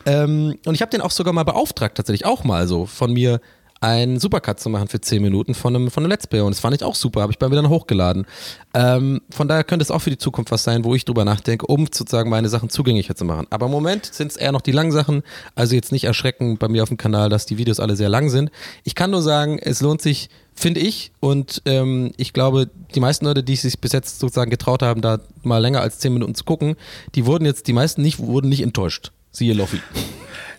[0.07, 3.41] Ähm, und ich habe den auch sogar mal beauftragt, tatsächlich auch mal so von mir
[3.81, 6.41] einen Supercut zu machen für 10 Minuten von einem, von einem Let's Play.
[6.41, 8.27] Und das fand ich auch super, habe ich bei mir dann hochgeladen.
[8.75, 11.67] Ähm, von daher könnte es auch für die Zukunft was sein, wo ich drüber nachdenke,
[11.67, 13.47] um sozusagen meine Sachen zugänglicher zu machen.
[13.51, 15.23] Aber im Moment sind es eher noch die langen Sachen.
[15.55, 18.31] Also jetzt nicht erschrecken bei mir auf dem Kanal, dass die Videos alle sehr lang
[18.31, 18.51] sind.
[18.85, 20.29] Ich kann nur sagen, es lohnt sich,
[20.59, 21.13] finde ich.
[21.21, 25.21] Und ähm, ich glaube, die meisten Leute, die sich bis jetzt sozusagen getraut haben, da
[25.43, 26.77] mal länger als 10 Minuten zu gucken,
[27.15, 29.13] die wurden jetzt, die meisten nicht, wurden nicht enttäuscht.
[29.31, 29.81] Siehe Loffi.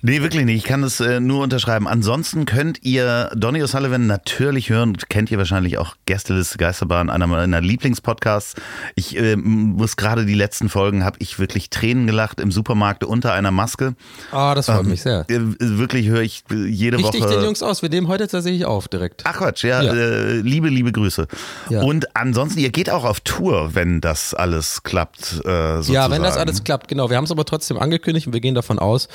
[0.02, 0.58] Nee, wirklich nicht.
[0.58, 1.88] Ich kann das äh, nur unterschreiben.
[1.88, 4.96] Ansonsten könnt ihr Donny O'Sullivan natürlich hören.
[5.10, 8.56] Kennt ihr wahrscheinlich auch Gästeliste Geisterbahn, einer meiner Lieblingspodcasts.
[8.96, 13.34] Ich äh, muss gerade die letzten Folgen, habe ich wirklich Tränen gelacht im Supermarkt unter
[13.34, 13.96] einer Maske.
[14.32, 15.26] Ah, das freut mich sehr.
[15.30, 17.36] Äh, wirklich höre ich äh, jede Richtig Woche.
[17.36, 17.82] den Jungs aus.
[17.82, 19.24] Wir nehmen heute tatsächlich auf direkt.
[19.26, 19.94] Ach Quatsch, ja, Ja.
[19.94, 21.28] Äh, liebe, liebe Grüße.
[21.70, 21.82] Ja.
[21.82, 25.42] Und ansonsten, ihr geht auch auf Tour, wenn das alles klappt.
[25.46, 25.94] Äh, sozusagen.
[25.94, 27.10] Ja, wenn das alles klappt, genau.
[27.10, 29.08] Wir haben es aber trotzdem angekündigt und wir gehen davon aus.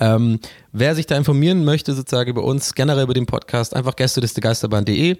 [0.00, 0.31] Ähm,
[0.72, 5.16] wer sich da informieren möchte, sozusagen über uns, generell über den Podcast, einfach gästelistegeisterbahn.de.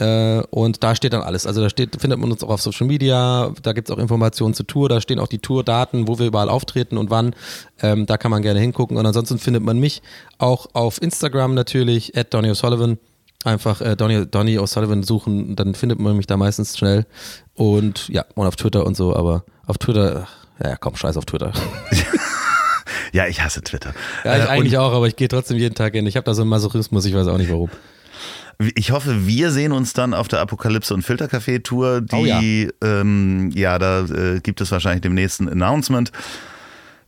[0.00, 1.46] Äh, und da steht dann alles.
[1.46, 4.54] Also da steht, findet man uns auch auf Social Media, da gibt es auch Informationen
[4.54, 7.34] zur Tour, da stehen auch die Tourdaten, wo wir überall auftreten und wann.
[7.82, 8.96] Ähm, da kann man gerne hingucken.
[8.96, 10.00] Und ansonsten findet man mich
[10.38, 12.96] auch auf Instagram natürlich, at Donny O'Sullivan.
[13.44, 17.06] Einfach äh, Donny, Donny O'Sullivan suchen, dann findet man mich da meistens schnell.
[17.54, 20.26] Und ja, und auf Twitter und so, aber auf Twitter,
[20.62, 21.52] ja komm, scheiß auf Twitter.
[23.12, 23.92] Ja, ich hasse Twitter.
[24.24, 26.06] Ja, ich Äh, eigentlich auch, aber ich gehe trotzdem jeden Tag hin.
[26.06, 27.70] Ich habe da so einen Masochismus, ich weiß auch nicht warum.
[28.74, 32.02] Ich hoffe, wir sehen uns dann auf der Apokalypse und Filtercafé Tour.
[32.02, 32.40] Die, Oh ja.
[33.00, 36.12] Ähm, ja, da äh, gibt es wahrscheinlich demnächst ein Announcement.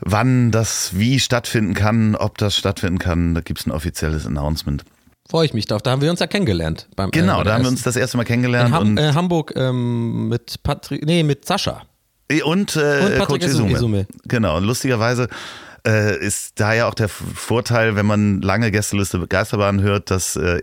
[0.01, 4.83] Wann das wie stattfinden kann, ob das stattfinden kann, da gibt es ein offizielles Announcement.
[5.29, 5.83] Freue ich mich drauf.
[5.83, 6.89] Da haben wir uns ja kennengelernt.
[6.97, 8.69] Beim, äh, Genau, bei da haben wir uns das erste Mal kennengelernt.
[8.71, 11.83] in Ham und äh, Hamburg ähm, mit Patrick, nee, mit Sascha.
[12.31, 13.73] und, äh, und Patrick Coach Isume.
[13.73, 14.07] Isume.
[14.25, 15.29] Genau, lustigerweise
[15.87, 20.63] äh, ist da ja auch der Vorteil, wenn man lange Gästeliste Geisterbahn hört, dass äh,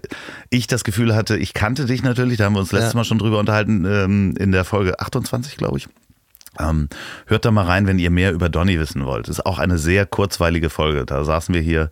[0.50, 2.98] ich das Gefühl hatte, ich kannte dich natürlich, da haben wir uns letztes Ja.
[2.98, 5.88] Mal schon drüber unterhalten, ähm, in der Folge 28, glaube ich.
[6.60, 6.90] Ähm,
[7.26, 9.28] hört da mal rein, wenn ihr mehr über Donny wissen wollt.
[9.28, 11.06] Ist auch eine sehr kurzweilige Folge.
[11.06, 11.90] Da saßen wir hier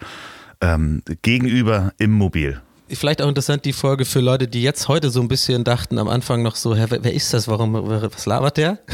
[0.61, 2.61] ähm, gegenüber im Mobil.
[2.89, 6.07] Vielleicht auch interessant die Folge für Leute, die jetzt heute so ein bisschen dachten, am
[6.07, 7.47] Anfang noch so, hä, wer, wer ist das?
[7.47, 8.79] Warum, was labert der?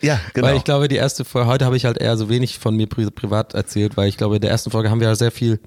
[0.00, 0.46] Ja, genau.
[0.46, 2.86] Weil ich glaube, die erste Folge, heute habe ich halt eher so wenig von mir
[2.86, 5.58] pri privat erzählt, weil ich glaube, in der ersten Folge haben wir ja sehr viel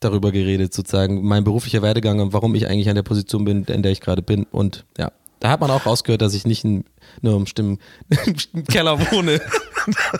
[0.00, 3.84] darüber geredet, sozusagen, mein beruflicher Werdegang und warum ich eigentlich an der Position bin, in
[3.84, 4.46] der ich gerade bin.
[4.50, 6.84] Und ja, da hat man auch rausgehört, dass ich nicht in,
[7.20, 7.78] nur im Stimmen,
[8.52, 9.40] im Keller wohne.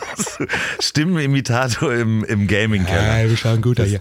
[0.81, 3.23] Stimmenimitator im, im Gaming-Keller.
[3.23, 4.01] Ja, wir schauen gut hier.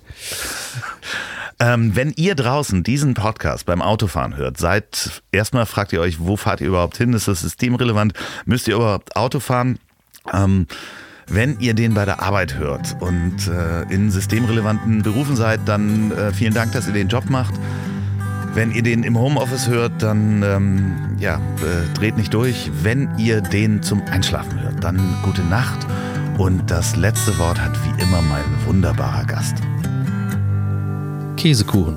[1.60, 6.38] Ähm, wenn ihr draußen diesen Podcast beim Autofahren hört, seid erstmal fragt ihr euch, wo
[6.38, 7.14] fahrt ihr überhaupt hin?
[7.14, 8.14] Ist das systemrelevant?
[8.46, 9.80] Müsst ihr überhaupt Auto fahren?
[10.32, 10.68] Ähm,
[11.30, 16.32] wenn ihr den bei der Arbeit hört und äh, in systemrelevanten Berufen seid, dann äh,
[16.32, 17.54] vielen Dank, dass ihr den Job macht.
[18.54, 22.72] Wenn ihr den im Homeoffice hört, dann ähm, ja, äh, dreht nicht durch.
[22.82, 25.86] Wenn ihr den zum Einschlafen hört, dann gute Nacht.
[26.38, 29.56] Und das letzte Wort hat wie immer mein wunderbarer Gast.
[31.38, 31.96] Käsekuchen.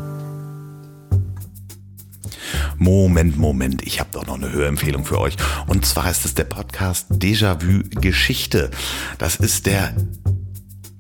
[2.77, 5.37] Moment, Moment, ich habe doch noch eine Hörempfehlung für euch.
[5.67, 8.71] Und zwar ist es der Podcast Déjà-vu Geschichte.
[9.19, 9.95] Das ist der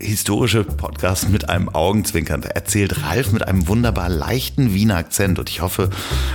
[0.00, 2.40] historische Podcast mit einem Augenzwinkern.
[2.40, 5.38] Da erzählt Ralf mit einem wunderbar leichten Wiener Akzent.
[5.38, 5.90] Und ich hoffe,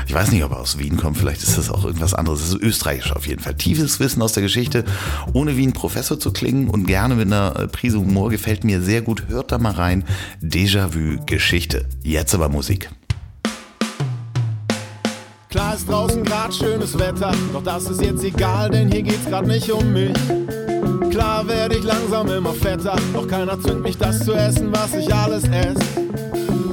[0.08, 2.42] ich weiß nicht, ob er aus Wien kommt, vielleicht ist das auch irgendwas anderes.
[2.42, 3.56] Es ist österreichisch auf jeden Fall.
[3.56, 4.86] Tiefes Wissen aus der Geschichte,
[5.34, 9.02] ohne wie ein Professor zu klingen und gerne mit einer Prise Humor gefällt mir sehr
[9.02, 9.24] gut.
[9.28, 10.04] Hört da mal rein.
[10.42, 11.86] Déjà-vu Geschichte.
[12.04, 12.90] Jetzt aber Musik.
[15.50, 19.48] Klar ist draußen grad schönes Wetter, doch das ist jetzt egal, denn hier geht's grad
[19.48, 20.12] nicht um mich.
[21.12, 25.14] Klar werde ich langsam immer fetter, doch keiner zwingt mich das zu essen, was ich
[25.14, 26.06] alles esse.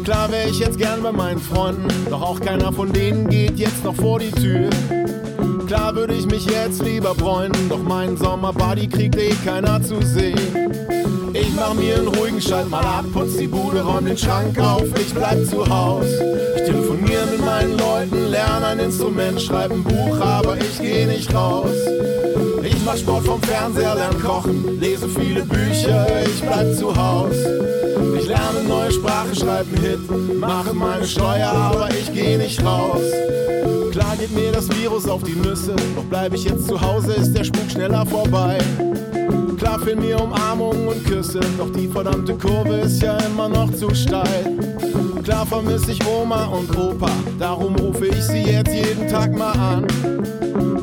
[0.05, 3.85] Klar wäre ich jetzt gern bei meinen Freunden, doch auch keiner von denen geht jetzt
[3.85, 4.69] noch vor die Tür.
[5.67, 10.39] Klar würde ich mich jetzt lieber bräunen, doch meinen Sommerbody kriegt eh keiner zu sehen.
[11.35, 14.85] Ich mach mir einen ruhigen Schalt mal ab, putz die Bude, räum den Schrank auf,
[15.01, 16.07] ich bleib zu Haus.
[16.57, 21.33] Ich telefoniere mit meinen Leuten, lerne ein Instrument, schreibe ein Buch, aber ich geh nicht
[21.35, 21.71] raus.
[22.65, 27.35] Ich mach Sport vom Fernseher, lerne kochen, lese viele Bücher, ich bleib zu Haus.
[28.17, 33.03] Ich lerne neue Sprache, schreibe einen Hit, mache meine Steuer, aber ich geh nicht raus.
[33.91, 37.37] Klar geht mir das Virus auf die Nüsse, doch bleib ich jetzt zu Hause, ist
[37.37, 38.59] der Spuk schneller vorbei.
[39.59, 43.93] Klar fehlen mir Umarmungen und Küsse, doch die verdammte Kurve ist ja immer noch zu
[43.95, 44.57] steil.
[45.25, 49.87] Klar vermisse ich Oma und Opa, darum rufe ich sie jetzt jeden Tag mal an.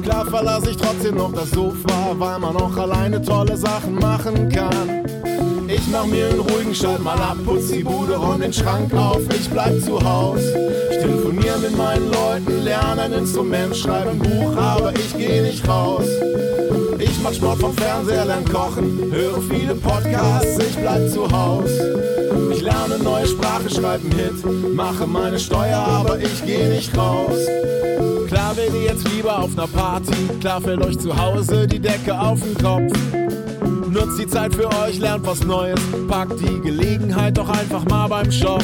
[0.09, 5.05] Klar verlasse ich trotzdem noch das Sofa, weil man auch alleine tolle Sachen machen kann.
[5.67, 9.21] Ich mach mir einen ruhigen Schalt mal ab, putz die Bude, räum den Schrank auf,
[9.29, 10.41] ich bleib zu Haus.
[10.89, 15.67] Ich telefoniere mit meinen Leuten, lerne ein Instrument, schreibe ein Buch, aber ich geh nicht
[15.67, 16.07] raus.
[16.99, 21.69] Ich mach Sport vom Fernseher, lerne kochen, höre viele Podcasts, ich bleib zu Haus.
[22.51, 27.37] Ich lerne neue Sprache, schreibe einen Hit, mache meine Steuer, aber ich geh nicht raus.
[28.27, 32.19] Klar wäre ihr jetzt lieber auf ner Party, klar fällt euch zu Hause die Decke
[32.19, 32.93] auf den Kopf.
[33.89, 35.79] Nutzt die Zeit für euch, lernt was Neues,
[36.09, 38.63] packt die Gelegenheit doch einfach mal beim Shop.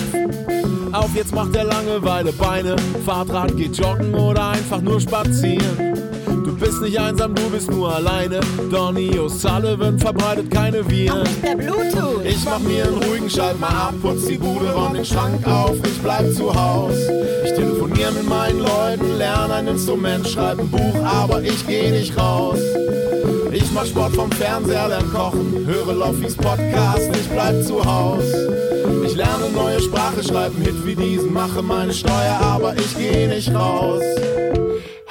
[0.91, 2.75] Auf, jetzt macht der Langeweile Beine,
[3.05, 6.04] Fahrrad geht joggen oder einfach nur spazieren.
[6.57, 8.39] Du bist nicht einsam, du bist nur alleine.
[8.71, 11.27] Donny O'Sullivan verbreitet keine Viren.
[11.43, 12.23] Der Bluetooth.
[12.23, 15.75] Ich mach mir einen ruhigen Schalt mal ab, putz die Bude, räum den Schrank auf,
[15.83, 16.95] ich bleib zu Haus.
[17.43, 22.17] Ich telefoniere mit meinen Leuten, lerne ein Instrument, schreibe ein Buch, aber ich geh nicht
[22.17, 22.59] raus.
[23.51, 28.23] Ich mach Sport vom Fernseher, lerne kochen, höre Loffis Podcast, ich bleib zu Haus.
[29.05, 33.27] Ich lerne neue Sprache, schreibe einen Hit wie diesen, mache meine Steuer, aber ich geh
[33.27, 34.01] nicht raus.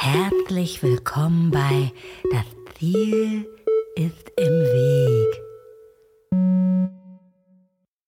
[0.04, 1.90] Herzlich willkommen bei
[2.30, 2.44] Das
[2.78, 3.48] Ziel
[3.96, 5.43] ist im Weg.